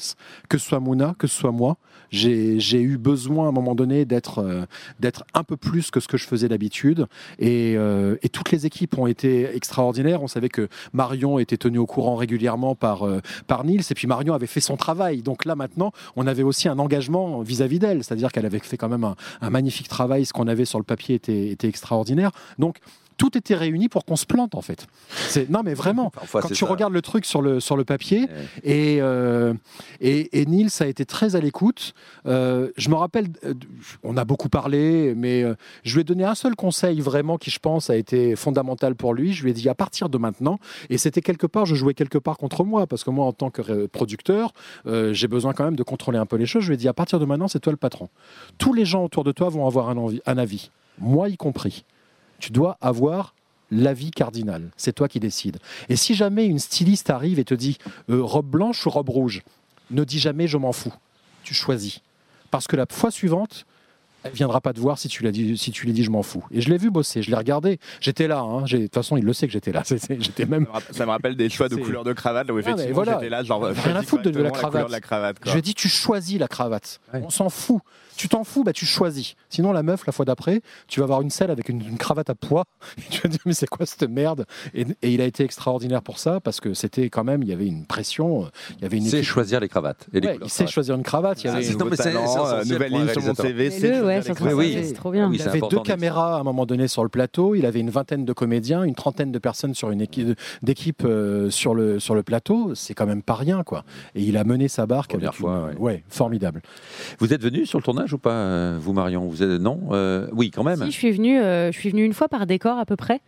que 0.49 0.57
ce 0.57 0.67
soit 0.67 0.79
Mouna, 0.79 1.15
que 1.17 1.27
ce 1.27 1.35
soit 1.35 1.51
moi. 1.51 1.77
J'ai 2.11 2.81
eu 2.81 2.97
besoin 2.97 3.45
à 3.45 3.49
un 3.49 3.51
moment 3.51 3.75
donné 3.75 4.05
d'être 4.05 4.39
euh, 4.39 4.65
d'être 4.99 5.25
un 5.33 5.43
peu 5.43 5.57
plus 5.57 5.91
que 5.91 5.99
ce 5.99 6.07
que 6.07 6.17
je 6.17 6.25
faisais 6.25 6.47
d'habitude. 6.47 7.07
Et, 7.39 7.75
euh, 7.77 8.15
et 8.21 8.29
toutes 8.29 8.51
les 8.51 8.65
équipes 8.65 8.97
ont 8.97 9.07
été 9.07 9.53
extraordinaires. 9.55 10.21
On 10.21 10.27
savait 10.27 10.49
que 10.49 10.69
Marion 10.93 11.39
était 11.39 11.57
tenue 11.57 11.79
au 11.79 11.85
courant 11.85 12.15
régulièrement 12.15 12.75
par, 12.75 13.05
euh, 13.05 13.21
par 13.47 13.65
Niels. 13.65 13.83
Et 13.89 13.93
puis 13.93 14.07
Marion 14.07 14.33
avait 14.33 14.47
fait 14.47 14.61
son 14.61 14.77
travail. 14.77 15.21
Donc 15.23 15.45
là 15.45 15.55
maintenant, 15.55 15.91
on 16.15 16.27
avait 16.27 16.43
aussi 16.43 16.69
un 16.69 16.79
engagement 16.79 17.41
vis-à-vis 17.41 17.79
d'elle. 17.79 18.03
C'est-à-dire 18.03 18.31
qu'elle 18.31 18.45
avait 18.45 18.59
fait 18.59 18.77
quand 18.77 18.89
même 18.89 19.03
un, 19.03 19.15
un 19.41 19.49
magnifique 19.49 19.89
travail. 19.89 20.25
Ce 20.25 20.33
qu'on 20.33 20.47
avait 20.47 20.65
sur 20.65 20.79
le 20.79 20.85
papier 20.85 21.15
était, 21.15 21.49
était 21.49 21.67
extraordinaire. 21.67 22.31
Donc 22.59 22.79
tout 23.17 23.37
était 23.37 23.55
réuni 23.55 23.89
pour 23.89 24.05
qu'on 24.05 24.15
se 24.15 24.25
plante 24.25 24.55
en 24.55 24.61
fait. 24.61 24.87
C'est 25.29 25.49
non 25.49 25.61
mais 25.63 25.73
vraiment. 25.73 26.09
Parfois, 26.13 26.41
quand 26.41 26.47
tu 26.49 26.55
ça. 26.55 26.65
regardes 26.67 26.93
le 26.93 27.01
truc 27.01 27.25
sur 27.25 27.41
le 27.41 27.59
sur 27.59 27.77
le 27.77 27.83
papier 27.85 28.21
Ouais. 28.21 28.27
et 28.63 29.01
euh, 29.01 29.53
et, 30.01 30.41
et 30.41 30.45
Nils 30.45 30.69
a 30.79 30.85
été 30.87 31.05
très 31.05 31.35
à 31.35 31.39
l'écoute. 31.39 31.93
Euh, 32.25 32.69
je 32.77 32.89
me 32.89 32.95
rappelle, 32.95 33.27
euh, 33.45 33.53
on 34.03 34.17
a 34.17 34.25
beaucoup 34.25 34.49
parlé, 34.49 35.13
mais 35.15 35.43
euh, 35.43 35.55
je 35.83 35.93
lui 35.95 36.01
ai 36.01 36.03
donné 36.03 36.23
un 36.23 36.35
seul 36.35 36.55
conseil 36.55 37.01
vraiment 37.01 37.37
qui 37.37 37.51
je 37.51 37.59
pense 37.59 37.89
a 37.89 37.95
été 37.95 38.35
fondamental 38.35 38.95
pour 38.95 39.13
lui. 39.13 39.33
Je 39.33 39.43
lui 39.43 39.51
ai 39.51 39.53
dit 39.53 39.69
à 39.69 39.75
partir 39.75 40.09
de 40.09 40.17
maintenant, 40.17 40.59
et 40.89 40.97
c'était 40.97 41.21
quelque 41.21 41.47
part, 41.47 41.65
je 41.65 41.75
jouais 41.75 41.93
quelque 41.93 42.17
part 42.17 42.37
contre 42.37 42.63
moi 42.63 42.87
parce 42.87 43.03
que 43.03 43.09
moi 43.09 43.25
en 43.25 43.33
tant 43.33 43.49
que 43.49 43.85
producteur, 43.87 44.53
euh, 44.87 45.13
j'ai 45.13 45.27
besoin 45.27 45.53
quand 45.53 45.63
même 45.65 45.75
de 45.75 45.83
contrôler 45.83 46.17
un 46.17 46.25
peu 46.25 46.35
les 46.37 46.45
choses. 46.45 46.63
Je 46.63 46.67
lui 46.69 46.75
ai 46.75 46.77
dit 46.77 46.87
à 46.87 46.93
partir 46.93 47.19
de 47.19 47.25
maintenant, 47.25 47.47
c'est 47.47 47.59
toi 47.59 47.71
le 47.71 47.77
patron. 47.77 48.09
Tous 48.57 48.73
les 48.73 48.85
gens 48.85 49.03
autour 49.03 49.23
de 49.23 49.31
toi 49.31 49.49
vont 49.49 49.65
avoir 49.67 49.89
un, 49.89 49.97
envi- 49.97 50.21
un 50.25 50.37
avis, 50.37 50.71
moi 50.99 51.29
y 51.29 51.37
compris. 51.37 51.85
Tu 52.39 52.51
dois 52.51 52.77
avoir 52.81 53.33
l'avis 53.71 54.11
cardinal. 54.11 54.71
C'est 54.77 54.93
toi 54.93 55.07
qui 55.07 55.19
décides. 55.19 55.57
Et 55.89 55.95
si 55.95 56.13
jamais 56.15 56.45
une 56.45 56.59
styliste 56.59 57.09
arrive 57.09 57.39
et 57.39 57.45
te 57.45 57.53
dit 57.53 57.77
euh, 58.09 58.21
robe 58.23 58.47
blanche 58.47 58.85
ou 58.85 58.89
robe 58.89 59.09
rouge, 59.09 59.43
ne 59.91 60.03
dis 60.03 60.19
jamais 60.19 60.47
je 60.47 60.57
m'en 60.57 60.71
fous. 60.71 60.93
Tu 61.43 61.53
choisis. 61.53 62.01
Parce 62.51 62.67
que 62.67 62.75
la 62.75 62.85
fois 62.89 63.11
suivante, 63.11 63.65
elle 64.25 64.31
viendra 64.33 64.59
pas 64.61 64.73
te 64.73 64.79
voir 64.79 64.97
si 64.97 65.07
tu 65.07 65.23
l'as 65.23 65.31
dit, 65.31 65.57
si 65.57 65.71
tu 65.71 65.85
lui 65.85 65.93
dis 65.93 66.03
je 66.03 66.09
m'en 66.11 66.23
fous. 66.23 66.43
Et 66.51 66.61
je 66.61 66.69
l'ai 66.69 66.77
vu 66.77 66.89
bosser, 66.91 67.21
je 67.21 67.29
l'ai 67.29 67.37
regardé. 67.37 67.79
J'étais 68.01 68.27
là. 68.27 68.39
hein. 68.39 68.65
J'ai- 68.65 68.79
De 68.79 68.83
toute 68.83 68.95
façon, 68.95 69.17
il 69.17 69.23
le 69.23 69.33
sait 69.33 69.47
que 69.47 69.53
j'étais 69.53 69.71
là. 69.71 69.83
J'étais 70.19 70.45
même. 70.45 70.67
Ça 70.91 71.05
me 71.05 71.11
rappelle- 71.11 71.35
des 71.35 71.49
choix 71.49 71.69
de 71.69 71.75
couleur 71.75 72.03
de 72.03 72.13
cravate, 72.13 72.47
là 72.47 72.53
où 72.53 72.59
voilà. 72.93 73.13
j'étais 73.13 73.29
là, 73.29 73.43
genre. 73.43 73.63
Rien 73.65 73.95
à 73.95 74.01
foutre 74.01 74.23
de 74.23 74.29
la 74.41 74.49
correctement 74.49 74.61
la 74.63 74.69
couleur 74.71 74.87
de 74.87 74.91
la 74.91 74.99
cravate. 75.01 75.39
quoi. 75.39 75.49
Je 75.49 75.51
lui 75.53 75.59
ai 75.59 75.61
dit 75.61 75.73
tu 75.73 75.87
choisis 75.87 76.39
la 76.39 76.47
cravate. 76.47 76.99
Ouais. 77.13 77.21
On 77.23 77.29
s'en 77.29 77.49
fout. 77.49 77.81
Tu 78.17 78.29
t'en 78.29 78.45
fous, 78.45 78.63
bah 78.63 78.71
tu 78.71 78.85
choisis. 78.85 79.35
Sinon 79.49 79.73
la 79.73 79.83
meuf 79.83 80.05
la 80.07 80.13
fois 80.13 80.23
d'après, 80.23 80.61
tu 80.87 81.01
vas 81.01 81.03
avoir 81.03 81.21
une 81.21 81.29
selle 81.29 81.51
avec 81.51 81.67
une, 81.67 81.81
une 81.81 81.97
cravate 81.97 82.29
à 82.29 82.35
poids. 82.35 82.63
Et 82.97 83.01
tu 83.09 83.19
vas 83.21 83.27
dire 83.27 83.39
mais 83.45 83.53
c'est 83.53 83.67
quoi 83.67 83.85
cette 83.85 84.09
merde? 84.09 84.45
Et, 84.73 84.85
et 85.01 85.11
il 85.13 85.19
a 85.19 85.25
été 85.25 85.43
extraordinaire 85.43 86.01
pour 86.01 86.17
ça 86.17 86.39
parce 86.39 86.61
que 86.61 86.73
c'était 86.73 87.09
quand 87.09 87.25
même 87.25 87.43
il 87.43 87.49
y 87.49 87.51
avait 87.53 87.67
une 87.67 87.85
pression, 87.85 88.49
il 88.77 88.83
y 88.83 88.85
avait 88.85 88.95
une 88.97 89.03
Il 89.03 89.09
sait 89.09 89.21
choisir 89.23 89.59
les 89.59 89.67
cravates. 89.67 90.07
Et 90.13 90.21
les 90.21 90.27
Ouais, 90.27 90.33
couleurs 90.35 90.47
il 90.47 90.51
sait 90.51 90.65
choisir 90.67 90.95
une 90.95 91.03
cravate. 91.03 91.43
Il 91.43 91.47
y 91.47 91.49
Ah, 91.49 91.53
avait, 91.55 91.63
c'est- 91.63 91.71
c'est 91.73 91.77
non, 91.77 91.85
mais 91.87 91.97
c'est- 91.97 92.03
c'est 92.03 92.13
talent, 92.13 92.47
euh, 92.47 92.63
nouvelle 92.63 92.91
ligne 92.93 93.07
sur 93.09 93.21
mon. 93.21 93.35
CV. 93.35 93.69
Ouais. 94.19 94.53
Oui, 94.53 94.65
CV, 94.67 94.79
oui. 94.79 94.85
c'est 94.87 94.93
trop 94.93 95.11
bien. 95.11 95.29
Oui, 95.29 95.37
il 95.39 95.47
avait 95.47 95.59
deux 95.69 95.79
caméras 95.79 96.37
à 96.37 96.39
un 96.39 96.43
moment 96.43 96.65
donné 96.65 96.87
sur 96.87 97.03
le 97.03 97.09
plateau. 97.09 97.55
Il 97.55 97.65
avait 97.65 97.79
une 97.79 97.89
vingtaine 97.89 98.25
de 98.25 98.33
comédiens, 98.33 98.83
une 98.83 98.95
trentaine 98.95 99.31
de 99.31 99.39
personnes 99.39 99.73
sur 99.73 99.91
une 99.91 100.01
équipe 100.01 100.37
d'équipe 100.61 101.03
euh, 101.05 101.49
sur 101.49 101.75
le 101.75 101.99
sur 101.99 102.15
le 102.15 102.23
plateau. 102.23 102.73
C'est 102.75 102.93
quand 102.93 103.05
même 103.05 103.21
pas 103.23 103.35
rien 103.35 103.63
quoi. 103.63 103.83
Et 104.15 104.21
il 104.23 104.37
a 104.37 104.43
mené 104.43 104.67
sa 104.67 104.85
barque 104.85 105.11
Première 105.11 105.29
avec 105.29 105.39
fois, 105.39 105.69
une- 105.73 105.77
ouais. 105.79 105.93
ouais, 105.95 106.03
formidable. 106.09 106.61
Vous 107.19 107.33
êtes 107.33 107.41
venu 107.41 107.65
sur 107.65 107.79
le 107.79 107.83
tournage 107.83 108.13
ou 108.13 108.17
pas, 108.17 108.31
euh, 108.33 108.77
vous 108.79 108.93
Marion? 108.93 109.27
Vous 109.27 109.43
êtes 109.43 109.59
non? 109.61 109.79
Euh, 109.91 110.27
Oui, 110.33 110.51
quand 110.51 110.63
même. 110.63 110.79
Si, 110.83 110.85
je 110.91 110.97
suis 110.97 111.11
venue, 111.11 111.39
euh, 111.39 111.71
je 111.71 111.77
suis 111.79 111.89
venue 111.89 112.03
une 112.05 112.13
fois 112.13 112.27
par 112.27 112.45
décor 112.45 112.77
à 112.77 112.85
peu 112.85 112.95
près. 112.95 113.21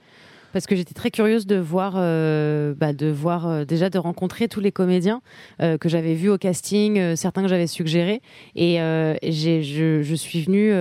Parce 0.54 0.66
que 0.66 0.76
j'étais 0.76 0.94
très 0.94 1.12
curieuse 1.12 1.46
de 1.46 1.58
voir, 1.58 1.94
euh, 1.98 2.74
bah, 2.76 2.94
de 2.94 3.08
voir 3.08 3.48
euh, 3.48 3.66
déjà 3.66 3.90
de 3.90 3.98
rencontrer 3.98 4.48
tous 4.48 4.60
les 4.60 4.72
comédiens 4.72 5.22
euh, 5.62 5.78
que 5.78 5.90
j'avais 5.90 6.14
vus 6.16 6.30
au 6.30 6.38
casting, 6.38 7.16
certains 7.16 7.42
que 7.44 7.48
j'avais 7.48 7.68
suggérés, 7.68 8.22
et 8.56 8.78
je, 8.78 10.02
je 10.04 10.16
suis 10.16 10.42
venue 10.42 10.72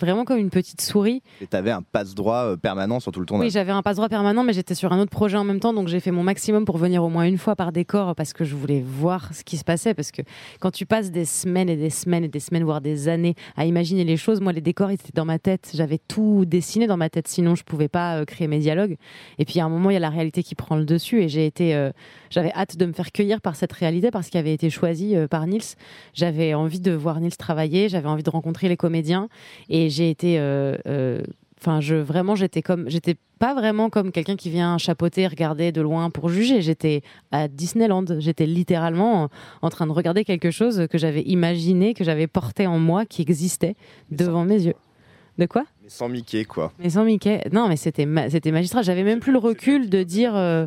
vraiment 0.00 0.24
comme 0.24 0.38
une 0.38 0.50
petite 0.50 0.80
souris. 0.80 1.22
Et 1.40 1.46
t'avais 1.46 1.70
un 1.70 1.82
passe-droit 1.82 2.44
euh, 2.52 2.56
permanent 2.56 3.00
sur 3.00 3.12
tout 3.12 3.20
le 3.20 3.24
Oui, 3.24 3.26
tournage. 3.28 3.50
j'avais 3.52 3.72
un 3.72 3.82
passe-droit 3.82 4.08
permanent, 4.08 4.42
mais 4.44 4.52
j'étais 4.52 4.74
sur 4.74 4.92
un 4.92 4.98
autre 5.00 5.10
projet 5.10 5.36
en 5.36 5.44
même 5.44 5.60
temps, 5.60 5.72
donc 5.72 5.88
j'ai 5.88 6.00
fait 6.00 6.10
mon 6.10 6.22
maximum 6.22 6.64
pour 6.64 6.76
venir 6.78 7.02
au 7.04 7.08
moins 7.08 7.24
une 7.24 7.38
fois 7.38 7.56
par 7.56 7.72
décor 7.72 8.14
parce 8.14 8.32
que 8.32 8.44
je 8.44 8.54
voulais 8.54 8.82
voir 8.84 9.32
ce 9.32 9.44
qui 9.44 9.56
se 9.56 9.64
passait. 9.64 9.94
Parce 9.94 10.10
que 10.10 10.22
quand 10.60 10.70
tu 10.70 10.84
passes 10.86 11.10
des 11.10 11.24
semaines 11.24 11.68
et 11.68 11.76
des 11.76 11.90
semaines 11.90 12.24
et 12.24 12.28
des 12.28 12.40
semaines, 12.40 12.64
voire 12.64 12.80
des 12.80 13.08
années 13.08 13.34
à 13.56 13.64
imaginer 13.64 14.04
les 14.04 14.16
choses, 14.16 14.40
moi, 14.40 14.52
les 14.52 14.60
décors 14.60 14.90
ils 14.90 14.94
étaient 14.94 15.12
dans 15.14 15.24
ma 15.24 15.38
tête. 15.38 15.70
J'avais 15.74 15.98
tout 15.98 16.44
dessiné 16.44 16.86
dans 16.86 16.96
ma 16.96 17.08
tête, 17.08 17.28
sinon 17.28 17.54
je 17.54 17.64
pouvais 17.64 17.88
pas 17.88 18.24
créer 18.26 18.48
mes 18.48 18.58
dialogues. 18.58 18.96
Et 19.38 19.44
puis 19.44 19.60
à 19.60 19.64
un 19.64 19.68
moment, 19.68 19.90
il 19.90 19.94
y 19.94 19.96
a 19.96 20.00
la 20.00 20.10
réalité 20.10 20.42
qui 20.42 20.54
prend 20.54 20.76
le 20.76 20.84
dessus, 20.84 21.22
et 21.22 21.28
j'ai 21.28 21.46
été, 21.46 21.74
euh, 21.74 21.90
j'avais 22.30 22.52
hâte 22.52 22.76
de 22.76 22.86
me 22.86 22.92
faire 22.92 23.12
cueillir 23.12 23.40
par 23.40 23.56
cette 23.56 23.72
réalité 23.72 24.10
parce 24.10 24.30
qu'elle 24.30 24.40
avait 24.40 24.54
été 24.54 24.70
choisie 24.70 25.16
euh, 25.16 25.28
par 25.28 25.46
Nils. 25.46 25.76
J'avais 26.14 26.54
envie 26.54 26.80
de 26.80 26.92
voir 26.92 27.20
Nils 27.20 27.36
travailler, 27.36 27.88
j'avais 27.88 28.08
envie 28.08 28.22
de 28.22 28.30
rencontrer 28.30 28.68
les 28.68 28.76
comédiens, 28.76 29.28
et 29.68 29.90
j'ai 29.90 30.10
été 30.10 30.38
euh, 30.38 31.22
Enfin, 31.64 31.80
je 31.80 31.94
vraiment, 31.94 32.34
j'étais 32.34 32.60
comme, 32.60 32.90
j'étais 32.90 33.16
pas 33.38 33.54
vraiment 33.54 33.88
comme 33.88 34.12
quelqu'un 34.12 34.36
qui 34.36 34.50
vient 34.50 34.76
chapeauter, 34.76 35.26
regarder 35.26 35.72
de 35.72 35.80
loin 35.80 36.10
pour 36.10 36.28
juger. 36.28 36.60
J'étais 36.60 37.00
à 37.32 37.48
Disneyland. 37.48 38.04
J'étais 38.18 38.44
littéralement 38.44 39.22
en, 39.22 39.28
en 39.62 39.70
train 39.70 39.86
de 39.86 39.92
regarder 39.92 40.26
quelque 40.26 40.50
chose 40.50 40.86
que 40.90 40.98
j'avais 40.98 41.22
imaginé, 41.22 41.94
que 41.94 42.04
j'avais 42.04 42.26
porté 42.26 42.66
en 42.66 42.78
moi, 42.78 43.06
qui 43.06 43.22
existait 43.22 43.76
devant 44.10 44.44
mes 44.44 44.60
yeux. 44.60 44.74
De 45.38 45.46
quoi? 45.46 45.64
Mais 45.84 45.90
sans 45.90 46.08
Mickey, 46.08 46.44
quoi. 46.46 46.72
Mais 46.78 46.88
sans 46.90 47.04
Mickey. 47.04 47.42
Non, 47.52 47.68
mais 47.68 47.76
c'était 47.76 48.06
ma- 48.06 48.30
c'était 48.30 48.50
magistral. 48.50 48.82
J'avais 48.84 49.04
même 49.04 49.20
plus 49.20 49.32
le 49.32 49.38
recul 49.38 49.90
de 49.90 50.02
dire. 50.02 50.34
euh, 50.34 50.66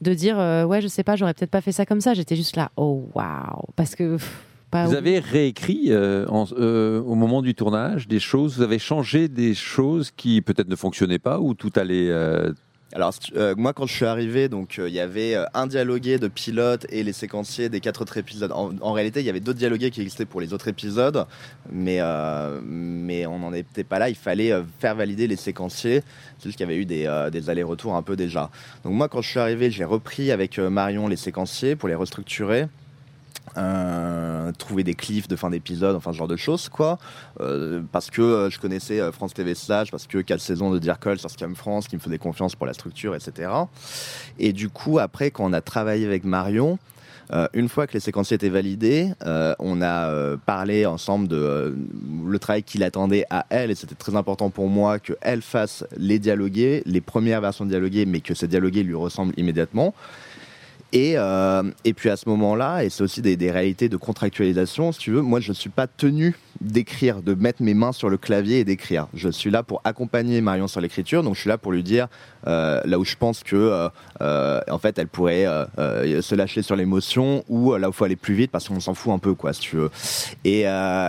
de 0.00 0.14
dire 0.14 0.36
euh, 0.40 0.64
ouais 0.64 0.80
je 0.80 0.88
sais 0.88 1.04
pas 1.04 1.14
j'aurais 1.14 1.32
peut-être 1.32 1.50
pas 1.52 1.60
fait 1.60 1.70
ça 1.70 1.86
comme 1.86 2.00
ça 2.00 2.12
j'étais 2.12 2.34
juste 2.34 2.56
là 2.56 2.72
oh 2.76 3.08
waouh 3.14 3.62
parce 3.76 3.94
que 3.94 4.16
pff, 4.16 4.44
pas 4.68 4.84
Vous 4.86 4.96
avez 4.96 5.20
réécrit 5.20 5.92
euh, 5.92 6.26
en- 6.28 6.44
euh, 6.58 7.00
au 7.02 7.14
moment 7.14 7.40
du 7.40 7.54
tournage 7.54 8.08
des 8.08 8.18
choses, 8.18 8.56
vous 8.56 8.62
avez 8.62 8.80
changé 8.80 9.28
des 9.28 9.54
choses 9.54 10.10
qui 10.10 10.40
peut-être 10.42 10.68
ne 10.68 10.74
fonctionnaient 10.74 11.20
pas 11.20 11.38
ou 11.38 11.54
tout 11.54 11.70
allait. 11.76 12.08
euh, 12.10 12.52
Alors, 12.94 13.14
euh, 13.36 13.54
moi, 13.56 13.72
quand 13.72 13.86
je 13.86 13.94
suis 13.94 14.04
arrivé, 14.04 14.48
donc 14.48 14.78
euh, 14.78 14.88
il 14.88 14.94
y 14.94 15.00
avait 15.00 15.34
euh, 15.34 15.44
un 15.54 15.66
dialogué 15.66 16.18
de 16.18 16.28
pilote 16.28 16.84
et 16.90 17.02
les 17.02 17.14
séquenciers 17.14 17.70
des 17.70 17.80
quatre 17.80 18.02
autres 18.02 18.18
épisodes. 18.18 18.52
En, 18.52 18.92
réalité, 18.92 19.20
il 19.20 19.26
y 19.26 19.30
avait 19.30 19.40
d'autres 19.40 19.58
dialogués 19.58 19.90
qui 19.90 20.02
existaient 20.02 20.26
pour 20.26 20.42
les 20.42 20.52
autres 20.52 20.68
épisodes, 20.68 21.26
mais, 21.70 22.00
mais 22.62 23.26
on 23.26 23.38
n'en 23.38 23.52
était 23.54 23.84
pas 23.84 23.98
là. 23.98 24.10
Il 24.10 24.14
fallait 24.14 24.52
faire 24.78 24.94
valider 24.94 25.26
les 25.26 25.36
séquenciers. 25.36 26.02
C'est 26.38 26.48
juste 26.48 26.58
qu'il 26.58 26.66
y 26.66 26.70
avait 26.70 26.80
eu 26.80 26.84
des, 26.84 27.28
des 27.32 27.50
allers-retours 27.50 27.96
un 27.96 28.02
peu 28.02 28.16
déjà. 28.16 28.50
Donc, 28.84 28.92
moi, 28.92 29.08
quand 29.08 29.22
je 29.22 29.30
suis 29.30 29.40
arrivé, 29.40 29.70
j'ai 29.70 29.84
repris 29.84 30.30
avec 30.30 30.58
Marion 30.58 31.08
les 31.08 31.16
séquenciers 31.16 31.76
pour 31.76 31.88
les 31.88 31.94
restructurer. 31.94 32.66
Euh, 33.58 34.50
trouver 34.52 34.82
des 34.82 34.94
cliffs 34.94 35.28
de 35.28 35.36
fin 35.36 35.50
d'épisode, 35.50 35.94
enfin 35.94 36.12
ce 36.12 36.16
genre 36.16 36.28
de 36.28 36.36
choses 36.36 36.70
quoi. 36.70 36.98
Euh, 37.40 37.82
parce 37.92 38.10
que 38.10 38.22
euh, 38.22 38.50
je 38.50 38.58
connaissais 38.58 39.12
France 39.12 39.34
TV 39.34 39.54
Slash, 39.54 39.90
parce 39.90 40.06
que 40.06 40.18
quatre 40.18 40.40
saisons 40.40 40.70
de 40.70 40.78
Dear 40.78 40.98
Call 40.98 41.18
sur 41.18 41.28
Scam 41.28 41.54
France 41.54 41.86
qui 41.86 41.96
me 41.96 42.00
faisait 42.00 42.18
confiance 42.18 42.54
pour 42.54 42.66
la 42.66 42.72
structure, 42.72 43.14
etc. 43.14 43.50
Et 44.38 44.52
du 44.54 44.70
coup, 44.70 44.98
après, 44.98 45.30
quand 45.30 45.44
on 45.44 45.52
a 45.52 45.60
travaillé 45.60 46.06
avec 46.06 46.24
Marion, 46.24 46.78
une 47.54 47.70
fois 47.70 47.86
que 47.86 47.94
les 47.94 48.00
séquenciers 48.00 48.34
étaient 48.34 48.50
validés, 48.50 49.10
on 49.58 49.80
a 49.80 50.36
parlé 50.44 50.84
ensemble 50.84 51.28
de 51.28 51.74
le 52.26 52.38
travail 52.38 52.62
qu'il 52.62 52.82
attendait 52.82 53.24
à 53.30 53.46
elle, 53.48 53.70
et 53.70 53.74
c'était 53.74 53.94
très 53.94 54.16
important 54.16 54.50
pour 54.50 54.68
moi 54.68 54.98
qu'elle 54.98 55.40
fasse 55.40 55.84
les 55.96 56.18
dialogués, 56.18 56.82
les 56.84 57.00
premières 57.00 57.40
versions 57.40 57.64
dialoguées, 57.64 58.04
mais 58.04 58.20
que 58.20 58.34
ces 58.34 58.48
dialogués 58.48 58.82
lui 58.82 58.94
ressemblent 58.94 59.32
immédiatement. 59.38 59.94
Et, 60.92 61.14
euh, 61.16 61.62
et 61.84 61.94
puis 61.94 62.10
à 62.10 62.16
ce 62.16 62.28
moment-là, 62.28 62.84
et 62.84 62.90
c'est 62.90 63.02
aussi 63.02 63.22
des, 63.22 63.50
réalités 63.50 63.88
de 63.88 63.96
contractualisation, 63.96 64.92
si 64.92 64.98
tu 64.98 65.10
veux, 65.12 65.22
moi 65.22 65.40
je 65.40 65.50
ne 65.50 65.54
suis 65.54 65.70
pas 65.70 65.86
tenu 65.86 66.36
d'écrire, 66.60 67.22
de 67.22 67.34
mettre 67.34 67.62
mes 67.62 67.74
mains 67.74 67.92
sur 67.92 68.10
le 68.10 68.18
clavier 68.18 68.60
et 68.60 68.64
d'écrire. 68.64 69.08
Je 69.14 69.28
suis 69.30 69.50
là 69.50 69.62
pour 69.62 69.80
accompagner 69.84 70.40
Marion 70.40 70.68
sur 70.68 70.80
l'écriture, 70.80 71.22
donc 71.22 71.34
je 71.34 71.40
suis 71.40 71.48
là 71.48 71.58
pour 71.58 71.72
lui 71.72 71.82
dire 71.82 72.08
euh, 72.46 72.80
là 72.84 72.98
où 72.98 73.04
je 73.04 73.16
pense 73.16 73.42
que 73.42 73.56
euh, 73.56 73.88
euh, 74.20 74.60
en 74.70 74.78
fait 74.78 74.98
elle 74.98 75.06
pourrait 75.06 75.46
euh, 75.46 75.64
euh, 75.78 76.22
se 76.22 76.34
lâcher 76.34 76.62
sur 76.62 76.76
l'émotion 76.76 77.44
ou 77.48 77.74
là 77.76 77.88
où 77.88 77.90
il 77.90 77.94
faut 77.94 78.04
aller 78.04 78.16
plus 78.16 78.34
vite 78.34 78.50
parce 78.50 78.68
qu'on 78.68 78.80
s'en 78.80 78.94
fout 78.94 79.12
un 79.12 79.18
peu 79.18 79.34
quoi 79.34 79.52
si 79.52 79.60
tu 79.60 79.76
veux. 79.76 79.90
Et, 80.44 80.64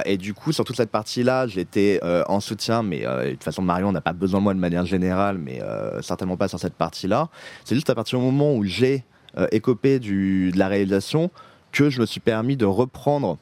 et 0.06 0.17
du 0.17 0.34
coup 0.34 0.52
sur 0.52 0.63
toute 0.63 0.78
cette 0.78 0.91
partie-là, 0.91 1.48
j'étais 1.48 2.00
en 2.28 2.39
soutien, 2.39 2.84
mais 2.84 3.02
de 3.02 3.32
toute 3.32 3.43
façon 3.43 3.62
Marion 3.62 3.91
n'a 3.91 4.02
pas 4.02 4.13
besoin 4.13 4.39
de 4.39 4.43
moi 4.43 4.54
de 4.54 4.60
manière 4.60 4.86
générale, 4.86 5.38
mais 5.38 5.62
certainement 6.02 6.38
pas 6.38 6.48
sur 6.48 6.60
cette 6.60 6.76
partie-là. 6.76 7.30
C'est 7.65 7.76
juste 7.76 7.89
à 7.89 7.96
partir 7.96 8.19
du 8.19 8.26
moment 8.26 8.56
où 8.56 8.63
j'ai 8.63 9.04
écopé 9.52 10.00
du, 10.00 10.52
de 10.52 10.60
la 10.60 10.67
réalisation 10.67 11.32
que 11.72 11.89
je 11.89 12.00
me 12.00 12.06
suis 12.06 12.19
permis 12.19 12.56
de 12.56 12.65
reprendre 12.65 13.38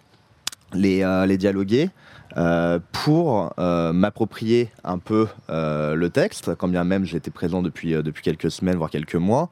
les, 0.74 1.04
euh, 1.04 1.26
les 1.26 1.38
dialogués 1.38 1.90
euh, 2.38 2.80
pour 2.94 3.54
euh, 3.60 3.92
m'approprier 3.92 4.70
un 4.86 5.00
peu 5.00 5.28
euh, 5.50 5.96
le 5.96 6.10
texte, 6.10 6.56
quand 6.56 6.70
bien 6.70 6.86
même 6.86 7.04
j'étais 7.04 7.30
présent 7.30 7.62
depuis, 7.62 7.94
euh, 7.94 8.02
depuis 8.02 8.24
quelques 8.24 8.50
semaines, 8.50 8.78
voire 8.78 8.90
quelques 8.90 9.16
mois. 9.16 9.50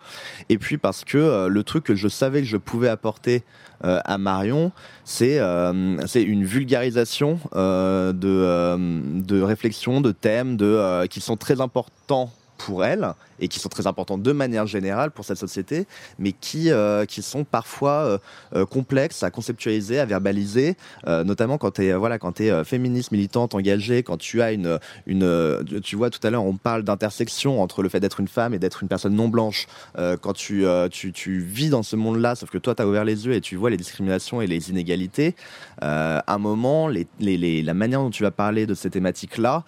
Et 0.47 0.57
puis 0.57 0.77
parce 0.77 1.03
que 1.03 1.17
euh, 1.17 1.47
le 1.49 1.63
truc 1.63 1.83
que 1.83 1.95
je 1.95 2.07
savais 2.07 2.39
que 2.39 2.47
je 2.47 2.55
pouvais 2.55 2.87
apporter 2.87 3.43
euh, 3.83 3.99
à 4.05 4.17
Marion, 4.17 4.71
c'est 5.03 5.39
euh, 5.39 5.97
c'est 6.07 6.23
une 6.23 6.45
vulgarisation 6.45 7.39
euh, 7.53 8.13
de, 8.13 8.29
euh, 8.29 8.77
de 8.77 9.41
réflexions, 9.41 9.99
de 9.99 10.13
thèmes 10.13 10.55
de, 10.55 10.65
euh, 10.65 11.05
qui 11.07 11.19
sont 11.19 11.35
très 11.35 11.59
importants 11.59 12.31
pour 12.59 12.83
elle 12.85 13.13
et 13.39 13.47
qui 13.47 13.59
sont 13.59 13.69
très 13.69 13.87
importants 13.87 14.17
de 14.17 14.31
manière 14.31 14.67
générale 14.67 15.11
pour 15.11 15.25
cette 15.25 15.37
société, 15.37 15.87
mais 16.19 16.33
qui, 16.33 16.71
euh, 16.71 17.05
qui 17.05 17.21
sont 17.21 17.45
parfois 17.45 17.91
euh, 17.91 18.17
euh, 18.53 18.65
complexes 18.65 19.23
à 19.23 19.31
conceptualiser, 19.31 19.99
à 19.99 20.05
verbaliser, 20.05 20.75
notamment 21.07 21.57
quand 21.57 21.71
tu 21.71 21.85
es, 21.85 21.93
voilà, 21.93 22.19
quand 22.19 22.41
es, 22.41 22.63
féministe, 22.65 23.11
militante, 23.11 23.55
engagée, 23.55 24.03
quand 24.03 24.17
tu 24.17 24.41
as 24.41 24.51
une, 24.51 24.77
une 25.07 25.63
tu 25.81 25.95
vois, 25.95 26.09
tout 26.09 26.19
à 26.27 26.29
l'heure 26.29 26.43
on 26.43 26.57
parle 26.57 26.83
d'intersection 26.83 27.61
entre 27.61 27.81
le 27.81 27.89
fait 27.89 28.01
d'être 28.01 28.19
une 28.19 28.27
femme 28.27 28.53
et 28.53 28.59
d'être 28.59 28.83
une 28.83 28.89
personne 28.89 29.15
non 29.15 29.29
blanche, 29.29 29.67
quand 29.95 30.33
tu, 30.33 30.65
tu, 30.91 31.13
tu 31.13 31.39
vis 31.39 31.69
dans 31.69 31.83
ce 31.83 31.95
monde-là, 31.95 32.35
sauf 32.35 32.49
que 32.49 32.57
toi 32.57 32.75
tu 32.75 32.81
as 32.81 32.87
ouvert 32.87 33.05
les 33.05 33.25
yeux 33.25 33.33
et 33.33 33.41
tu 33.41 33.55
vois 33.55 33.69
les 33.69 33.77
discriminations 33.77 34.41
et 34.41 34.47
les 34.47 34.69
inégalités, 34.69 35.35
à 35.81 36.23
un 36.27 36.37
moment, 36.37 36.89
la 36.89 37.73
manière 37.73 38.01
dont 38.01 38.09
tu 38.09 38.23
vas 38.23 38.31
parler 38.31 38.65
de 38.65 38.73
ces 38.73 38.89
thématiques-là 38.89 39.63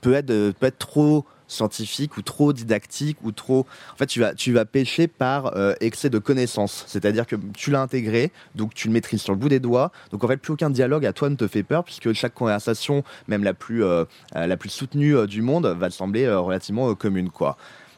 peut 0.00 0.12
être 0.12 0.73
trop 0.78 1.24
scientifique 1.46 2.16
ou 2.16 2.22
trop 2.22 2.52
didactique 2.52 3.18
ou 3.22 3.32
trop 3.32 3.66
en 3.92 3.96
fait 3.96 4.06
tu 4.06 4.20
vas 4.20 4.34
tu 4.34 4.54
pêcher 4.64 5.08
par 5.08 5.56
euh, 5.56 5.74
excès 5.80 6.10
de 6.10 6.18
connaissances. 6.18 6.84
C'est-à-dire 6.86 7.26
que 7.26 7.36
tu 7.56 7.70
l'as 7.70 7.82
intégré 7.82 8.32
donc 8.54 8.74
tu 8.74 8.88
le 8.88 8.94
maîtrises 8.94 9.22
sur 9.22 9.32
le 9.32 9.38
bout 9.38 9.48
des 9.48 9.60
doigts. 9.60 9.92
Donc 10.10 10.24
en 10.24 10.28
fait 10.28 10.36
plus 10.36 10.52
aucun 10.52 10.70
dialogue 10.70 11.06
à 11.06 11.12
toi 11.12 11.28
ne 11.28 11.36
te 11.36 11.46
fait 11.46 11.62
peur 11.62 11.84
puisque 11.84 12.12
chaque 12.12 12.34
conversation 12.34 13.04
même 13.28 13.44
la 13.44 13.54
plus 13.54 13.84
euh, 13.84 14.04
euh, 14.36 14.46
la 14.46 14.56
plus 14.56 14.70
soutenue 14.70 15.26
du 15.26 15.42
monde 15.42 15.66
va 15.66 15.88
te 15.88 15.94
sembler 15.94 16.28
relativement 16.28 16.94
commune 16.94 17.30
quoi. 17.30 17.56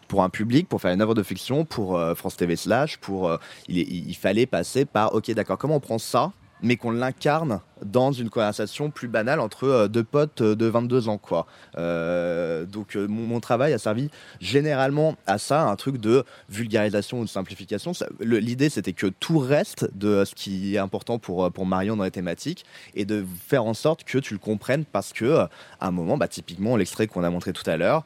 Pour 0.09 0.23
un 0.23 0.29
public, 0.29 0.69
pour 0.69 0.81
faire 0.81 0.93
une 0.93 1.03
œuvre 1.03 1.15
de 1.15 1.23
fiction, 1.25 1.65
pour 1.65 2.01
France 2.15 2.37
TV 2.37 2.55
Slash, 2.55 2.99
pour 2.99 3.37
il, 3.67 3.79
il 3.79 4.15
fallait 4.15 4.47
passer 4.47 4.85
par 4.85 5.15
ok 5.15 5.33
d'accord 5.33 5.59
comment 5.59 5.77
on 5.77 5.81
prend 5.81 5.99
ça 5.99 6.33
mais 6.63 6.77
qu'on 6.77 6.91
l'incarne 6.91 7.61
dans 7.85 8.13
une 8.13 8.31
conversation 8.31 8.91
plus 8.91 9.09
banale 9.09 9.41
entre 9.41 9.65
euh, 9.65 9.89
deux 9.89 10.05
potes 10.05 10.41
euh, 10.41 10.55
de 10.55 10.67
22 10.67 11.09
ans 11.09 11.19
quoi. 11.19 11.47
Euh, 11.77 12.65
donc 12.65 12.97
mon, 12.97 13.41
travail 13.41 13.75
a 13.75 13.79
servi 13.79 14.11
généralement 14.41 15.17
à 15.27 15.37
ça, 15.39 15.63
un 15.65 15.77
truc 15.77 15.99
de 15.99 16.25
vulgarisation 16.49 17.21
ou 17.21 17.25
de 17.25 17.29
simplification. 17.29 17.93
L'idée 18.21 18.71
c'était 18.71 18.95
que 18.95 19.07
tout 19.07 19.39
reste 19.39 19.89
de 19.95 20.25
ce 20.25 20.35
qui 20.35 20.75
est 20.75 20.79
important 20.79 21.19
pour, 21.19 21.53
pour 21.53 21.67
Marion 21.67 21.97
dans 21.97 22.05
les 22.05 22.11
thématiques 22.11 22.65
et 22.95 23.05
de 23.05 23.25
faire 23.47 23.65
en 23.65 23.75
sorte 23.75 24.05
que 24.05 24.19
tu 24.19 24.33
le 24.33 24.41
comprennes 24.41 24.85
parce 24.85 25.13
que 25.13 25.41
à 25.41 25.49
un 25.81 25.91
moment, 25.91 26.17
bah, 26.17 26.29
typiquement 26.29 26.77
l'extrait 26.77 27.07
qu'on 27.07 27.25
a 27.25 27.31
montré 27.31 27.53
tout 27.53 27.69
à 27.69 27.77
l'heure, 27.77 28.05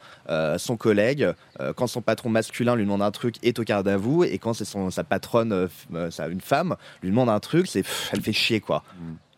son 0.58 0.76
collègue, 0.76 1.32
quand 1.76 1.86
son 1.86 2.02
patron 2.02 2.28
masculin 2.28 2.74
lui 2.74 2.84
demande 2.84 3.02
un 3.02 3.10
truc, 3.12 3.36
est 3.42 3.58
au 3.58 3.64
quart 3.64 3.84
d'avou 3.84 4.24
et 4.24 4.38
quand 4.38 4.52
c'est 4.52 4.66
sa 4.90 5.04
patronne, 5.04 5.68
une 5.92 6.40
femme, 6.40 6.76
lui 7.02 7.10
demande 7.10 7.28
un 7.28 7.40
truc, 7.40 7.68
c'est 7.68 7.84
elle 8.12 8.20
fait 8.20 8.32
chier 8.32 8.60
quoi. 8.60 8.82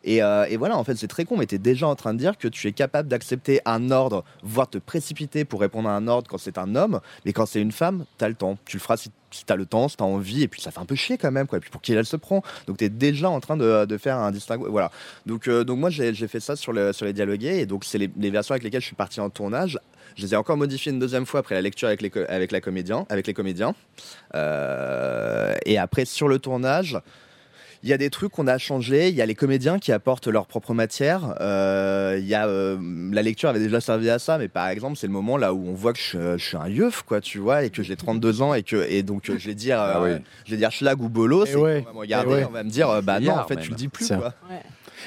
Et, 0.05 0.23
euh, 0.23 0.47
et 0.49 0.57
voilà, 0.57 0.77
en 0.77 0.85
fait, 0.85 0.97
c'est 0.97 1.09
très 1.09 1.25
con, 1.25 1.37
mais 1.37 1.47
tu 1.47 1.55
es 1.55 1.59
déjà 1.59 1.87
en 1.87 1.95
train 1.95 2.15
de 2.15 2.19
dire 2.19 2.37
que 2.39 2.49
tu 2.49 2.67
es 2.67 2.73
capable 2.73 3.09
d'accepter 3.09 3.61
un 3.65 3.91
ordre, 3.91 4.25
voire 4.43 4.69
te 4.69 4.79
précipiter 4.79 5.45
pour 5.45 5.61
répondre 5.61 5.89
à 5.89 5.97
un 5.97 6.09
ordre 6.09 6.29
quand 6.29 6.39
c'est 6.39 6.59
un 6.59 6.75
homme, 6.75 7.01
mais 7.25 7.33
quand 7.33 7.47
c'est 7.47 7.61
une 7.61 7.73
femme, 7.73 8.05
tu 8.19 8.25
as 8.25 8.29
le 8.29 8.35
temps. 8.35 8.59
Tu 8.65 8.77
le 8.77 8.81
feras 8.81 8.97
si, 8.97 9.11
tu 9.31 9.45
as 9.53 9.57
le 9.57 9.67
temps, 9.67 9.89
si 9.89 9.97
tu 9.97 10.03
as 10.03 10.07
envie, 10.07 10.43
et 10.43 10.49
puis 10.49 10.61
ça 10.61 10.71
fait 10.71 10.81
un 10.81 10.85
peu 10.85 10.95
chier 10.95 11.19
quand 11.19 11.31
même, 11.31 11.47
quoi. 11.47 11.59
Et 11.59 11.61
puis 11.61 11.71
pour 11.71 11.81
qui 11.81 11.93
elle 11.93 12.07
se 12.07 12.17
prend 12.17 12.43
Donc 12.67 12.79
tu 12.79 12.85
es 12.85 12.89
déjà 12.89 13.31
en 13.31 13.41
train 13.41 13.57
de, 13.57 13.97
faire 13.99 14.19
un 14.19 14.31
distinguo. 14.31 14.71
Voilà. 14.71 14.91
Donc, 15.27 15.49
euh, 15.49 15.65
donc 15.65 15.79
moi, 15.79 15.91
j'ai 15.91 16.15
fait 16.29 16.41
ça 16.41 16.57
sur, 16.57 16.73
le, 16.73 16.93
sur 16.93 17.07
les 17.07 17.13
dialogués, 17.13 17.61
et 17.61 17.67
donc 17.67 17.85
c'est 17.85 17.99
les, 17.99 18.31
versions 18.31 18.53
avec 18.53 18.65
lesquelles 18.65 18.81
je 18.81 18.87
suis 18.87 18.97
parti 18.97 19.21
en 19.21 19.31
tournage. 19.31 19.79
Je 20.17 20.23
les 20.23 20.35
ai 20.35 20.37
encore 20.37 20.57
modifiées 20.57 20.93
une 20.93 20.99
deuxième 20.99 21.25
fois 21.25 21.41
après 21.41 21.55
la 21.55 21.63
lecture 21.63 21.89
avec 21.89 22.03
les, 22.03 22.11
la 22.15 22.27
avec 22.29 22.53
les 22.53 23.35
comédiens. 23.35 23.75
Euh, 24.35 25.55
et 25.65 25.79
après, 25.79 26.05
sur 26.05 26.29
le 26.29 26.39
tournage, 26.39 26.99
il 27.83 27.89
y 27.91 27.93
a 27.93 27.99
des 27.99 28.11
trucs 28.11 28.33
qu'on 28.33 28.47
a 28.47 28.59
changés. 28.59 29.09
Il 29.09 29.15
y 29.15 29.23
a 29.23 29.27
les 29.27 29.35
comédiens 29.35 29.79
qui 29.79 29.93
apportent 29.93 30.29
leur 30.29 30.47
propre 30.47 30.73
matière. 30.75 31.35
Euh, 31.41 32.17
il 32.21 32.27
y 32.27 32.35
a 32.35 32.47
euh, 32.47 32.77
la 33.13 33.23
lecture 33.23 33.49
avait 33.49 33.59
déjà 33.61 33.81
servi 33.81 34.09
à 34.11 34.19
ça, 34.19 34.39
mais 34.39 34.49
par 34.49 34.69
exemple, 34.69 34.97
c'est 34.97 35.07
le 35.07 35.13
moment 35.13 35.37
là 35.37 35.53
où 35.55 35.67
on 35.69 35.75
voit 35.75 35.93
que 35.93 35.99
je, 35.99 36.37
je 36.39 36.45
suis 36.45 36.57
un 36.57 36.69
yeuf, 36.69 37.03
quoi, 37.03 37.21
tu 37.21 37.39
vois, 37.39 37.65
et 37.65 37.71
que 37.71 37.83
j'ai 37.83 37.97
32 37.97 38.43
ans 38.43 38.55
et 38.55 38.63
que 38.63 38.87
et 38.89 39.03
donc 39.03 39.29
euh, 39.31 39.37
je 39.39 39.47
vais 39.49 39.55
dire, 39.55 39.81
euh, 39.81 39.93
Ah 39.95 40.03
oui. 40.03 40.11
je 40.45 40.53
vais 40.53 40.57
dire 40.57 40.71
schlag 40.71 41.01
ou 41.03 41.09
bolo. 41.09 41.45
Eh 41.45 41.51
C'est 41.51 41.57
ouais. 41.57 41.81
qu'on 41.83 41.87
va 41.89 41.93
me 41.95 41.99
regarder, 42.01 42.31
Eh 42.31 42.35
ouais. 42.35 42.45
on 42.49 42.53
va 42.53 42.63
me 42.63 42.71
dire, 42.71 42.89
euh, 42.91 43.01
bah 43.03 43.21
non, 43.21 43.33
en 43.33 43.45
fait, 43.47 43.57
même. 43.57 43.65
tu 43.65 43.71
le 43.71 43.77
dis 43.77 43.89
plus, 43.89 44.09
quoi. 44.09 44.35
Ouais. 44.51 44.61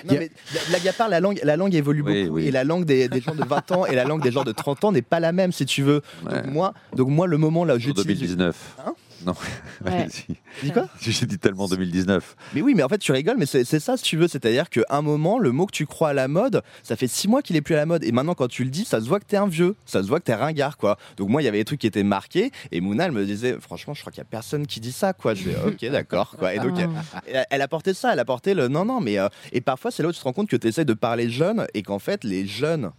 Non, 0.03 0.13
Y 0.13 0.17
a- 0.17 0.19
mais 0.19 0.31
blague 0.69 0.87
à 0.89 0.91
part, 0.93 1.07
la 1.07 1.21
langue, 1.21 1.39
la 1.41 1.55
langue 1.55 1.73
évolue 1.73 2.01
beaucoup 2.03 2.13
Oui, 2.13 2.27
oui. 2.29 2.47
et 2.47 2.51
la 2.51 2.65
langue 2.65 2.83
des, 2.83 3.07
des 3.07 3.21
gens 3.21 3.33
de 3.33 3.45
20 3.45 3.71
ans 3.71 3.85
et 3.85 3.95
la 3.95 4.03
langue 4.03 4.21
des 4.21 4.31
gens 4.31 4.43
de 4.43 4.51
30 4.51 4.83
ans 4.83 4.91
n'est 4.91 5.01
pas 5.01 5.21
la 5.21 5.31
même, 5.31 5.53
si 5.53 5.65
tu 5.65 5.83
veux. 5.83 6.01
Ouais. 6.25 6.33
Donc 6.41 6.45
moi, 6.51 6.73
donc 6.97 7.07
moi, 7.07 7.27
le 7.27 7.37
moment 7.37 7.63
là 7.63 7.75
où 7.75 7.79
j'utilise 7.79 8.05
2019. 8.05 8.75
Hein? 8.85 8.93
Non. 9.25 9.33
Ouais. 9.83 9.91
Vas-y. 10.07 10.35
Dis 10.63 10.71
quoi? 10.71 10.87
J'ai 10.99 11.25
dit 11.25 11.37
tellement 11.37 11.67
2019. 11.67 12.35
Mais 12.53 12.61
oui, 12.61 12.73
mais 12.75 12.83
en 12.83 12.89
fait, 12.89 12.97
tu 12.97 13.11
rigoles, 13.11 13.37
mais 13.37 13.45
c'est 13.45 13.63
ça, 13.79 13.97
si 13.97 14.03
tu 14.03 14.17
veux. 14.17 14.27
C'est-à-dire 14.27 14.69
qu'à 14.69 14.81
un 14.89 15.01
moment, 15.01 15.37
le 15.39 15.51
mot 15.51 15.65
que 15.65 15.71
tu 15.71 15.85
crois 15.85 16.09
à 16.09 16.13
la 16.13 16.27
mode, 16.27 16.61
ça 16.83 16.95
fait 16.95 17.07
six 17.07 17.27
mois 17.27 17.41
qu'il 17.41 17.55
est 17.55 17.61
plus 17.61 17.75
à 17.75 17.77
la 17.77 17.85
mode. 17.85 18.03
Et 18.03 18.11
maintenant, 18.11 18.33
quand 18.33 18.47
tu 18.47 18.63
le 18.63 18.69
dis, 18.69 18.85
ça 18.85 18.99
se 19.01 19.05
voit 19.07 19.19
que 19.19 19.25
t'es 19.25 19.37
un 19.37 19.47
vieux. 19.47 19.75
Ça 19.85 20.01
se 20.03 20.07
voit 20.07 20.19
que 20.19 20.25
t'es 20.25 20.35
ringard, 20.35 20.77
quoi. 20.77 20.97
Donc, 21.17 21.29
moi, 21.29 21.41
il 21.41 21.45
y 21.45 21.47
avait 21.47 21.59
des 21.59 21.65
trucs 21.65 21.81
qui 21.81 21.87
étaient 21.87 22.03
marqués. 22.03 22.51
Et 22.71 22.81
Mouna, 22.81 23.05
elle 23.05 23.11
me 23.11 23.25
disait, 23.25 23.57
franchement, 23.59 23.93
je 23.93 24.01
crois 24.01 24.11
qu'il 24.11 24.19
y 24.19 24.21
a 24.21 24.25
personne 24.29 24.65
qui 24.67 24.79
dit 24.79 24.91
ça, 24.91 25.13
quoi. 25.13 25.33
Je 25.33 25.43
vais, 25.43 25.55
ok, 25.65 25.91
d'accord, 25.91 26.35
quoi. 26.37 26.53
Et 26.53 26.59
donc, 26.59 26.73
Ah. 27.13 27.21
elle, 27.27 27.45
elle 27.49 27.61
apportait 27.61 27.93
ça, 27.93 28.13
elle 28.13 28.19
apportait 28.19 28.53
le 28.53 28.67
non, 28.67 28.85
non, 28.85 29.01
mais. 29.01 29.17
euh, 29.19 29.27
et 29.51 29.61
parfois, 29.61 29.91
c'est 29.91 30.03
là 30.03 30.09
où 30.09 30.13
tu 30.13 30.19
te 30.19 30.23
rends 30.23 30.33
compte 30.33 30.49
que 30.49 30.55
tu 30.57 30.67
essaies 30.67 30.85
de 30.85 30.93
parler 30.93 31.29
jeune 31.29 31.67
et 31.73 31.83
qu'en 31.83 31.99
fait, 31.99 32.23
les 32.23 32.45
jeunes. 32.45 32.91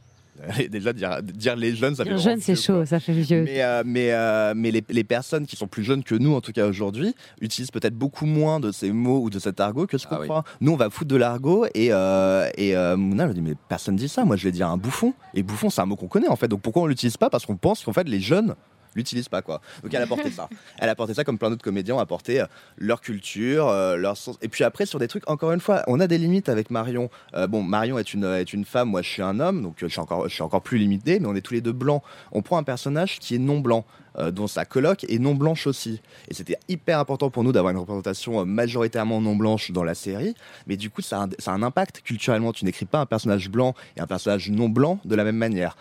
Déjà, 0.71 0.93
dire, 0.93 1.23
dire 1.23 1.57
les 1.57 1.75
jeunes, 1.75 1.95
ça 1.95 2.05
fait 2.05 2.11
Dire 2.11 2.19
vraiment 2.19 2.35
jeune, 2.37 2.41
c'est 2.41 2.55
quoi. 2.55 2.63
chaud, 2.81 2.85
ça 2.87 3.01
fait 3.01 3.13
vieux. 3.13 3.43
Mais, 3.45 3.63
euh, 3.63 3.83
mais, 3.85 4.13
euh, 4.13 4.53
mais 4.57 4.71
les, 4.71 4.85
les 4.89 5.05
personnes 5.05 5.47
qui 5.47 5.57
sont 5.57 5.67
plus 5.67 5.85
jeunes 5.85 6.03
que 6.05 6.15
nous, 6.15 6.35
en 6.35 6.41
tout 6.41 6.53
cas 6.53 6.67
aujourd'hui, 6.67 7.15
utilisent 7.41 7.71
peut-être 7.71 7.95
beaucoup 7.97 8.27
moins 8.27 8.61
de 8.61 8.73
ces 8.73 8.93
mots 8.93 9.21
ou 9.23 9.31
de 9.31 9.39
cet 9.39 9.61
argot 9.61 9.87
que 9.87 9.99
ce 9.99 10.07
qu'on 10.07 10.17
Ah 10.17 10.21
oui. 10.21 10.27
croit. 10.29 10.45
Nous, 10.61 10.73
on 10.73 10.77
va 10.77 10.91
foutre 10.91 11.09
de 11.09 11.17
l'argot 11.17 11.67
et, 11.75 11.89
euh, 11.93 12.49
et 12.57 12.77
euh, 12.77 12.97
Mouna 12.97 13.27
me 13.27 13.35
dit 13.35 13.43
Mais 13.43 13.55
personne 13.69 13.97
dit 13.97 14.09
ça. 14.09 14.25
Moi, 14.25 14.37
je 14.37 14.45
vais 14.45 14.53
dire 14.53 14.69
un 14.69 14.77
bouffon. 14.77 15.15
Et 15.35 15.43
bouffon, 15.43 15.71
c'est 15.71 15.81
un 15.81 15.87
mot 15.87 15.97
qu'on 15.97 16.09
connaît 16.09 16.29
en 16.29 16.37
fait. 16.37 16.49
Donc 16.49 16.61
pourquoi 16.63 16.83
on 16.83 16.87
l'utilise 16.87 17.17
pas? 17.17 17.31
Parce 17.31 17.47
qu'on 17.47 17.57
pense 17.57 17.83
qu'en 17.85 17.93
fait, 17.93 18.09
les 18.09 18.21
jeunes 18.21 18.55
l'utilisent 18.97 19.29
pas 19.29 19.43
quoi. 19.43 19.61
Donc 19.83 19.95
elle 19.95 20.03
a 20.03 20.07
porté 20.07 20.31
ça. 20.31 20.49
Elle 20.79 20.89
a 20.89 20.95
porté 20.95 21.15
ça 21.15 21.25
comme 21.25 21.39
plein 21.39 21.51
d'autres 21.51 21.63
comédiens 21.63 21.95
ont 21.95 22.01
apporté 22.01 22.41
euh, 22.41 22.47
leur 22.77 23.01
culture, 23.01 23.69
euh, 23.69 23.97
leur 23.97 24.17
sens. 24.17 24.37
Et 24.43 24.49
puis 24.49 24.65
après 24.65 24.87
sur 24.87 24.99
des 24.99 25.09
trucs 25.09 25.29
encore 25.31 25.53
une 25.53 25.61
fois, 25.61 25.83
on 25.87 26.01
a 26.01 26.07
des 26.07 26.19
limites 26.19 26.49
avec 26.49 26.71
Marion. 26.71 27.11
Euh, 27.35 27.47
bon, 27.47 27.63
Marion 27.63 27.99
est 27.99 28.15
une 28.15 28.25
est 28.25 28.53
une 28.53 28.65
femme, 28.65 28.89
moi 28.89 29.03
je 29.03 29.09
suis 29.09 29.23
un 29.23 29.39
homme, 29.39 29.63
donc 29.63 29.75
je 29.79 29.87
suis 29.87 30.01
encore 30.01 30.29
je 30.29 30.35
suis 30.35 30.43
encore 30.43 30.63
plus 30.63 30.79
limité, 30.79 31.21
mais 31.21 31.27
on 31.27 31.35
est 31.35 31.41
tous 31.41 31.55
les 31.55 31.61
deux 31.61 31.73
blancs. 31.73 32.03
On 32.33 32.43
prend 32.43 32.59
un 32.59 32.65
personnage 32.65 33.19
qui 33.19 33.35
est 33.35 33.39
non 33.39 33.61
blanc. 33.61 33.85
dont 34.33 34.47
sa 34.47 34.65
coloc 34.65 35.05
est 35.05 35.19
non 35.19 35.35
blanche 35.35 35.67
aussi. 35.67 36.01
Et 36.29 36.35
c'était 36.35 36.57
hyper 36.69 36.99
important 37.01 37.29
pour 37.29 37.45
nous 37.45 37.53
d'avoir 37.53 37.73
une 37.73 37.79
représentation 37.79 38.47
majoritairement 38.47 39.21
non 39.21 39.37
blanche 39.37 39.73
dans 39.73 39.85
la 39.85 39.95
série. 39.95 40.35
Mais 40.67 40.79
du 40.79 40.89
coup, 40.89 41.03
ça 41.03 41.21
a 41.21 41.25
un, 41.25 41.29
ça 41.39 41.53
a 41.53 41.55
un 41.55 41.63
impact 41.63 42.01
culturellement. 42.01 42.55
Tu 42.55 42.65
n'écris 42.65 42.87
pas 42.87 42.99
un 42.99 43.05
personnage 43.05 43.51
blanc 43.51 43.75
et 43.95 44.01
un 44.01 44.07
personnage 44.07 44.49
non 44.49 44.71
blanc 44.71 45.01
de 45.05 45.15
la 45.15 45.23
même 45.23 45.37
manière 45.37 45.77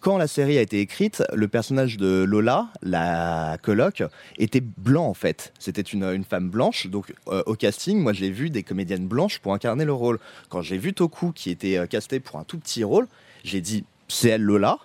quand 0.00 0.16
la 0.16 0.26
série 0.26 0.58
a 0.58 0.62
été 0.62 0.80
écrite, 0.80 1.22
le 1.32 1.46
personnage 1.46 1.96
de 1.98 2.24
Lola, 2.24 2.68
la 2.82 3.58
coloc, 3.62 4.02
était 4.38 4.62
blanc 4.62 5.06
en 5.06 5.14
fait. 5.14 5.52
C'était 5.58 5.82
une, 5.82 6.04
une 6.04 6.24
femme 6.24 6.48
blanche. 6.48 6.86
Donc 6.86 7.14
euh, 7.28 7.42
au 7.46 7.54
casting, 7.54 7.98
moi 8.00 8.12
j'ai 8.12 8.30
vu 8.30 8.50
des 8.50 8.62
comédiennes 8.62 9.06
blanches 9.06 9.38
pour 9.38 9.52
incarner 9.52 9.84
le 9.84 9.92
rôle. 9.92 10.18
Quand 10.48 10.62
j'ai 10.62 10.78
vu 10.78 10.94
Toku 10.94 11.32
qui 11.32 11.50
était 11.50 11.76
euh, 11.76 11.86
casté 11.86 12.18
pour 12.18 12.38
un 12.38 12.44
tout 12.44 12.58
petit 12.58 12.82
rôle, 12.82 13.06
j'ai 13.44 13.60
dit 13.60 13.84
c'est 14.08 14.30
elle 14.30 14.42
Lola. 14.42 14.78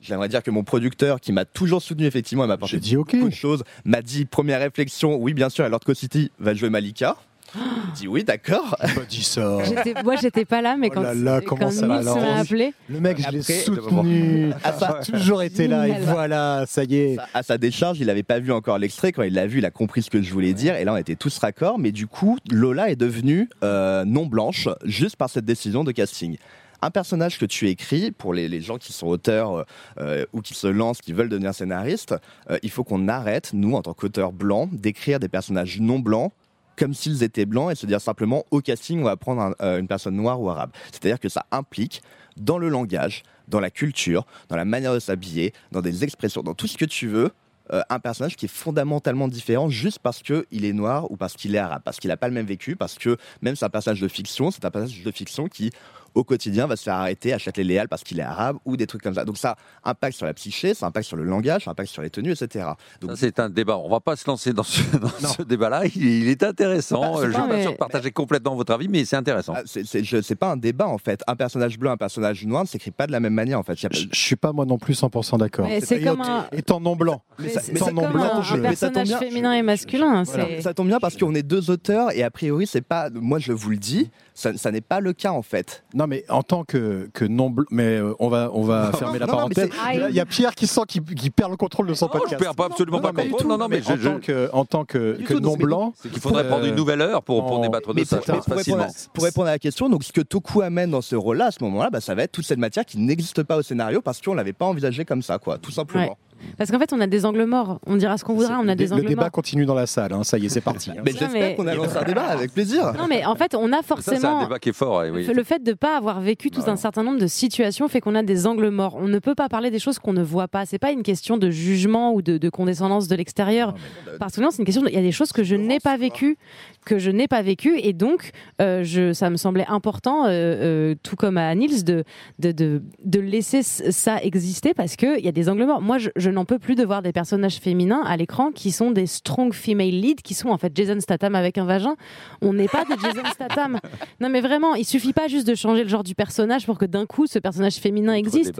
J'aimerais 0.00 0.28
dire 0.28 0.42
que 0.42 0.50
mon 0.50 0.64
producteur, 0.64 1.18
qui 1.18 1.32
m'a 1.32 1.46
toujours 1.46 1.80
soutenu 1.80 2.04
effectivement, 2.04 2.44
et 2.44 2.46
m'a 2.46 2.54
apporté 2.54 2.78
dit 2.78 2.94
beaucoup 2.94 3.16
de 3.16 3.30
choses, 3.30 3.64
m'a 3.86 4.02
dit 4.02 4.26
première 4.26 4.60
réflexion, 4.60 5.16
oui 5.16 5.32
bien 5.32 5.48
sûr, 5.48 5.66
Lord 5.66 5.80
City 5.94 6.30
va 6.38 6.52
jouer 6.52 6.68
Malika. 6.68 7.16
J'ai 7.54 7.92
dit 8.02 8.08
oui 8.08 8.24
d'accord. 8.24 8.76
Pas 8.80 9.04
dit 9.08 9.22
ça. 9.22 9.58
Moi, 10.04 10.16
j'étais 10.20 10.44
pas 10.44 10.60
là, 10.62 10.76
mais 10.76 10.88
Oh 10.90 10.94
quand, 10.94 11.02
là 11.02 11.14
là, 11.14 11.40
comment 11.40 11.66
quand 11.66 11.70
ça 11.70 11.86
Nils 11.86 11.88
va, 11.88 12.14
m'a 12.14 12.20
Laurence 12.20 12.40
appelé, 12.40 12.74
Le 12.88 13.00
mec, 13.00 13.18
je 13.20 13.30
l'ai 13.30 13.42
soutenu. 13.42 14.52
Ah, 14.64 14.72
ça- 14.78 14.98
a 14.98 15.04
toujours 15.04 15.42
été 15.42 15.68
là. 15.68 15.88
Et 15.88 15.94
voilà, 16.00 16.64
ça 16.66 16.84
y 16.84 16.96
est. 16.96 17.16
à 17.32 17.42
sa 17.42 17.58
décharge, 17.58 18.00
il 18.00 18.06
n'avait 18.06 18.22
pas 18.22 18.38
vu 18.40 18.52
encore 18.52 18.78
l'extrait. 18.78 19.12
Quand 19.12 19.22
il 19.22 19.34
l'a 19.34 19.46
vu, 19.46 19.58
il 19.58 19.64
a 19.66 19.70
compris 19.70 20.02
ce 20.02 20.10
que 20.10 20.20
je 20.22 20.32
voulais 20.32 20.52
dire. 20.52 20.76
Et 20.76 20.84
là, 20.84 20.92
on 20.94 20.96
était 20.96 21.16
tous 21.16 21.36
raccords. 21.38 21.78
Mais 21.78 21.92
du 21.92 22.06
coup, 22.06 22.38
Lola 22.50 22.90
est 22.90 22.96
devenue 22.96 23.48
euh, 23.62 24.04
non 24.04 24.26
blanche 24.26 24.68
juste 24.84 25.16
par 25.16 25.30
cette 25.30 25.44
décision 25.44 25.84
de 25.84 25.92
casting. 25.92 26.36
Un 26.82 26.90
personnage 26.90 27.38
que 27.38 27.46
tu 27.46 27.68
écris, 27.68 28.10
pour 28.10 28.34
les, 28.34 28.46
les 28.46 28.60
gens 28.60 28.76
qui 28.76 28.92
sont 28.92 29.06
auteurs 29.06 29.54
euh, 29.56 29.64
euh, 30.00 30.24
ou 30.34 30.42
qui 30.42 30.52
se 30.52 30.66
lancent, 30.66 31.00
qui 31.00 31.14
veulent 31.14 31.30
devenir 31.30 31.54
scénaristes, 31.54 32.14
euh, 32.50 32.58
il 32.62 32.70
faut 32.70 32.84
qu'on 32.84 33.08
arrête, 33.08 33.50
nous, 33.54 33.74
en 33.74 33.80
tant 33.80 33.94
qu'auteurs 33.94 34.32
blancs, 34.32 34.68
d'écrire 34.72 35.18
des 35.18 35.28
personnages 35.28 35.80
non 35.80 35.98
blancs 35.98 36.32
comme 36.76 36.94
s'ils 36.94 37.22
étaient 37.22 37.46
blancs 37.46 37.72
et 37.72 37.74
se 37.74 37.86
dire 37.86 38.00
simplement 38.00 38.44
au 38.50 38.60
casting, 38.60 39.00
on 39.00 39.04
va 39.04 39.16
prendre 39.16 39.54
euh, 39.60 39.78
une 39.78 39.88
personne 39.88 40.16
noire 40.16 40.40
ou 40.40 40.50
arabe. 40.50 40.70
C'est-à-dire 40.92 41.20
que 41.20 41.28
ça 41.28 41.46
implique 41.50 42.02
dans 42.36 42.58
le 42.58 42.68
langage, 42.68 43.22
dans 43.48 43.60
la 43.60 43.70
culture, 43.70 44.26
dans 44.48 44.56
la 44.56 44.64
manière 44.64 44.94
de 44.94 44.98
s'habiller, 44.98 45.52
dans 45.72 45.80
des 45.80 46.04
expressions, 46.04 46.42
dans 46.42 46.54
tout 46.54 46.66
ce 46.66 46.76
que 46.76 46.84
tu 46.84 47.08
veux, 47.08 47.30
euh, 47.72 47.82
un 47.88 47.98
personnage 47.98 48.36
qui 48.36 48.44
est 48.44 48.48
fondamentalement 48.48 49.26
différent 49.26 49.70
juste 49.70 49.98
parce 49.98 50.22
qu'il 50.22 50.64
est 50.64 50.72
noir 50.74 51.10
ou 51.10 51.16
parce 51.16 51.32
qu'il 51.34 51.54
est 51.54 51.58
arabe, 51.58 51.80
parce 51.82 51.98
qu'il 51.98 52.08
n'a 52.08 52.16
pas 52.18 52.28
le 52.28 52.34
même 52.34 52.44
vécu, 52.44 52.76
parce 52.76 52.96
que 52.98 53.16
même 53.40 53.56
c'est 53.56 53.64
un 53.64 53.70
personnage 53.70 54.02
de 54.02 54.08
fiction, 54.08 54.50
c'est 54.50 54.64
un 54.66 54.70
personnage 54.70 55.02
de 55.02 55.10
fiction 55.10 55.48
qui 55.48 55.70
au 56.14 56.24
quotidien 56.24 56.66
va 56.66 56.76
se 56.76 56.84
faire 56.84 56.94
arrêter 56.94 57.32
à 57.32 57.38
Châtelet-Léal 57.38 57.88
parce 57.88 58.02
qu'il 58.04 58.18
est 58.20 58.22
arabe 58.22 58.56
ou 58.64 58.76
des 58.76 58.86
trucs 58.86 59.02
comme 59.02 59.14
ça. 59.14 59.24
Donc 59.24 59.36
ça 59.36 59.56
impacte 59.84 60.16
sur 60.16 60.26
la 60.26 60.34
psyché, 60.34 60.74
ça 60.74 60.86
impacte 60.86 61.06
sur 61.06 61.16
le 61.16 61.24
langage, 61.24 61.64
ça 61.64 61.70
impacte 61.72 61.90
sur 61.90 62.02
les 62.02 62.10
tenues, 62.10 62.32
etc. 62.32 62.66
Donc 63.00 63.10
Ça, 63.12 63.16
C'est 63.16 63.40
un 63.40 63.48
débat. 63.48 63.76
On 63.78 63.88
va 63.88 64.00
pas 64.00 64.16
se 64.16 64.24
lancer 64.26 64.52
dans 64.52 64.62
ce, 64.62 64.80
dans 64.96 65.08
ce 65.28 65.42
débat-là. 65.42 65.82
Il, 65.86 66.04
il 66.04 66.28
est 66.28 66.42
intéressant. 66.42 67.00
Bah, 67.00 67.20
je 67.26 67.32
pas- 67.32 67.32
suis 67.32 67.40
pas 67.40 67.46
mais- 67.48 67.62
sûr 67.62 67.72
de 67.72 67.76
partager 67.76 68.10
complètement 68.12 68.54
votre 68.54 68.72
avis, 68.72 68.88
mais 68.88 69.04
c'est 69.04 69.16
intéressant. 69.16 69.54
ah, 69.56 69.62
c'est- 69.66 70.34
pas 70.34 70.50
un 70.52 70.56
débat 70.56 70.86
en 70.88 70.98
fait. 70.98 71.22
Un 71.26 71.36
personnage 71.36 71.78
bleu, 71.78 71.90
un 71.90 71.96
personnage 71.96 72.44
noir 72.46 72.62
ne 72.62 72.68
s'écrit 72.68 72.90
pas 72.90 73.06
de 73.06 73.12
la 73.12 73.20
même 73.20 73.34
manière 73.34 73.58
en 73.58 73.62
fait. 73.62 73.76
Je 73.78 73.88
je 74.12 74.18
suis 74.18 74.36
pas 74.36 74.52
moi 74.52 74.64
non 74.66 74.78
plus 74.78 74.94
100% 74.94 75.38
d'accord. 75.38 75.68
C'est 75.82 76.00
comme 76.02 76.20
un- 76.20 76.46
Étant 76.52 76.80
non 76.80 76.96
blanc. 76.96 77.22
mais 77.38 77.48
ça- 77.48 77.60
c'est 77.60 77.72
mais 77.72 77.78
c'est 77.78 77.84
ça 77.86 77.90
comme 77.92 78.12
bien, 78.12 78.30
un, 78.34 78.42
je- 78.42 78.54
un 78.56 78.60
personnage 78.60 79.08
féminin 79.18 79.52
et 79.52 79.62
masculin. 79.62 80.22
voilà. 80.24 80.46
c'est- 80.48 80.60
Ça 80.62 80.74
tombe 80.74 80.88
bien 80.88 80.98
parce 81.00 81.16
qu'on 81.16 81.34
est 81.34 81.42
deux 81.42 81.70
auteurs 81.70 82.10
et 82.12 82.22
a 82.22 82.30
priori 82.30 82.66
c'est 82.66 82.80
pas. 82.82 83.10
Moi 83.10 83.38
je 83.38 83.52
vous 83.52 83.70
le 83.70 83.76
dis, 83.76 84.10
ça, 84.34 84.56
ça 84.56 84.70
n'est 84.72 84.80
pas 84.80 85.00
le 85.00 85.12
cas 85.12 85.30
en 85.30 85.42
fait. 85.42 85.84
Non, 85.94 86.06
mais 86.08 86.24
en 86.28 86.42
tant 86.42 86.64
que, 86.64 87.08
que 87.14 87.24
non 87.24 87.50
blanc, 87.50 87.64
mais 87.70 87.96
euh, 87.98 88.12
on 88.18 88.28
va, 88.28 88.50
on 88.52 88.62
va 88.62 88.90
fermer 88.92 89.18
la 89.20 89.26
non, 89.26 89.32
non, 89.32 89.48
mais 89.48 89.54
parenthèse. 89.54 89.70
c'est- 89.72 90.08
Il 90.10 90.14
y 90.16 90.20
a- 90.20 90.26
Pierre 90.26 90.54
qui 90.54 90.66
sent 90.66 90.80
qu'il 90.88 91.02
qui 91.04 91.30
perd 91.30 91.50
le 91.52 91.56
contrôle 91.56 91.86
de 91.86 91.94
son 91.94 92.06
Non, 92.06 92.10
je 92.14 92.18
podcast. 92.18 92.42
perds 92.42 92.54
pas 92.56 92.66
absolument 92.66 92.96
Non, 92.98 93.02
pas 93.04 93.08
non, 93.12 93.14
mais- 93.24 93.28
contrôle. 93.30 93.48
Non, 93.48 93.58
non, 93.58 93.68
mais 93.68 93.80
en, 93.86 93.94
je- 93.96 94.00
je- 94.00 94.08
tant 94.08 94.18
que, 94.18 94.50
en 94.52 94.64
tant 94.64 94.84
que, 94.84 95.16
Du 95.18 95.24
que 95.24 95.34
tout, 95.34 95.40
non 95.40 95.54
mais- 95.56 95.64
blanc, 95.64 95.92
c'est 95.96 96.10
qu'il 96.10 96.20
faudrait 96.20 96.44
Euh, 96.44 96.48
prendre 96.48 96.64
une 96.66 96.74
nouvelle 96.74 97.00
heure 97.00 97.22
pour, 97.22 97.44
pour 97.46 97.58
en- 97.58 97.62
débattre 97.62 97.88
de 97.94 97.94
Mais 98.00 98.04
ça, 98.04 98.16
pour, 98.16 98.26
je 98.26 98.32
pense, 98.32 98.44
pour 98.44 98.56
répondre 98.56 98.78
facilement. 98.82 98.84
à, 98.84 99.08
pour 99.14 99.24
répondre 99.24 99.48
à 99.48 99.52
la 99.52 99.58
question, 99.58 99.88
donc 99.88 100.02
ce 100.04 100.12
que 100.12 100.20
Toku 100.20 100.62
amène 100.62 100.90
dans 100.90 101.02
ce 101.02 101.14
rôle-là 101.16 101.46
à 101.46 101.50
ce 101.52 101.62
moment-là, 101.62 101.90
bah, 101.90 102.00
ça 102.00 102.14
va 102.16 102.24
être 102.24 102.32
toute 102.32 102.44
cette 102.46 102.58
matière 102.58 102.84
qui 102.84 102.98
n'existe 102.98 103.42
pas 103.44 103.56
au 103.56 103.62
scénario 103.62 104.00
parce 104.02 104.20
qu'on 104.20 104.34
l'avait 104.34 104.52
pas 104.52 104.66
envisagé 104.66 105.04
comme 105.04 105.22
ça, 105.22 105.38
quoi, 105.38 105.58
tout 105.58 105.70
simplement. 105.70 106.18
Parce 106.58 106.70
qu'en 106.70 106.78
fait, 106.78 106.92
on 106.92 107.00
a 107.00 107.06
des 107.06 107.24
angles 107.26 107.44
morts. 107.44 107.80
On 107.86 107.96
dira 107.96 108.16
ce 108.18 108.24
qu'on 108.24 108.34
voudra, 108.34 108.58
on 108.58 108.68
a 108.68 108.72
le, 108.72 108.74
des 108.76 108.86
le 108.86 108.92
angles 108.94 109.06
débat 109.06 109.22
morts. 109.24 109.30
continue 109.32 109.66
dans 109.66 109.74
la 109.74 109.86
salle. 109.86 110.12
hein, 110.12 110.24
ça 110.24 110.38
y 110.38 110.46
est, 110.46 110.48
c'est 110.48 110.60
parti. 110.60 110.90
hein. 110.90 110.94
Mais 111.04 111.10
j'espère 111.12 111.30
mais- 111.32 111.54
qu'on 111.56 111.66
a 111.66 111.74
lancé 111.74 111.96
un 111.96 112.02
débat 112.04 112.24
avec 112.26 112.52
plaisir. 112.52 112.92
Non, 112.98 113.06
mais 113.08 113.24
en 113.24 113.34
fait, 113.34 113.54
on 113.54 113.72
a 113.72 113.76
Ça, 113.78 113.82
c'est 113.82 113.92
un 113.92 113.96
forcément. 114.20 114.42
débat 114.42 114.58
qui 114.58 114.68
est 114.70 114.72
fort. 114.72 114.98
ouais, 115.00 115.10
oui. 115.10 115.26
Le 115.32 115.42
fait 115.44 115.62
de 115.62 115.70
ne 115.70 115.74
pas 115.76 115.96
avoir 115.96 116.20
vécu 116.20 116.50
tout 116.50 116.62
un 116.66 116.76
certain 116.76 117.02
nombre 117.02 117.18
de 117.18 117.26
situations 117.26 117.88
fait 117.88 118.00
qu'on 118.00 118.14
a 118.14 118.22
des 118.22 118.46
angles 118.46 118.68
morts. 118.70 118.96
On 119.00 119.08
ne 119.08 119.18
peut 119.18 119.34
pas 119.34 119.48
parler 119.48 119.70
des 119.70 119.78
choses 119.78 119.98
qu'on 119.98 120.12
ne 120.12 120.22
voit 120.22 120.48
pas. 120.48 120.66
C'est 120.66 120.78
pas 120.78 120.90
une 120.92 121.02
question 121.02 121.36
de 121.36 121.50
jugement 121.50 122.12
ou 122.14 122.22
de, 122.22 122.38
de 122.38 122.48
condescendance 122.50 123.08
de 123.08 123.16
l'extérieur. 123.16 123.74
Parce 124.18 124.36
que 124.36 124.40
non, 124.40 124.48
c'est 124.50 124.58
une 124.58 124.64
question. 124.64 124.82
de- 124.82 124.88
Il 124.88 124.94
y 124.94 124.98
a 124.98 125.02
des 125.02 125.12
choses 125.12 125.32
que 125.32 125.42
je 125.42 125.56
n'ai 125.56 125.80
pas 125.80 125.96
vécues, 125.96 126.36
que 126.84 126.98
je 126.98 127.10
n'ai 127.10 127.26
pas 127.28 127.42
vécues, 127.42 127.78
et 127.82 127.92
donc 127.92 128.30
euh, 128.60 128.82
je, 128.84 129.12
ça 129.12 129.30
me 129.30 129.36
semblait 129.36 129.66
important, 129.68 130.26
euh, 130.26 130.28
euh, 130.30 130.94
tout 131.02 131.16
comme 131.16 131.36
à 131.38 131.54
Nils, 131.54 131.84
de 131.84 132.04
de, 132.38 132.52
de, 132.52 132.82
de 133.04 133.20
laisser 133.20 133.62
ça 133.62 134.22
exister 134.22 134.74
parce 134.74 134.96
que 134.96 135.18
il 135.18 135.24
y 135.24 135.28
a 135.28 135.32
des 135.32 135.48
angles 135.48 135.64
morts. 135.64 135.80
Moi, 135.80 135.98
je, 135.98 136.10
je 136.16 136.30
n'en 136.34 136.44
peux 136.44 136.58
plus 136.58 136.74
de 136.74 136.84
voir 136.84 137.00
des 137.02 137.12
personnages 137.12 137.56
féminins 137.56 138.02
à 138.04 138.16
l'écran 138.16 138.50
qui 138.52 138.70
sont 138.72 138.90
des 138.90 139.06
strong 139.06 139.52
female 139.52 139.88
leads, 139.90 140.22
qui 140.22 140.34
sont 140.34 140.48
en 140.50 140.58
fait 140.58 140.72
Jason 140.76 141.00
Statham 141.00 141.34
avec 141.34 141.56
un 141.58 141.64
vagin. 141.64 141.94
On 142.42 142.52
n'est 142.52 142.68
pas 142.68 142.84
des 142.84 142.94
Jason 143.02 143.24
Statham. 143.32 143.78
Non, 144.20 144.28
mais 144.28 144.40
vraiment, 144.40 144.74
il 144.74 144.84
suffit 144.84 145.12
pas 145.12 145.28
juste 145.28 145.46
de 145.46 145.54
changer 145.54 145.82
le 145.82 145.88
genre 145.88 146.04
du 146.04 146.14
personnage 146.14 146.66
pour 146.66 146.78
que 146.78 146.84
d'un 146.84 147.04
coup 147.06 147.26
ce 147.26 147.38
personnage 147.38 147.76
féminin 147.76 148.12
existe. 148.14 148.54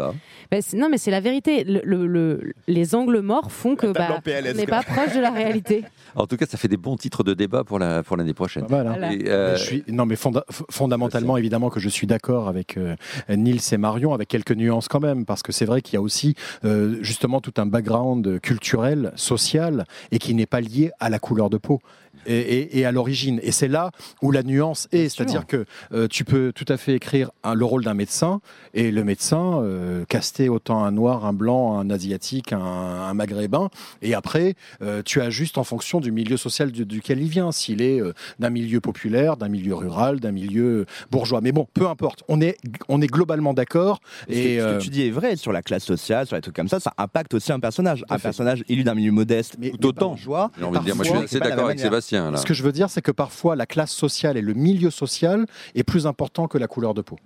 c'est- 0.61 0.77
non, 0.77 0.89
mais 0.91 0.99
c'est 0.99 1.11
la 1.11 1.21
vérité. 1.21 1.65
Le, 1.65 1.81
le- 1.85 2.07
le- 2.07 2.53
les 2.67 2.95
angles 2.95 3.21
morts 3.21 3.51
font 3.53 3.77
que 3.77 3.87
bah, 3.89 4.21
PLS, 4.25 4.53
on 4.55 4.57
n'est 4.57 4.67
pas 4.67 4.83
proche 4.83 5.15
de 5.15 5.21
la 5.21 5.31
réalité. 5.31 5.85
En 6.17 6.29
tout 6.29 6.37
cas, 6.37 6.47
ça 6.47 6.57
fait 6.57 6.69
des 6.69 6.77
bons 6.77 6.97
titres 6.97 7.25
de 7.25 7.35
débat 7.35 7.65
pour 7.65 7.81
la 7.81 8.05
pour 8.05 8.17
l'année 8.17 8.35
prochaine. 8.35 8.65
Voilà. 8.69 9.13
Et, 9.13 9.29
euh, 9.29 9.57
Je 9.57 9.65
suis, 9.65 9.85
non, 9.89 10.07
mais 10.07 10.15
fonda- 10.15 10.45
fondamentalement, 10.71 11.37
évidemment, 11.37 11.71
que 11.71 11.81
je 11.81 11.89
suis 11.89 12.07
d'accord 12.07 12.47
avec 12.49 12.77
euh, 12.77 12.95
Nils 13.29 13.61
et 13.73 13.77
Marion, 13.77 14.13
avec 14.15 14.29
quelques 14.29 14.53
nuances 14.53 14.87
quand 14.87 15.01
même, 15.01 15.25
parce 15.25 15.43
que 15.43 15.51
c'est 15.51 15.65
vrai 15.65 15.83
qu'il 15.83 15.95
y 15.95 15.97
a 15.97 16.01
aussi 16.03 16.35
euh, 16.65 16.99
justement 17.01 17.41
tout 17.41 17.55
un 17.57 17.64
background 17.67 18.41
culturel, 18.41 19.13
social, 19.17 19.85
et 20.13 20.19
qui 20.19 20.35
n'est 20.35 20.47
pas 20.47 20.61
lié 20.61 20.91
à 21.01 21.11
la 21.11 21.19
couleur 21.19 21.51
de 21.51 21.57
peau. 21.59 21.81
Et, 22.27 22.39
et- 22.39 22.79
et 22.79 22.87
à 22.87 22.93
l'origine. 22.93 23.39
Et 23.43 23.53
c'est 23.53 23.69
là 23.69 23.91
où 24.23 24.31
la 24.31 24.43
nuance 24.43 24.89
est. 24.93 25.11
C'est-à-dire 25.11 25.47
que 25.47 25.67
euh, 25.93 26.09
tu 26.09 26.25
peux 26.25 26.53
tout 26.55 26.65
à 26.69 26.79
fait 26.79 26.95
écrire 26.95 27.31
un- 27.43 27.53
le 27.53 27.67
rôle 27.67 27.85
d'un 27.85 27.93
médecin, 27.93 28.41
et 28.73 28.91
le 28.91 29.05
médecin, 29.05 29.61
euh, 29.61 30.07
caster 30.09 30.49
autant 30.49 30.83
un 30.85 30.91
noir, 30.91 31.27
un 31.27 31.35
blanc, 31.35 31.77
un 31.79 31.91
asiatique, 31.91 32.55
un, 32.55 32.61
un 32.61 33.13
maghrébin, 33.13 33.69
et 34.01 34.15
après, 34.15 34.55
euh, 34.81 35.03
tu 35.05 35.21
ajustes 35.21 35.59
en 35.59 35.65
fonction 35.65 36.01
du 36.01 36.13
milieu 36.13 36.39
social 36.39 36.73
du- 36.73 36.87
duquel 36.87 37.21
il 37.21 37.29
vient. 37.29 37.53
S'il 37.53 37.83
est 37.83 38.01
euh, 38.01 38.15
d'un 38.39 38.49
milieu 38.51 38.81
populaire, 38.81 39.37
d'un 39.37 39.49
milieu 39.51 39.75
rural, 39.75 40.19
d'un 40.19 40.33
milieu 40.33 40.87
bourgeois. 41.11 41.41
Mais 41.43 41.53
bon, 41.53 41.67
peu 41.75 41.87
importe. 41.89 42.23
On 42.29 42.41
est, 42.41 42.57
on 42.89 43.03
est 43.03 43.07
globalement 43.09 43.53
d'accord. 43.53 44.01
Et 44.29 44.35
ce, 44.35 44.43
que, 44.65 44.71
ce 44.73 44.79
que 44.79 44.83
tu 44.83 44.89
dis 44.91 45.03
est 45.03 45.11
vrai 45.11 45.37
sur 45.37 45.53
la 45.53 45.61
classe 45.61 45.85
sociale, 45.85 46.27
sur 46.27 46.37
les 46.37 46.43
trucs 46.43 46.57
comme 46.57 46.69
ça, 46.69 46.81
ça 46.81 46.95
impacte 46.97 47.35
aussi 47.35 47.44
un 47.53 47.61
personnage. 47.61 48.05
Un 48.09 48.19
personnage 48.19 48.65
élu 48.69 48.85
d'un 48.85 48.95
milieu 48.95 49.13
modeste, 49.13 49.57
Mais- 49.59 49.71
Tout 49.71 49.87
autant. 49.87 50.17
Joie, 50.17 50.51
J'ai 50.59 50.65
envie 50.65 50.79
de 50.79 50.85
dire, 50.85 50.97
moi 50.97 51.05
je 51.05 51.11
suis 51.11 51.19
assez 51.19 51.41
d'accord 51.41 51.67
avec. 51.67 51.81
Sébastien. 51.81 52.31
Là. 52.31 52.39
ce 52.39 52.47
que 52.47 52.55
je 52.55 52.63
veux 52.63 52.73
dire, 52.73 52.89
c'est 52.91 53.03
que 53.03 53.11
parfois 53.13 53.57
la 53.57 53.67
classe 53.67 53.93
sociale 53.93 54.37
et 54.37 54.43
le 54.43 54.55
milieu 54.55 54.91
social 54.91 55.47
est 55.75 55.83
plus 55.85 56.07
important 56.07 56.49
que 56.49 56.59
la 56.59 56.67
couleur 56.67 56.95
de 56.95 57.03
peau. 57.03 57.19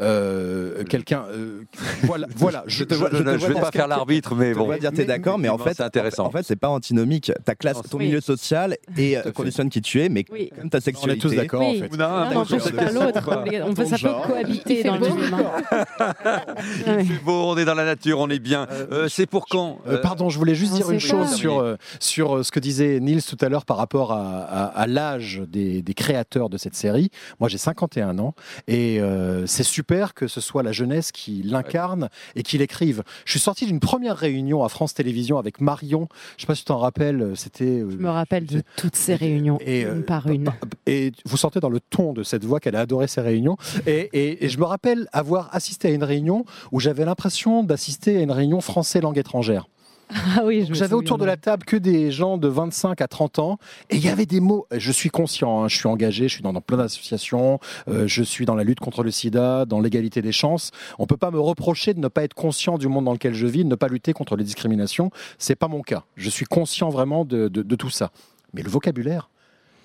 Euh, 0.00 0.82
quelqu'un, 0.84 1.24
euh, 1.32 1.62
voilà, 2.04 2.26
voilà. 2.36 2.64
Je, 2.66 2.84
te 2.84 2.94
vois- 2.94 3.10
je- 3.12 3.18
je 3.18 3.22
te 3.22 3.30
je 3.32 3.36
vois 3.38 3.48
vais 3.48 3.60
pas 3.60 3.70
faire 3.70 3.86
l'arbitre, 3.88 4.34
mais 4.34 4.54
On 4.54 4.60
bon. 4.60 4.66
va 4.68 4.78
dire 4.78 4.92
t'es 4.92 5.04
d'accord, 5.04 5.38
mais 5.38 5.48
en 5.48 5.58
fait, 5.58 5.74
c'est 5.74 5.82
intéressant. 5.82 6.24
En 6.26 6.30
fait, 6.30 6.42
c'est 6.42 6.56
pas 6.56 6.68
antinomique. 6.68 7.32
Ta 7.44 7.54
classe, 7.54 7.80
ton 7.90 7.98
oui. 7.98 8.06
milieu 8.06 8.20
social 8.20 8.76
et 8.96 9.18
euh, 9.18 9.30
conditionne 9.32 9.68
qui 9.68 9.80
tu 9.82 10.00
es, 10.02 10.08
mais 10.08 10.24
Oui. 10.32 10.50
comme 10.58 10.70
ta 10.70 10.78
on 10.78 10.80
est 10.80 10.84
sexualité. 10.84 11.20
tous 11.28 11.34
d'accord 11.34 11.60
Oui. 11.60 11.78
en 11.84 11.88
fait. 11.90 11.96
Non, 11.96 12.08
Non, 12.08 12.42
on 12.42 12.70
pas 12.76 12.90
l'autre. 12.90 13.30
On 13.66 13.74
peut, 13.74 13.84
peut 13.84 14.08
cohabiter 14.26 14.82
dans 14.84 14.96
le. 14.96 15.06
C'est 16.86 17.22
beau, 17.24 17.32
on 17.50 17.56
est 17.56 17.64
dans 17.64 17.74
la 17.74 17.84
nature, 17.84 18.18
on 18.20 18.28
est 18.30 18.38
bien. 18.38 18.66
C'est 19.08 19.26
pour 19.26 19.46
quand 19.46 19.78
pardon, 20.02 20.30
je 20.30 20.38
voulais 20.38 20.54
juste 20.54 20.74
dire 20.74 20.90
une 20.90 21.00
chose 21.00 21.32
sur, 21.34 21.76
sur 21.98 22.44
ce 22.44 22.50
que 22.50 22.60
disait 22.60 23.00
Niels 23.00 23.22
tout 23.22 23.36
à 23.40 23.48
l'heure 23.48 23.64
par 23.64 23.76
rapport 23.76 24.12
à, 24.12 24.40
à- 24.44 24.64
à 24.66 24.86
l'âge 24.86 25.42
des, 25.48 25.82
des 25.82 25.94
créateurs 25.94 26.48
de 26.48 26.56
cette 26.58 26.74
série. 26.74 27.10
Moi, 27.38 27.48
j'ai 27.48 27.58
51 27.58 28.18
ans 28.18 28.34
et 28.68 29.00
euh, 29.00 29.46
c'est 29.46 29.62
super 29.62 29.89
que 30.14 30.28
ce 30.28 30.40
soit 30.40 30.62
la 30.62 30.70
jeunesse 30.72 31.10
qui 31.10 31.42
l'incarne 31.44 32.08
et 32.36 32.42
qui 32.44 32.58
l'écrive. 32.58 33.02
Je 33.24 33.32
suis 33.32 33.40
sorti 33.40 33.66
d'une 33.66 33.80
première 33.80 34.16
réunion 34.16 34.62
à 34.62 34.68
France 34.68 34.94
Télévisions 34.94 35.36
avec 35.38 35.60
Marion. 35.60 36.08
Je 36.36 36.42
sais 36.42 36.46
pas 36.46 36.54
si 36.54 36.62
tu 36.62 36.66
t'en 36.66 36.78
rappelles, 36.78 37.20
euh, 37.22 37.34
c'était. 37.34 37.64
euh, 37.80 37.90
Je 37.90 37.96
me 37.96 38.08
rappelle 38.08 38.46
de 38.46 38.62
toutes 38.76 38.94
ces 38.94 39.14
réunions, 39.16 39.58
Et, 39.60 39.84
euh, 39.84 39.96
une 39.96 40.02
par 40.04 40.28
une. 40.28 40.50
et 40.86 41.10
vous 41.24 41.36
sentez 41.36 41.58
dans 41.58 41.68
le 41.70 41.80
ton 41.80 42.12
de 42.12 42.22
cette 42.22 42.44
voix 42.44 42.60
qu'elle 42.60 42.76
a 42.76 42.80
adoré 42.80 43.08
ces 43.08 43.20
réunions. 43.20 43.56
Et, 43.86 44.08
et- 44.12 44.44
et 44.44 44.48
je 44.48 44.58
me 44.58 44.64
rappelle 44.64 45.08
avoir 45.12 45.52
assisté 45.54 45.88
à 45.88 45.90
une 45.90 46.04
réunion 46.04 46.44
où 46.70 46.78
j'avais 46.78 47.04
l'impression 47.04 47.64
d'assister 47.64 48.16
à 48.16 48.20
une 48.20 48.30
réunion 48.32 48.60
français 48.60 49.00
langue 49.00 49.18
étrangère. 49.18 49.66
Ah 50.12 50.42
oui, 50.44 50.66
J'avais 50.70 50.94
autour 50.94 51.18
de 51.18 51.24
la 51.24 51.36
table 51.36 51.64
que 51.64 51.76
des 51.76 52.10
gens 52.10 52.36
de 52.36 52.48
25 52.48 53.00
à 53.00 53.06
30 53.08 53.38
ans 53.38 53.58
et 53.90 53.96
il 53.96 54.04
y 54.04 54.08
avait 54.08 54.26
des 54.26 54.40
mots. 54.40 54.66
Je 54.72 54.90
suis 54.92 55.08
conscient, 55.10 55.62
hein, 55.62 55.68
je 55.68 55.76
suis 55.76 55.86
engagé, 55.86 56.26
je 56.28 56.34
suis 56.34 56.42
dans, 56.42 56.52
dans 56.52 56.60
plein 56.60 56.78
d'associations, 56.78 57.60
euh, 57.88 58.06
je 58.06 58.22
suis 58.22 58.44
dans 58.44 58.54
la 58.56 58.64
lutte 58.64 58.80
contre 58.80 59.02
le 59.04 59.10
sida, 59.10 59.64
dans 59.66 59.80
l'égalité 59.80 60.20
des 60.22 60.32
chances. 60.32 60.72
On 60.98 61.06
peut 61.06 61.16
pas 61.16 61.30
me 61.30 61.38
reprocher 61.40 61.94
de 61.94 62.00
ne 62.00 62.08
pas 62.08 62.24
être 62.24 62.34
conscient 62.34 62.76
du 62.78 62.88
monde 62.88 63.04
dans 63.04 63.12
lequel 63.12 63.34
je 63.34 63.46
vis, 63.46 63.64
de 63.64 63.68
ne 63.68 63.74
pas 63.76 63.88
lutter 63.88 64.12
contre 64.12 64.36
les 64.36 64.44
discriminations. 64.44 65.10
C'est 65.38 65.54
pas 65.56 65.68
mon 65.68 65.82
cas. 65.82 66.04
Je 66.16 66.28
suis 66.28 66.44
conscient 66.46 66.88
vraiment 66.88 67.24
de, 67.24 67.48
de- 67.48 67.62
de 67.62 67.76
tout 67.76 67.90
ça. 67.90 68.10
Mais 68.52 68.62
le 68.62 68.68
vocabulaire, 68.70 69.30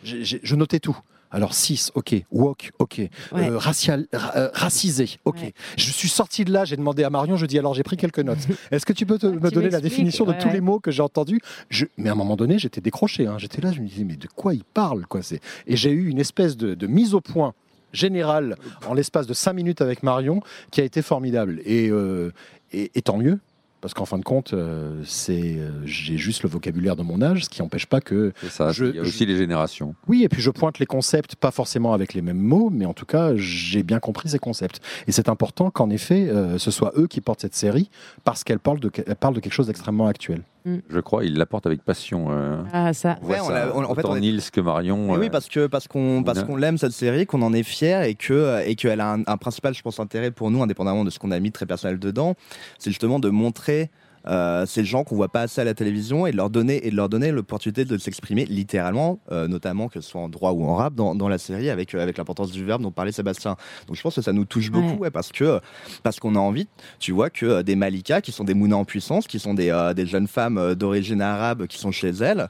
je 0.04 0.56
notais 0.56 0.80
tout. 0.80 0.98
Alors 1.36 1.54
cis, 1.54 1.90
ok, 1.96 2.16
woke, 2.32 2.72
ok, 2.80 2.98
Ouais. 3.34 3.50
Euh, 3.50 3.58
racial, 3.58 4.08
ra- 4.14 4.32
euh, 4.38 4.50
racisé, 4.54 5.18
ok. 5.26 5.36
Ouais. 5.42 5.54
Je 5.78 5.92
suis 5.92 6.08
sorti 6.08 6.46
de 6.46 6.52
là, 6.54 6.64
j'ai 6.64 6.78
demandé 6.78 7.04
à 7.04 7.10
Marion, 7.10 7.36
je 7.36 7.46
dis 7.46 7.60
alors 7.60 7.74
j'ai 7.74 7.84
pris 7.84 7.98
quelques 7.98 8.20
notes. 8.20 8.40
Est-ce 8.72 8.86
que 8.86 8.94
tu 8.94 9.06
peux 9.06 9.20
te- 9.20 9.28
me 9.28 9.50
Tu 9.50 9.54
donner 9.56 9.70
la 9.70 9.82
définition 9.82 10.24
de 10.26 10.32
tous 10.34 10.50
les 10.50 10.62
mots 10.62 10.80
que 10.80 10.92
j'ai 10.92 11.02
entendus? 11.02 11.42
Je... 11.70 11.86
Mais 11.98 12.08
à 12.10 12.14
un 12.14 12.16
moment 12.16 12.38
donné, 12.38 12.58
j'étais 12.58 12.80
décroché. 12.82 13.28
hein. 13.28 13.38
J'étais 13.38 13.62
là, 13.62 13.72
je 13.74 13.82
me 13.82 13.88
disais 13.88 14.06
mais 14.06 14.16
de 14.16 14.28
quoi 14.28 14.54
il 14.54 14.64
parle 14.64 15.06
quoi. 15.08 15.20
Et 15.68 15.76
j'ai 15.76 15.92
eu 15.92 16.08
une 16.10 16.20
espèce 16.20 16.56
de, 16.56 16.74
de 16.74 16.88
mise 16.88 17.14
au 17.14 17.20
point 17.22 17.54
générale 17.92 18.56
en 18.88 18.94
l'espace 18.94 19.28
de 19.28 19.34
cinq 19.34 19.54
minutes 19.54 19.82
avec 19.82 20.04
Marion 20.04 20.42
qui 20.72 20.82
a 20.82 20.84
été 20.86 21.02
formidable. 21.02 21.62
Et, 21.66 21.90
euh, 21.90 22.32
et, 22.72 22.92
et 22.96 23.02
tant 23.02 23.18
mieux. 23.18 23.40
Parce 23.86 23.94
qu'en 23.94 24.06
fin 24.06 24.18
de 24.18 24.24
compte, 24.24 24.54
euh, 24.54 25.00
c'est, 25.06 25.58
euh, 25.60 25.70
j'ai 25.86 26.18
juste 26.18 26.42
le 26.42 26.50
vocabulaire 26.50 26.96
de 26.96 27.04
mon 27.04 27.22
âge, 27.22 27.46
ce 27.46 27.50
qui 27.52 27.62
n'empêche 27.62 27.86
pas 27.86 28.02
que 28.02 28.34
ça, 28.50 28.72
Je- 28.72 28.86
il 28.86 28.96
y 28.96 28.98
a 28.98 29.04
aussi 29.04 29.28
les 29.28 29.38
générations. 29.38 29.94
oui, 30.08 30.24
et 30.24 30.28
puis 30.28 30.42
je 30.42 30.50
pointe 30.50 30.80
les 30.80 30.88
concepts, 30.88 31.36
pas 31.36 31.52
forcément 31.52 31.94
avec 31.94 32.16
les 32.16 32.24
mêmes 32.24 32.40
mots, 32.42 32.72
mais 32.74 32.86
en 32.88 32.96
tout 32.96 33.06
cas, 33.06 33.36
j'ai 33.36 33.84
bien 33.84 34.00
compris 34.00 34.28
ces 34.30 34.40
concepts. 34.40 34.82
Et 35.06 35.12
c'est 35.12 35.30
important 35.30 35.70
qu'en 35.70 35.92
effet, 35.92 36.28
euh, 36.30 36.58
ce 36.58 36.72
soit 36.72 36.94
eux 36.98 37.06
qui 37.06 37.22
portent 37.22 37.42
cette 37.42 37.54
série, 37.54 37.92
parce 38.24 38.44
qu'elle 38.44 38.58
parle 38.58 38.80
de, 38.80 38.90
elle 39.06 39.16
parle 39.18 39.36
de 39.36 39.40
quelque 39.40 39.54
chose 39.54 39.68
d'extrêmement 39.68 40.08
actuel. 40.08 40.42
Je 40.90 41.00
crois, 41.00 41.24
il 41.26 41.38
l'apporte 41.38 41.66
avec 41.68 41.84
passion. 41.84 42.28
euh, 42.32 42.62
Ah, 42.74 42.92
ça. 42.94 43.18
on 43.22 43.28
Ouais, 43.28 43.40
on 43.40 43.46
ça, 43.48 43.54
l'a- 43.54 43.76
on- 43.76 43.84
en 43.84 43.94
fait, 43.94 44.00
autant 44.02 44.12
on 44.14 44.16
est- 44.16 44.20
Niels 44.22 44.42
que 44.52 44.62
Marion. 44.62 45.12
Oui, 45.14 45.28
euh, 45.28 45.30
parce 45.30 45.48
que 45.48 45.68
parce 45.68 45.88
qu'on 45.88 46.24
parce 46.24 46.44
qu'on 46.44 46.56
l'aime 46.56 46.78
cette 46.78 46.92
série, 46.92 47.26
qu'on 47.26 47.42
en 47.44 47.54
est 47.54 47.64
fier 47.64 48.02
et 48.04 48.16
que 48.16 48.62
et 48.66 48.76
qu'elle 48.76 49.00
a 49.02 49.14
un, 49.14 49.22
un 49.28 49.38
principal, 49.38 49.74
je 49.74 49.82
pense, 49.82 50.00
intérêt 50.00 50.32
pour 50.32 50.50
nous, 50.52 50.64
indépendamment 50.64 51.04
de 51.04 51.10
ce 51.12 51.20
qu'on 51.20 51.32
a 51.32 51.40
mis 51.40 51.52
très 51.52 51.66
personnel 51.66 52.00
dedans, 52.00 52.34
c'est 52.80 52.90
justement 52.90 53.20
de 53.20 53.30
montrer. 53.30 53.92
Euh, 54.28 54.66
ces 54.66 54.84
gens 54.86 55.04
qu'on 55.04 55.16
voit 55.16 55.30
pas 55.30 55.42
assez 55.42 55.62
à 55.62 55.64
la 55.64 55.74
télévision 55.74 56.26
et 56.26 56.32
de 56.32 56.38
leur 56.38 56.50
donner 56.50 56.86
et 56.86 56.92
de 56.92 56.96
leur 56.96 57.10
donner 57.10 57.32
l'opportunité 57.32 57.86
de 57.86 57.98
s'exprimer 57.98 58.46
littéralement, 58.46 59.20
euh, 59.32 59.48
notamment 59.48 59.88
que 59.88 60.02
ce 60.02 60.10
soit 60.10 60.22
en 60.22 60.30
droit 60.30 60.52
ou 60.52 60.66
en 60.66 60.76
rap 60.76 60.96
dans, 60.96 61.16
dans 61.16 61.30
la 61.30 61.38
série 61.38 61.70
avec 61.70 61.94
euh, 61.94 62.02
avec 62.02 62.18
l'importance 62.18 62.52
du 62.52 62.64
verbe 62.64 62.82
dont 62.82 62.92
parlait 62.92 63.12
Sébastien. 63.12 63.56
Donc 63.88 63.96
je 63.96 64.02
pense 64.02 64.16
que 64.16 64.22
ça 64.22 64.34
nous 64.34 64.46
touche 64.46 64.72
beaucoup 64.72 64.86
Ouais. 64.86 64.98
ouais, 65.00 65.12
parce 65.12 65.32
que 65.32 65.60
parce 66.04 66.20
qu'on 66.20 66.36
a 66.36 66.40
envie, 66.40 66.68
tu 67.00 67.12
vois 67.12 67.30
que 67.30 67.46
euh, 67.46 67.64
des 67.64 67.76
Malika 67.76 68.22
qui 68.22 68.32
sont 68.32 68.44
des 68.44 68.54
Mouna 68.54 68.78
en 68.78 68.86
puissance, 68.86 69.28
qui 69.28 69.40
sont 69.40 69.54
des 69.54 69.70
euh, 69.72 69.94
des 69.94 70.06
jeunes 70.06 70.28
femmes 70.28 70.76
d'origine 70.76 71.22
arabe 71.22 71.66
qui 71.68 71.78
sont 71.78 71.92
chez 71.92 72.10
elles, 72.10 72.48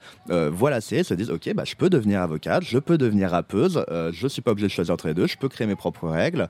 voient 0.52 0.70
la 0.70 0.82
série, 0.82 1.04
se 1.04 1.14
disent 1.14 1.30
ok 1.30 1.54
bah 1.54 1.64
je 1.66 1.76
peux 1.76 1.90
devenir 1.90 2.22
avocate, 2.22 2.64
je 2.64 2.78
peux 2.78 2.98
devenir 2.98 3.32
rappeuse, 3.32 3.86
je 4.12 4.28
suis 4.28 4.42
pas 4.42 4.52
obligé 4.52 4.68
de 4.68 4.72
choisir 4.72 4.94
entre 4.94 5.08
les 5.08 5.14
deux, 5.14 5.28
je 5.28 5.38
peux 5.38 5.50
créer 5.50 5.68
mes 5.68 5.76
propres 5.76 6.10
règles, 6.10 6.50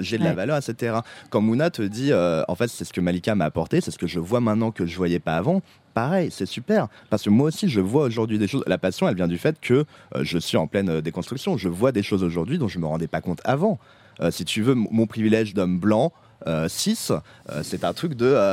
j'ai 0.00 0.18
de 0.18 0.24
la 0.24 0.34
valeur 0.34 0.56
etc. 0.56 0.98
Quand 1.30 1.40
Mouna 1.40 1.70
te 1.70 1.82
dit 1.82 2.12
en 2.14 2.54
fait 2.54 2.68
c'est 2.68 2.84
ce 2.84 2.92
que 2.92 3.00
Malika 3.00 3.34
m'a 3.34 3.44
apporté, 3.44 3.80
c'est 3.80 3.90
ce 3.90 3.98
que 3.98 4.06
je 4.06 4.20
vois 4.20 4.40
maintenant 4.40 4.65
que 4.70 4.86
je 4.86 4.96
voyais 4.96 5.18
pas 5.20 5.36
avant. 5.36 5.62
Pareil, 5.94 6.28
c'est 6.30 6.46
super. 6.46 6.88
Parce 7.08 7.22
que 7.22 7.30
moi 7.30 7.48
aussi, 7.48 7.68
je 7.68 7.80
vois 7.80 8.02
aujourd'hui 8.04 8.38
des 8.38 8.46
choses. 8.48 8.62
La 8.66 8.76
passion, 8.78 9.08
elle 9.08 9.16
vient 9.16 9.28
du 9.28 9.38
fait 9.38 9.58
que 9.60 9.74
euh, 9.74 9.84
je 10.22 10.38
suis 10.38 10.56
en 10.58 10.66
pleine 10.66 10.88
euh, 10.90 11.00
déconstruction. 11.00 11.56
Je 11.56 11.68
vois 11.70 11.90
des 11.92 12.02
choses 12.02 12.22
aujourd'hui 12.22 12.58
dont 12.58 12.68
je 12.68 12.78
me 12.78 12.86
rendais 12.86 13.06
pas 13.06 13.20
compte 13.22 13.40
avant. 13.44 13.78
Euh, 14.20 14.30
si 14.30 14.44
tu 14.44 14.60
veux, 14.62 14.74
mon 14.74 15.06
privilège 15.06 15.54
d'homme 15.54 15.78
blanc, 15.78 16.12
euh, 16.46 16.68
cis, 16.68 16.98
euh, 17.10 17.62
c'est 17.62 17.82
un 17.82 17.94
truc 17.94 18.12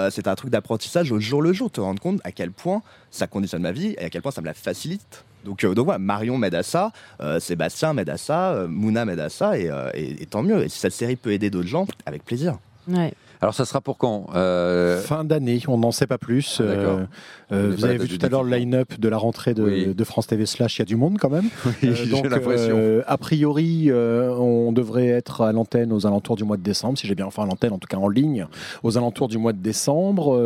c'est 0.10 0.28
un 0.30 0.36
truc 0.36 0.50
d'apprentissage 0.52 1.12
au 1.12 1.20
jour 1.20 1.42
le 1.42 1.52
jour. 1.52 1.70
Te 1.70 1.82
rendre 1.82 2.02
compte 2.02 2.22
à 2.24 2.32
quel 2.32 2.52
point 2.52 2.82
ça 3.12 3.28
conditionne 3.28 3.62
ma 3.62 3.74
vie 3.74 3.94
et 3.98 4.06
à 4.06 4.10
quel 4.10 4.22
point 4.22 4.32
ça 4.32 4.40
me 4.40 4.46
la 4.46 4.54
facilite. 4.54 5.26
Donc, 5.44 5.66
donc 5.66 5.84
voilà, 5.84 6.00
Marion 6.00 6.38
m'aide 6.38 6.56
à 6.56 6.64
ça, 6.64 6.94
Sébastien 7.40 7.92
m'aide 7.94 8.10
à 8.10 8.16
ça, 8.16 8.66
Mouna 8.70 9.04
m'aide 9.04 9.20
à 9.20 9.28
ça, 9.28 9.58
et, 9.60 9.70
et- 9.94 10.24
et 10.24 10.26
tant 10.26 10.42
mieux. 10.42 10.64
Et 10.64 10.70
si 10.70 10.80
cette 10.80 10.94
série 10.94 11.18
peut 11.18 11.34
aider 11.34 11.50
d'autres 11.50 11.68
gens, 11.68 11.86
avec 12.06 12.24
plaisir. 12.24 12.58
Ouais. 12.88 13.14
Alors 13.44 13.54
ça 13.54 13.66
sera 13.66 13.82
pour 13.82 13.98
quand 13.98 14.28
Euh, 14.36 15.02
Fin 15.02 15.26
d'année, 15.26 15.60
on 15.68 15.78
n'en 15.78 15.92
sait 15.92 16.08
pas 16.08 16.18
plus. 16.18 16.62
Ah. 16.62 16.64
Euh, 16.64 17.06
euh, 17.52 17.74
vous 17.76 17.84
avez 17.84 17.98
vu 17.98 18.08
tout 18.18 18.26
à 18.26 18.30
l'heure 18.30 18.44
le 18.44 18.56
line-up 18.56 18.98
de 18.98 19.10
la 19.10 19.18
rentrée 19.18 19.54
de, 19.54 19.62
Oui. 19.64 19.94
de 19.94 20.04
France 20.06 20.28
TV 20.28 20.46
Slash, 20.46 20.78
il 20.78 20.80
y 20.80 20.82
a 20.84 20.86
du 20.86 20.96
monde 20.96 21.18
quand 21.20 21.30
même. 21.30 21.50
J'ai 21.84 22.06
donc, 22.06 22.26
a 23.06 23.18
priori, 23.18 23.92
on 23.92 24.72
devrait 24.72 25.08
être 25.08 25.42
à 25.42 25.52
l'antenne 25.52 25.92
aux 25.92 26.08
alentours 26.08 26.38
du 26.38 26.46
mois 26.46 26.56
de 26.56 26.64
décembre, 26.64 26.98
si 26.98 27.06
j'ai 27.06 27.16
bien, 27.16 27.26
enfin 27.26 27.44
à 27.44 27.46
l'antenne, 27.46 27.74
en 27.74 27.80
tout 27.80 27.88
cas 27.90 27.98
en 27.98 28.08
ligne, 28.08 28.48
aux 28.82 28.98
alentours 28.98 29.28
du 29.28 29.38
mois 29.38 29.52
de 29.52 29.58
décembre, 29.60 30.42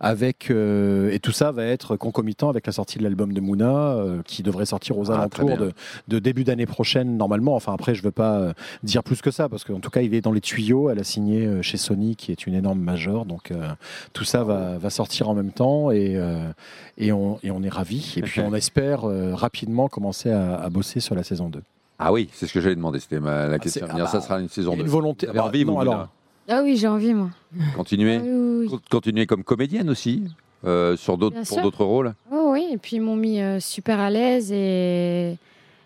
avec 0.00 0.50
et 0.50 1.18
tout 1.22 1.32
ça 1.32 1.52
va 1.52 1.64
être 1.66 1.96
concomitant 1.96 2.48
avec 2.48 2.66
la 2.66 2.72
sortie 2.72 2.96
de 2.98 3.02
l'album 3.02 3.34
de 3.34 3.40
Mouna, 3.42 3.98
qui 4.24 4.42
devrait 4.42 4.66
sortir 4.66 4.96
aux 4.98 5.10
Ah, 5.10 5.16
alentours 5.16 5.58
de, 5.58 5.72
de 6.08 6.18
début 6.18 6.44
d'année 6.44 6.66
prochaine 6.66 7.18
normalement. 7.18 7.54
Enfin 7.54 7.74
après, 7.74 7.94
je 7.94 8.02
veux 8.02 8.10
pas 8.10 8.54
dire 8.82 9.02
plus 9.02 9.20
que 9.20 9.30
ça 9.30 9.50
parce 9.50 9.62
qu'en 9.62 9.80
tout 9.80 9.90
cas, 9.90 10.00
il 10.00 10.14
est 10.14 10.22
dans 10.22 10.32
les 10.32 10.40
tuyaux. 10.40 10.88
Elle 10.88 11.00
a 11.00 11.04
signé 11.04 11.62
chez 11.62 11.76
Sony, 11.76 12.13
qui 12.16 12.32
est 12.32 12.46
une 12.46 12.54
énorme 12.54 12.80
major, 12.80 13.24
donc 13.26 13.50
euh, 13.50 13.68
tout 14.12 14.24
ça 14.24 14.44
va, 14.44 14.78
va 14.78 14.90
sortir 14.90 15.28
en 15.28 15.34
même 15.34 15.52
temps 15.52 15.90
et, 15.90 16.14
euh, 16.16 16.50
et, 16.98 17.12
on, 17.12 17.38
et 17.42 17.50
on 17.50 17.62
est 17.62 17.68
ravis. 17.68 18.14
Et 18.16 18.22
puis 18.22 18.40
on 18.44 18.54
espère 18.54 19.04
euh, 19.08 19.34
rapidement 19.34 19.88
commencer 19.88 20.30
à, 20.30 20.56
à 20.56 20.68
bosser 20.70 21.00
sur 21.00 21.14
la 21.14 21.22
saison 21.22 21.48
2. 21.48 21.62
Ah 21.98 22.12
oui, 22.12 22.28
c'est 22.32 22.46
ce 22.46 22.52
que 22.52 22.60
j'allais 22.60 22.74
demander. 22.74 22.98
C'était 23.00 23.20
ma- 23.20 23.46
la 23.46 23.58
question. 23.58 23.86
à 23.86 23.88
venir. 23.88 24.04
ah 24.06 24.08
ça 24.10 24.18
bah, 24.18 24.24
sera 24.24 24.40
une 24.40 24.48
saison 24.48 24.72
Il 24.72 24.78
y 24.78 24.80
a 24.80 24.82
2. 24.82 24.86
une 24.86 24.92
volonté. 24.92 25.26
Vous 25.26 25.30
avez 25.30 25.38
bah, 25.38 25.44
envie, 25.46 25.64
non, 25.64 25.74
vous, 25.74 25.80
alors, 25.80 26.08
Ah 26.48 26.60
oui, 26.64 26.76
j'ai 26.76 26.88
envie, 26.88 27.14
moi. 27.14 27.30
Continuer 27.76 28.16
Ah 28.20 28.24
oui, 28.24 28.66
oui. 28.70 28.78
Continuer 28.90 29.26
comme 29.26 29.44
comédienne 29.44 29.88
aussi 29.90 30.24
euh, 30.64 30.96
sur 30.96 31.18
d'autres, 31.18 31.36
pour 31.48 31.60
d'autres 31.62 31.84
rôles 31.84 32.14
Oh 32.32 32.50
oui, 32.52 32.66
et 32.72 32.78
puis 32.78 32.96
ils 32.96 33.00
m'ont 33.02 33.16
mis 33.16 33.40
euh, 33.40 33.60
super 33.60 34.00
à 34.00 34.10
l'aise 34.10 34.50
et, 34.50 35.36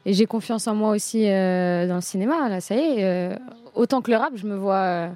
et 0.06 0.12
j'ai 0.12 0.26
confiance 0.26 0.66
en 0.66 0.74
moi 0.74 0.90
aussi 0.92 1.28
euh, 1.28 1.86
dans 1.88 1.96
le 1.96 2.00
cinéma. 2.00 2.48
Là, 2.48 2.60
ça 2.60 2.74
y 2.74 2.78
est, 2.78 3.04
euh, 3.04 3.36
autant 3.74 4.00
que 4.00 4.10
le 4.10 4.16
rap, 4.16 4.32
je 4.36 4.46
me 4.46 4.56
vois, 4.56 4.74
euh, 4.76 5.08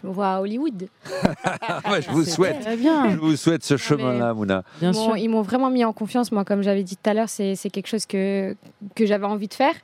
je 0.00 0.06
me 0.06 0.12
vois 0.12 0.34
à 0.34 0.40
Hollywood. 0.40 0.88
Ouais, 1.90 2.02
Je 2.02 2.10
vous 2.10 2.24
souhaite. 2.24 2.66
Bien, 2.78 3.10
Je 3.10 3.16
vous 3.16 3.36
souhaite 3.36 3.64
ce 3.64 3.76
chemin-là, 3.76 4.34
Mouna. 4.34 4.62
bien 4.80 4.90
ils 4.92 4.96
m'ont- 4.96 5.04
sûr. 5.04 5.16
Ils 5.16 5.28
m'ont 5.28 5.42
vraiment 5.42 5.70
mis 5.70 5.84
en 5.84 5.92
confiance. 5.92 6.32
Moi, 6.32 6.44
comme 6.44 6.62
j'avais 6.62 6.82
dit 6.82 6.96
tout 6.96 7.08
à 7.10 7.14
l'heure, 7.14 7.28
c'est 7.28 7.54
c'est 7.56 7.70
quelque 7.70 7.86
chose 7.86 8.06
que, 8.06 8.56
que 8.94 9.06
j'avais 9.06 9.26
envie 9.26 9.48
de 9.48 9.54
faire, 9.54 9.74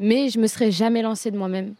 mais 0.00 0.28
je 0.28 0.38
me 0.38 0.46
serais 0.46 0.70
jamais 0.70 1.02
lancée 1.02 1.30
de 1.30 1.38
moi-même. 1.38 1.74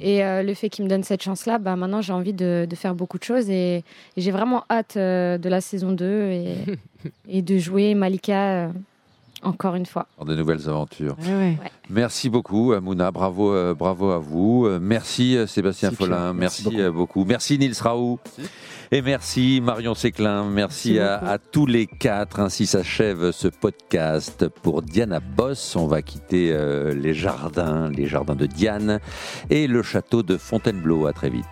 Et 0.00 0.24
euh, 0.24 0.42
le 0.42 0.54
fait 0.54 0.68
qu'ils 0.70 0.84
me 0.84 0.90
donnent 0.90 1.04
cette 1.04 1.22
chance-là, 1.22 1.58
bah, 1.58 1.76
maintenant 1.76 2.00
j'ai 2.02 2.12
envie 2.12 2.32
de, 2.32 2.66
de 2.68 2.74
faire 2.76 2.94
beaucoup 2.96 3.16
de 3.18 3.22
choses 3.22 3.48
et, 3.48 3.76
et 4.16 4.20
j'ai 4.20 4.32
vraiment 4.32 4.64
hâte 4.68 4.96
euh, 4.96 5.38
de 5.38 5.48
la 5.48 5.60
saison 5.60 5.92
2 5.92 6.04
et, 6.04 6.54
et 7.28 7.42
de 7.42 7.58
jouer 7.58 7.94
Malika 7.94 8.64
euh, 8.66 8.68
encore 9.44 9.74
une 9.74 9.86
fois. 9.86 10.06
Dans 10.18 10.24
de 10.24 10.34
nouvelles 10.34 10.68
aventures. 10.68 11.16
Ouais, 11.20 11.34
ouais. 11.34 11.58
Merci 11.90 12.28
beaucoup, 12.30 12.74
Mouna. 12.80 13.10
Bravo, 13.10 13.52
euh, 13.52 13.74
bravo 13.74 14.10
à 14.10 14.18
vous. 14.18 14.66
Euh, 14.66 14.78
Merci, 14.80 15.36
euh, 15.36 15.46
Sébastien 15.46 15.90
Follin. 15.90 16.32
Merci, 16.32 16.64
Merci 16.68 16.90
beaucoup. 16.90 17.24
Merci, 17.24 17.58
Nils 17.58 17.74
Raoult. 17.80 18.18
Et 18.90 19.02
merci, 19.02 19.60
Marion 19.62 19.94
Séclin. 19.94 20.44
Merci, 20.44 20.94
Merci 20.94 20.98
à, 20.98 21.16
à 21.32 21.38
tous 21.38 21.66
les 21.66 21.86
quatre. 21.86 22.40
Ainsi 22.40 22.66
s'achève 22.66 23.32
ce 23.32 23.48
podcast 23.48 24.48
pour 24.48 24.82
Diana 24.82 25.20
Boss. 25.20 25.76
On 25.76 25.86
va 25.86 26.02
quitter 26.02 26.50
euh, 26.52 26.94
les 26.94 27.14
jardins, 27.14 27.90
les 27.90 28.06
jardins 28.06 28.36
de 28.36 28.46
Diane 28.46 29.00
et 29.50 29.66
le 29.66 29.82
château 29.82 30.22
de 30.22 30.36
Fontainebleau. 30.36 31.06
À 31.06 31.12
très 31.12 31.30
vite. 31.30 31.44